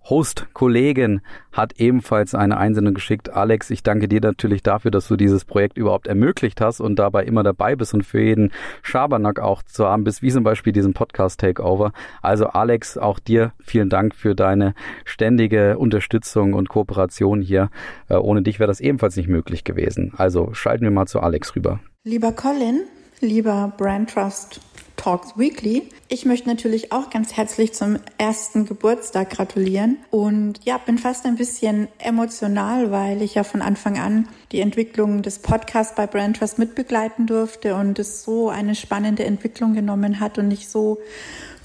Host-Kollegin 0.09 1.22
hat 1.51 1.74
ebenfalls 1.80 2.34
eine 2.34 2.57
Einsendung 2.57 2.95
geschickt. 2.95 3.30
Alex, 3.30 3.70
ich 3.70 3.84
danke 3.84 4.07
dir 4.07 4.20
natürlich 4.20 4.64
dafür, 4.64 4.89
dass 4.89 5.07
du 5.07 5.16
dieses 5.16 5.45
Projekt 5.45 5.78
überhaupt 5.78 6.07
ermöglicht 6.07 6.59
hast 6.59 6.82
und 6.82 6.95
dabei 6.97 7.24
immer 7.24 7.43
dabei 7.43 7.76
bist 7.76 7.93
und 7.93 8.03
für 8.03 8.20
jeden 8.20 8.51
Schabernack 8.82 9.39
auch 9.39 9.62
zu 9.62 9.86
haben 9.86 10.05
bist, 10.05 10.24
wie 10.24 10.32
zum 10.32 10.43
Beispiel 10.43 10.74
diesen 10.74 10.95
Podcast 10.95 11.39
Takeover. 11.39 11.91
Also 12.24 12.47
Alex, 12.47 12.97
auch 12.97 13.20
dir 13.20 13.53
vielen 13.59 13.89
Dank 13.89 14.16
für 14.16 14.34
deine 14.34 14.74
ständige 15.05 15.78
Unterstützung 15.78 16.55
und 16.55 16.68
Kooperation 16.68 17.43
hier. 17.43 17.70
Äh, 18.09 18.16
ohne 18.16 18.41
dich 18.41 18.57
wäre 18.57 18.70
das 18.70 18.80
ebenfalls 18.80 19.18
nicht 19.18 19.30
möglich 19.30 19.64
gewesen. 19.66 20.16
Also 20.18 20.51
schalten 20.55 20.84
wir 20.84 20.91
mal 20.91 21.05
zu 21.05 21.20
Alex 21.20 21.55
rüber. 21.55 21.80
Lieber 22.03 22.32
Colin, 22.32 22.88
lieber 23.22 23.72
Brand 23.78 24.10
Trust 24.10 24.60
Talks 24.98 25.36
Weekly. 25.36 25.90
Ich 26.10 26.26
möchte 26.26 26.48
natürlich 26.48 26.92
auch 26.92 27.10
ganz 27.10 27.36
herzlich 27.36 27.74
zum 27.74 27.98
ersten 28.20 28.66
Geburtstag 28.66 29.32
gratulieren 29.32 29.98
und 30.12 30.64
ja, 30.64 30.78
bin 30.78 31.00
fast 31.00 31.26
ein 31.26 31.38
bisschen 31.38 31.88
emotional, 31.98 32.92
weil 32.92 33.24
ich 33.24 33.34
ja 33.36 33.44
von 33.44 33.64
Anfang 33.64 33.98
an 33.98 34.28
die 34.52 34.60
Entwicklung 34.60 35.24
des 35.24 35.40
Podcasts 35.40 35.96
bei 35.96 36.06
Brand 36.06 36.38
Trust 36.38 36.60
mitbegleiten 36.60 37.26
durfte 37.26 37.76
und 37.76 37.98
es 37.98 38.22
so 38.24 38.50
eine 38.50 38.76
spannende 38.76 39.24
Entwicklung 39.24 39.74
genommen 39.74 40.20
hat 40.20 40.38
und 40.38 40.52
ich 40.52 40.68
so 40.68 41.00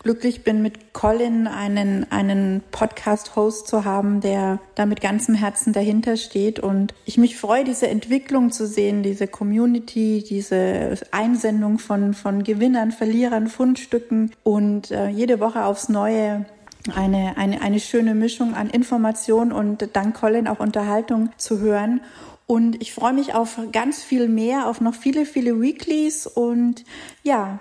glücklich 0.07 0.45
bin, 0.45 0.63
mit 0.63 0.93
Colin 0.93 1.49
einen, 1.49 2.07
einen 2.13 2.63
Podcast-Host 2.71 3.67
zu 3.67 3.85
haben, 3.85 4.21
der 4.21 4.61
da 4.77 4.87
mit 4.87 5.01
ganzem 5.01 5.35
Herzen 5.35 5.73
dahinter 5.73 6.17
steht. 6.17 6.61
Und 6.61 6.95
ich 7.07 7.19
mich 7.19 7.37
freue, 7.37 7.65
diese 7.65 7.89
Entwicklung 7.89 8.53
zu 8.53 8.69
sehen, 8.69 9.03
diese 9.03 9.27
Community, 9.27 10.23
diese 10.23 10.97
Einsendung 11.11 11.81
von, 11.81 12.15
von 12.15 12.45
Gewinnern, 12.45 12.93
Verlierern, 12.93 13.49
Fundstücken 13.49 14.31
und 14.45 14.93
äh, 14.93 15.09
jede 15.09 15.41
Woche 15.41 15.65
aufs 15.65 15.89
Neue 15.89 16.47
eine, 16.95 17.37
eine, 17.37 17.61
eine 17.61 17.81
schöne 17.81 18.15
Mischung 18.15 18.55
an 18.55 18.71
Information 18.71 19.51
und 19.51 19.89
dank 19.93 20.15
Colin 20.15 20.47
auch 20.47 20.61
Unterhaltung 20.61 21.31
zu 21.37 21.59
hören. 21.59 22.01
Und 22.47 22.81
ich 22.81 22.93
freue 22.93 23.13
mich 23.13 23.35
auf 23.35 23.59
ganz 23.73 24.05
viel 24.05 24.29
mehr, 24.29 24.69
auf 24.69 24.81
noch 24.81 24.95
viele, 24.95 25.27
viele 25.27 25.61
Weeklies 25.61 26.29
und 26.29 26.85
ja, 27.25 27.59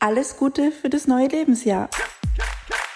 alles 0.00 0.36
Gute 0.36 0.72
für 0.72 0.88
das 0.88 1.06
neue 1.06 1.28
Lebensjahr. 1.28 1.88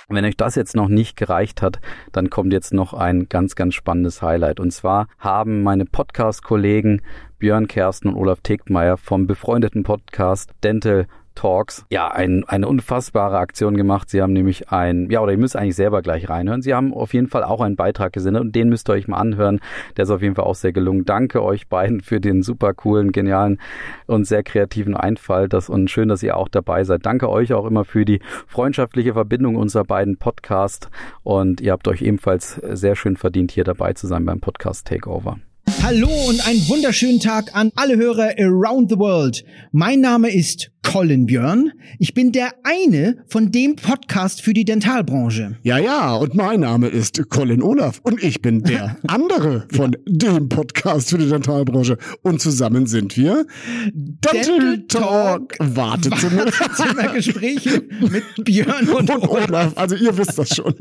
Wenn 0.08 0.24
euch 0.24 0.36
das 0.36 0.54
jetzt 0.54 0.76
noch 0.76 0.88
nicht 0.88 1.16
gereicht 1.16 1.62
hat, 1.62 1.80
dann 2.12 2.28
kommt 2.28 2.52
jetzt 2.52 2.74
noch 2.74 2.92
ein 2.92 3.28
ganz, 3.28 3.54
ganz 3.54 3.74
spannendes 3.74 4.20
Highlight. 4.20 4.60
Und 4.60 4.70
zwar 4.70 5.08
haben 5.18 5.62
meine 5.62 5.86
Podcast-Kollegen 5.86 7.02
Björn 7.38 7.68
Kersten 7.68 8.08
und 8.08 8.16
Olaf 8.16 8.40
Tegtmeier 8.42 8.96
vom 8.96 9.26
befreundeten 9.26 9.82
Podcast 9.82 10.50
Dental 10.62 11.06
Talks 11.34 11.84
ja 11.90 12.08
ein, 12.08 12.44
eine 12.46 12.68
unfassbare 12.68 13.38
Aktion 13.38 13.76
gemacht. 13.76 14.10
Sie 14.10 14.22
haben 14.22 14.32
nämlich 14.32 14.70
ein, 14.70 15.10
ja, 15.10 15.20
oder 15.20 15.32
ihr 15.32 15.38
müsst 15.38 15.56
eigentlich 15.56 15.76
selber 15.76 16.02
gleich 16.02 16.28
reinhören. 16.28 16.62
Sie 16.62 16.74
haben 16.74 16.94
auf 16.94 17.14
jeden 17.14 17.28
Fall 17.28 17.44
auch 17.44 17.60
einen 17.60 17.76
Beitrag 17.76 18.12
gesendet 18.12 18.42
und 18.42 18.54
den 18.54 18.68
müsst 18.68 18.88
ihr 18.88 18.92
euch 18.92 19.08
mal 19.08 19.18
anhören. 19.18 19.60
Der 19.96 20.04
ist 20.04 20.10
auf 20.10 20.22
jeden 20.22 20.34
Fall 20.34 20.44
auch 20.44 20.54
sehr 20.54 20.72
gelungen. 20.72 21.04
Danke 21.04 21.42
euch 21.42 21.68
beiden 21.68 22.00
für 22.00 22.20
den 22.20 22.42
super 22.42 22.74
coolen, 22.74 23.12
genialen 23.12 23.60
und 24.06 24.26
sehr 24.26 24.42
kreativen 24.42 24.96
Einfall. 24.96 25.48
Das 25.48 25.68
und 25.68 25.90
schön, 25.90 26.08
dass 26.08 26.22
ihr 26.22 26.36
auch 26.36 26.48
dabei 26.48 26.84
seid. 26.84 27.06
Danke 27.06 27.28
euch 27.28 27.52
auch 27.52 27.66
immer 27.66 27.84
für 27.84 28.04
die 28.04 28.20
freundschaftliche 28.46 29.14
Verbindung 29.14 29.56
unserer 29.56 29.84
beiden 29.84 30.16
Podcasts 30.16 30.88
und 31.22 31.60
ihr 31.60 31.72
habt 31.72 31.88
euch 31.88 32.02
ebenfalls 32.02 32.54
sehr 32.54 32.96
schön 32.96 33.16
verdient, 33.16 33.52
hier 33.52 33.64
dabei 33.64 33.92
zu 33.92 34.06
sein 34.06 34.24
beim 34.24 34.40
Podcast 34.40 34.86
Takeover. 34.86 35.38
Hallo 35.82 36.08
und 36.28 36.46
einen 36.46 36.66
wunderschönen 36.68 37.20
Tag 37.20 37.54
an 37.54 37.70
alle 37.76 37.96
Hörer 37.96 38.34
around 38.38 38.90
the 38.90 38.98
world. 38.98 39.44
Mein 39.72 40.00
Name 40.00 40.30
ist 40.30 40.70
Colin 40.82 41.26
Björn. 41.26 41.72
Ich 41.98 42.14
bin 42.14 42.32
der 42.32 42.52
eine 42.62 43.24
von 43.26 43.50
dem 43.50 43.76
Podcast 43.76 44.42
für 44.42 44.54
die 44.54 44.64
Dentalbranche. 44.64 45.56
Ja, 45.62 45.78
ja, 45.78 46.14
und 46.14 46.34
mein 46.34 46.60
Name 46.60 46.88
ist 46.88 47.28
Colin 47.30 47.62
Olaf 47.62 48.00
und 48.02 48.22
ich 48.22 48.40
bin 48.40 48.62
der 48.62 48.96
andere 49.08 49.66
von 49.72 49.96
dem 50.06 50.48
Podcast 50.48 51.10
für 51.10 51.18
die 51.18 51.28
Dentalbranche. 51.28 51.98
Und 52.22 52.40
zusammen 52.40 52.86
sind 52.86 53.16
wir 53.16 53.46
Dental, 53.92 54.42
Dental 54.42 54.84
Talk, 54.88 55.54
Wartezimmer. 55.58 56.46
Wartezimmergespräche 56.46 57.82
mit 58.00 58.24
Björn 58.44 58.88
und, 58.88 59.10
und 59.14 59.28
Olaf. 59.28 59.48
Olaf. 59.48 59.72
Also 59.76 59.96
ihr 59.96 60.16
wisst 60.16 60.38
das 60.38 60.50
schon. 60.54 60.74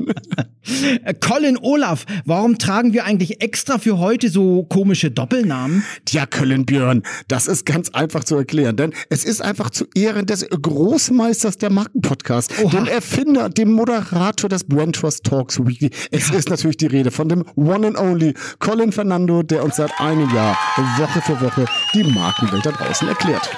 Colin 1.20 1.58
Olaf, 1.60 2.06
warum 2.24 2.58
tragen 2.58 2.92
wir 2.92 3.04
eigentlich 3.04 3.42
extra 3.42 3.78
für 3.78 3.98
heute 3.98 4.28
so 4.28 4.62
komische 4.64 4.83
Doppelnamen? 5.10 5.84
Tja, 6.04 6.26
Colin 6.26 6.66
Björn, 6.66 7.02
das 7.28 7.46
ist 7.46 7.66
ganz 7.66 7.90
einfach 7.90 8.24
zu 8.24 8.36
erklären, 8.36 8.76
denn 8.76 8.92
es 9.08 9.24
ist 9.24 9.42
einfach 9.42 9.70
zu 9.70 9.86
Ehren 9.94 10.26
des 10.26 10.46
Großmeisters 10.48 11.58
der 11.58 11.70
Markenpodcast, 11.70 12.52
dem 12.72 12.86
Erfinder, 12.86 13.48
dem 13.48 13.72
Moderator 13.72 14.48
des 14.48 14.64
Brand 14.64 14.96
Trust 14.96 15.24
Talks 15.24 15.58
Weekly. 15.58 15.90
Es 16.10 16.28
ja. 16.28 16.36
ist 16.36 16.50
natürlich 16.50 16.76
die 16.76 16.86
Rede 16.86 17.10
von 17.10 17.28
dem 17.28 17.44
One 17.56 17.88
and 17.88 17.98
Only 17.98 18.34
Colin 18.58 18.92
Fernando, 18.92 19.42
der 19.42 19.64
uns 19.64 19.76
seit 19.76 19.98
einem 20.00 20.32
Jahr 20.34 20.56
Woche 20.98 21.20
für 21.22 21.40
Woche 21.40 21.64
die 21.94 22.04
Markenwelt 22.04 22.66
da 22.66 22.72
draußen 22.72 23.08
erklärt. 23.08 23.50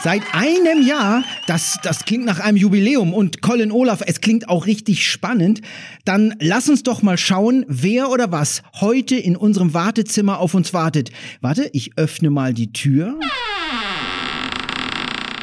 Seit 0.00 0.22
einem 0.32 0.86
Jahr, 0.86 1.24
das, 1.48 1.78
das 1.82 2.04
klingt 2.04 2.24
nach 2.24 2.38
einem 2.38 2.56
Jubiläum 2.56 3.12
und 3.12 3.42
Colin 3.42 3.72
Olaf, 3.72 4.00
es 4.06 4.20
klingt 4.20 4.48
auch 4.48 4.66
richtig 4.66 5.04
spannend. 5.04 5.60
Dann 6.04 6.36
lass 6.38 6.68
uns 6.68 6.84
doch 6.84 7.02
mal 7.02 7.18
schauen, 7.18 7.64
wer 7.66 8.10
oder 8.10 8.30
was 8.30 8.62
heute 8.80 9.16
in 9.16 9.36
unserem 9.36 9.74
Wartezimmer 9.74 10.38
auf 10.38 10.54
uns 10.54 10.72
wartet. 10.72 11.10
Warte, 11.40 11.68
ich 11.72 11.98
öffne 11.98 12.30
mal 12.30 12.54
die 12.54 12.72
Tür. 12.72 13.18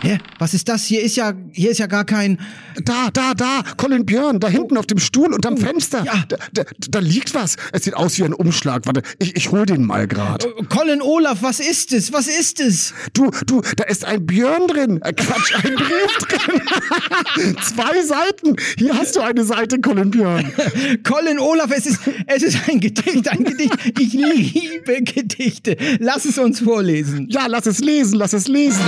Hä? 0.06 0.20
Was 0.38 0.54
ist 0.54 0.70
das? 0.70 0.86
Hier 0.86 1.02
ist 1.02 1.16
ja, 1.16 1.34
hier 1.52 1.72
ist 1.72 1.80
ja 1.80 1.88
gar 1.88 2.06
kein. 2.06 2.40
Da, 2.84 3.10
da, 3.12 3.34
da, 3.34 3.64
Colin 3.76 4.06
Björn, 4.06 4.40
da 4.40 4.48
hinten 4.48 4.78
auf 4.78 4.86
dem 4.86 5.00
Stuhl 5.00 5.34
unterm 5.34 5.58
Fenster. 5.58 6.04
Ja. 6.04 6.24
Da, 6.28 6.38
da, 6.54 6.64
da 6.90 7.00
liegt 7.00 7.34
was. 7.34 7.56
Es 7.72 7.86
sieht 7.86 7.96
aus 7.96 8.20
wie 8.20 8.24
ein 8.24 8.34
Umschlag. 8.34 8.86
Warte, 8.86 9.02
ich, 9.18 9.36
ich 9.36 9.52
hol 9.52 9.66
den 9.66 9.84
mal 9.84 10.08
grad. 10.08 10.48
Colin 10.70 11.02
Olaf, 11.02 11.42
was 11.42 11.60
ist 11.60 11.92
es? 11.92 12.14
Was 12.14 12.28
ist 12.28 12.60
es? 12.60 12.94
Du, 13.14 13.32
du, 13.48 13.64
da 13.78 13.86
ist 13.86 14.06
ein 14.06 14.28
Björn 14.28 14.68
drin. 14.68 15.02
Äh, 15.02 15.14
Quatsch, 15.14 15.56
ein 15.56 15.74
Brief 15.74 16.18
drin. 17.36 17.56
Zwei 17.64 18.04
Seiten. 18.04 18.58
Hier 18.78 18.96
hast 18.96 19.16
du 19.16 19.22
eine 19.22 19.44
Seite, 19.44 19.82
Colin 19.82 20.12
Björn. 20.12 20.54
Colin 21.04 21.40
Olaf, 21.40 21.72
es 21.76 21.88
ist, 21.88 22.02
es 22.28 22.44
ist 22.44 22.70
ein 22.70 22.80
Gedicht, 22.80 23.28
ein 23.28 23.44
Gedicht. 23.44 23.74
Ich 24.00 24.14
liebe 24.14 25.02
Gedichte. 25.02 25.76
Lass 25.98 26.26
es 26.26 26.38
uns 26.38 26.60
vorlesen. 26.60 27.28
Ja, 27.32 27.48
lass 27.48 27.66
es 27.66 27.80
lesen, 27.80 28.20
lass 28.20 28.34
es 28.34 28.48
lesen. 28.48 28.84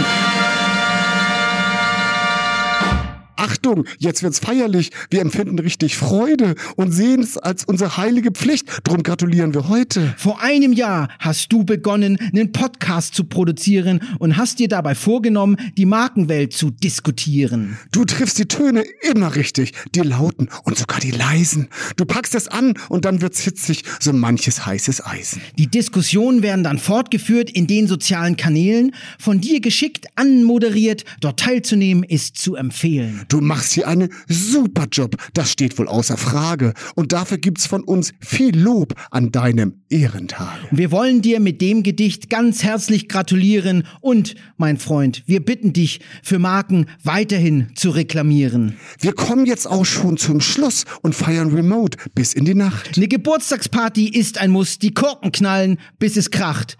Achtung, 3.37 3.85
jetzt 3.99 4.23
wird's 4.23 4.39
feierlich. 4.39 4.91
Wir 5.09 5.21
empfinden 5.21 5.59
richtig 5.59 5.95
Freude 5.95 6.55
und 6.75 6.91
sehen 6.91 7.21
es 7.21 7.37
als 7.37 7.63
unsere 7.63 7.97
heilige 7.97 8.31
Pflicht. 8.31 8.67
Drum 8.83 9.03
gratulieren 9.03 9.53
wir 9.53 9.69
heute. 9.69 10.13
Vor 10.17 10.41
einem 10.41 10.73
Jahr 10.73 11.09
hast 11.19 11.51
du 11.51 11.63
begonnen, 11.63 12.17
einen 12.19 12.51
Podcast 12.51 13.15
zu 13.15 13.25
produzieren 13.25 14.01
und 14.19 14.37
hast 14.37 14.59
dir 14.59 14.67
dabei 14.67 14.95
vorgenommen, 14.95 15.57
die 15.77 15.85
Markenwelt 15.85 16.53
zu 16.53 16.71
diskutieren. 16.71 17.77
Du 17.91 18.05
triffst 18.05 18.39
die 18.39 18.47
Töne 18.47 18.83
immer 19.09 19.35
richtig, 19.35 19.73
die 19.93 20.01
lauten 20.01 20.49
und 20.63 20.77
sogar 20.77 20.99
die 20.99 21.11
leisen. 21.11 21.67
Du 21.95 22.05
packst 22.05 22.35
es 22.35 22.47
an 22.47 22.73
und 22.89 23.05
dann 23.05 23.21
wird's 23.21 23.41
hitzig, 23.41 23.83
so 23.99 24.13
manches 24.13 24.65
heißes 24.65 25.05
Eisen. 25.05 25.41
Die 25.57 25.67
Diskussionen 25.67 26.41
werden 26.41 26.63
dann 26.63 26.79
fortgeführt 26.79 27.51
in 27.51 27.67
den 27.67 27.87
sozialen 27.87 28.35
Kanälen, 28.35 28.95
von 29.19 29.41
dir 29.41 29.59
geschickt 29.61 30.07
anmoderiert. 30.15 31.05
Dort 31.21 31.39
teilzunehmen 31.39 32.03
ist 32.03 32.37
zu 32.37 32.55
empfehlen. 32.55 33.25
Du 33.29 33.36
machst 33.41 33.73
hier 33.73 33.87
einen 33.87 34.09
super 34.27 34.85
Job, 34.91 35.15
das 35.33 35.51
steht 35.51 35.77
wohl 35.77 35.87
außer 35.87 36.17
Frage. 36.17 36.73
Und 36.95 37.11
dafür 37.11 37.37
gibt's 37.37 37.65
von 37.65 37.83
uns 37.83 38.13
viel 38.19 38.57
Lob 38.57 38.93
an 39.11 39.31
deinem 39.31 39.81
Ehrentag. 39.89 40.57
Wir 40.71 40.91
wollen 40.91 41.21
dir 41.21 41.39
mit 41.39 41.61
dem 41.61 41.83
Gedicht 41.83 42.29
ganz 42.29 42.63
herzlich 42.63 43.07
gratulieren 43.07 43.83
und, 44.01 44.35
mein 44.57 44.77
Freund, 44.77 45.23
wir 45.25 45.43
bitten 45.43 45.73
dich, 45.73 45.99
für 46.23 46.39
Marken 46.39 46.87
weiterhin 47.03 47.69
zu 47.75 47.89
reklamieren. 47.89 48.77
Wir 48.99 49.13
kommen 49.13 49.45
jetzt 49.45 49.67
auch 49.67 49.85
schon 49.85 50.17
zum 50.17 50.41
Schluss 50.41 50.85
und 51.01 51.15
feiern 51.15 51.53
remote 51.53 51.97
bis 52.13 52.33
in 52.33 52.45
die 52.45 52.55
Nacht. 52.55 52.97
Eine 52.97 53.07
Geburtstagsparty 53.07 54.09
ist 54.09 54.37
ein 54.37 54.51
Muss, 54.51 54.79
die 54.79 54.93
Korken 54.93 55.31
knallen, 55.31 55.79
bis 55.99 56.17
es 56.17 56.31
kracht. 56.31 56.77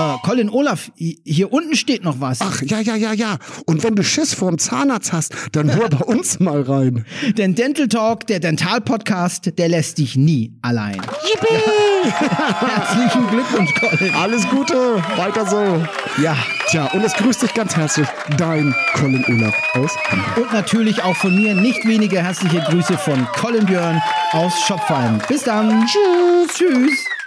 Äh, 0.00 0.18
Colin 0.22 0.50
Olaf, 0.50 0.90
hier 0.96 1.52
unten 1.52 1.76
steht 1.76 2.04
noch 2.04 2.20
was. 2.20 2.40
Ach, 2.40 2.62
ja, 2.62 2.80
ja, 2.80 2.96
ja, 2.96 3.12
ja. 3.12 3.38
Und 3.66 3.82
wenn 3.82 3.94
du 3.94 4.02
Schiss 4.02 4.34
vorm 4.34 4.58
Zahnarzt 4.58 5.12
hast, 5.12 5.34
dann 5.52 5.74
hör 5.74 5.88
bei 5.88 6.04
uns 6.04 6.40
mal 6.40 6.62
rein. 6.62 7.04
Denn 7.36 7.54
Dental 7.54 7.88
Talk, 7.88 8.26
der 8.26 8.40
Dental-Podcast, 8.40 9.58
der 9.58 9.68
lässt 9.68 9.98
dich 9.98 10.16
nie 10.16 10.52
allein. 10.62 10.96
Yippie! 10.96 12.10
Herzlichen 12.10 13.28
Glückwunsch, 13.28 13.74
Colin. 13.74 14.14
Alles 14.14 14.48
Gute, 14.48 15.02
weiter 15.16 15.46
so. 15.46 15.82
Ja. 16.22 16.36
Tja, 16.68 16.86
und 16.92 17.04
es 17.04 17.12
grüßt 17.14 17.42
dich 17.42 17.52
ganz 17.52 17.76
herzlich, 17.76 18.06
dein 18.38 18.74
Colin 18.94 19.24
Olaf 19.26 19.54
aus 19.74 19.90
Hamburg. 20.08 20.36
Und 20.36 20.52
natürlich 20.52 21.02
auch 21.02 21.16
von 21.16 21.34
mir 21.34 21.54
nicht 21.54 21.84
weniger 21.86 22.22
herzliche 22.22 22.60
Grüße 22.60 22.96
von 22.96 23.26
Colin 23.32 23.66
Björn 23.66 24.00
aus 24.32 24.52
Schopfheim. 24.66 25.18
Bis 25.28 25.42
dann. 25.42 25.84
Tschüss. 25.86 26.54
Tschüss. 26.56 27.19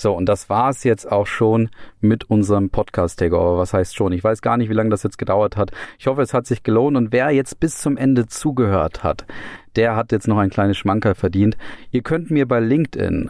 So, 0.00 0.14
und 0.14 0.24
das 0.30 0.48
war's 0.48 0.82
jetzt 0.82 1.12
auch 1.12 1.26
schon 1.26 1.68
mit 2.00 2.24
unserem 2.30 2.70
Podcast-Takeover. 2.70 3.58
Was 3.58 3.74
heißt 3.74 3.94
schon? 3.94 4.12
Ich 4.12 4.24
weiß 4.24 4.40
gar 4.40 4.56
nicht, 4.56 4.70
wie 4.70 4.74
lange 4.74 4.88
das 4.88 5.02
jetzt 5.02 5.18
gedauert 5.18 5.58
hat. 5.58 5.72
Ich 5.98 6.06
hoffe, 6.06 6.22
es 6.22 6.32
hat 6.32 6.46
sich 6.46 6.62
gelohnt. 6.62 6.96
Und 6.96 7.12
wer 7.12 7.30
jetzt 7.32 7.60
bis 7.60 7.76
zum 7.76 7.98
Ende 7.98 8.24
zugehört 8.26 9.04
hat, 9.04 9.26
der 9.76 9.96
hat 9.96 10.10
jetzt 10.10 10.26
noch 10.26 10.38
ein 10.38 10.48
kleines 10.48 10.78
Schmankerl 10.78 11.14
verdient. 11.14 11.58
Ihr 11.90 12.00
könnt 12.00 12.30
mir 12.30 12.48
bei 12.48 12.60
LinkedIn, 12.60 13.28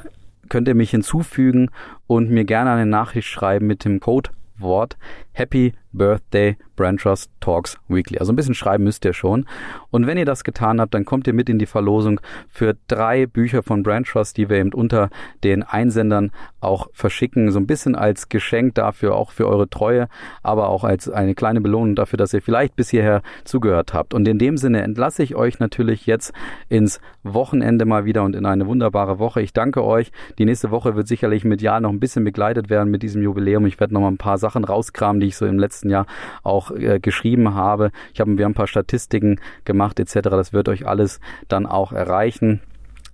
könnt 0.48 0.68
ihr 0.68 0.76
mich 0.76 0.92
hinzufügen 0.92 1.72
und 2.06 2.30
mir 2.30 2.44
gerne 2.44 2.70
eine 2.70 2.86
Nachricht 2.86 3.26
schreiben 3.26 3.66
mit 3.66 3.84
dem 3.84 3.98
Codewort 3.98 4.96
Happy 5.40 5.72
Birthday 5.92 6.58
Brand 6.76 7.00
Trust 7.00 7.30
Talks 7.40 7.78
Weekly. 7.88 8.18
Also 8.18 8.32
ein 8.32 8.36
bisschen 8.36 8.54
schreiben 8.54 8.84
müsst 8.84 9.04
ihr 9.04 9.12
schon. 9.12 9.46
Und 9.90 10.06
wenn 10.06 10.16
ihr 10.16 10.24
das 10.24 10.44
getan 10.44 10.80
habt, 10.80 10.94
dann 10.94 11.04
kommt 11.04 11.26
ihr 11.26 11.32
mit 11.32 11.48
in 11.48 11.58
die 11.58 11.66
Verlosung 11.66 12.20
für 12.48 12.76
drei 12.88 13.26
Bücher 13.26 13.62
von 13.62 13.82
Brand 13.82 14.06
Trust, 14.06 14.36
die 14.36 14.48
wir 14.48 14.58
eben 14.58 14.72
unter 14.72 15.10
den 15.42 15.62
Einsendern 15.62 16.30
auch 16.60 16.88
verschicken. 16.92 17.50
So 17.50 17.58
ein 17.58 17.66
bisschen 17.66 17.94
als 17.94 18.28
Geschenk 18.28 18.76
dafür, 18.76 19.14
auch 19.14 19.32
für 19.32 19.48
eure 19.48 19.68
Treue, 19.68 20.08
aber 20.42 20.68
auch 20.68 20.84
als 20.84 21.10
eine 21.10 21.34
kleine 21.34 21.60
Belohnung 21.60 21.96
dafür, 21.96 22.16
dass 22.16 22.32
ihr 22.32 22.42
vielleicht 22.42 22.76
bis 22.76 22.90
hierher 22.90 23.22
zugehört 23.44 23.92
habt. 23.92 24.14
Und 24.14 24.28
in 24.28 24.38
dem 24.38 24.56
Sinne 24.56 24.82
entlasse 24.82 25.22
ich 25.22 25.34
euch 25.34 25.58
natürlich 25.58 26.06
jetzt 26.06 26.32
ins 26.68 27.00
Wochenende 27.22 27.84
mal 27.84 28.04
wieder 28.04 28.22
und 28.22 28.36
in 28.36 28.46
eine 28.46 28.66
wunderbare 28.66 29.18
Woche. 29.18 29.42
Ich 29.42 29.52
danke 29.52 29.84
euch. 29.84 30.12
Die 30.38 30.44
nächste 30.44 30.70
Woche 30.70 30.96
wird 30.96 31.08
sicherlich 31.08 31.44
medial 31.44 31.80
noch 31.80 31.90
ein 31.90 32.00
bisschen 32.00 32.24
begleitet 32.24 32.70
werden 32.70 32.90
mit 32.90 33.02
diesem 33.02 33.22
Jubiläum. 33.22 33.66
Ich 33.66 33.80
werde 33.80 33.92
noch 33.92 34.00
mal 34.00 34.08
ein 34.08 34.18
paar 34.18 34.38
Sachen 34.38 34.64
rauskramen, 34.64 35.20
die 35.20 35.29
ich 35.30 35.36
so 35.36 35.46
im 35.46 35.58
letzten 35.58 35.90
Jahr 35.90 36.06
auch 36.42 36.70
äh, 36.70 37.00
geschrieben 37.00 37.54
habe. 37.54 37.90
Ich 38.12 38.20
habe 38.20 38.36
wir 38.36 38.46
ein 38.46 38.54
paar 38.54 38.66
Statistiken 38.66 39.40
gemacht 39.64 39.98
etc. 39.98 40.14
Das 40.30 40.52
wird 40.52 40.68
euch 40.68 40.86
alles 40.86 41.20
dann 41.48 41.66
auch 41.66 41.92
erreichen. 41.92 42.60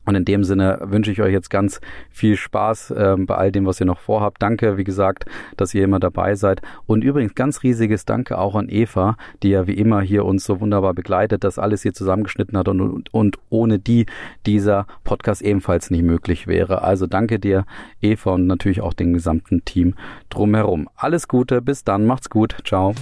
Und 0.07 0.15
in 0.15 0.25
dem 0.25 0.45
Sinne 0.45 0.79
wünsche 0.83 1.11
ich 1.11 1.21
euch 1.21 1.33
jetzt 1.33 1.51
ganz 1.51 1.81
viel 2.11 2.37
Spaß 2.37 2.93
äh, 2.93 3.17
bei 3.19 3.35
all 3.35 3.53
dem, 3.53 3.67
was 3.67 3.81
ihr 3.81 3.87
noch 3.87 4.01
vorhabt. 4.01 4.41
Danke, 4.41 4.77
wie 4.79 4.85
gesagt, 4.85 5.27
dass 5.57 5.75
ihr 5.75 5.85
immer 5.85 6.01
dabei 6.01 6.35
seid. 6.37 6.63
Und 6.87 7.05
übrigens 7.05 7.35
ganz 7.35 7.63
riesiges 7.63 8.05
Danke 8.05 8.39
auch 8.39 8.55
an 8.55 8.69
Eva, 8.69 9.17
die 9.43 9.51
ja 9.51 9.67
wie 9.67 9.75
immer 9.75 10.01
hier 10.01 10.25
uns 10.25 10.45
so 10.45 10.61
wunderbar 10.61 10.95
begleitet, 10.95 11.45
das 11.45 11.59
alles 11.59 11.83
hier 11.83 11.93
zusammengeschnitten 11.93 12.57
hat 12.57 12.69
und, 12.69 12.81
und, 12.81 13.13
und 13.13 13.39
ohne 13.51 13.79
die 13.79 14.07
dieser 14.47 14.87
Podcast 15.05 15.43
ebenfalls 15.43 15.91
nicht 15.91 16.05
möglich 16.05 16.47
wäre. 16.47 16.83
Also 16.83 17.07
danke 17.07 17.39
dir, 17.39 17.67
Eva, 18.01 18.33
und 18.33 18.47
natürlich 18.47 18.81
auch 18.81 18.95
dem 18.95 19.13
gesamten 19.13 19.65
Team 19.65 19.95
drumherum. 20.31 20.89
Alles 20.97 21.29
Gute, 21.29 21.61
bis 21.61 21.85
dann, 21.85 22.07
macht's 22.07 22.31
gut, 22.31 22.57
ciao. 22.65 22.95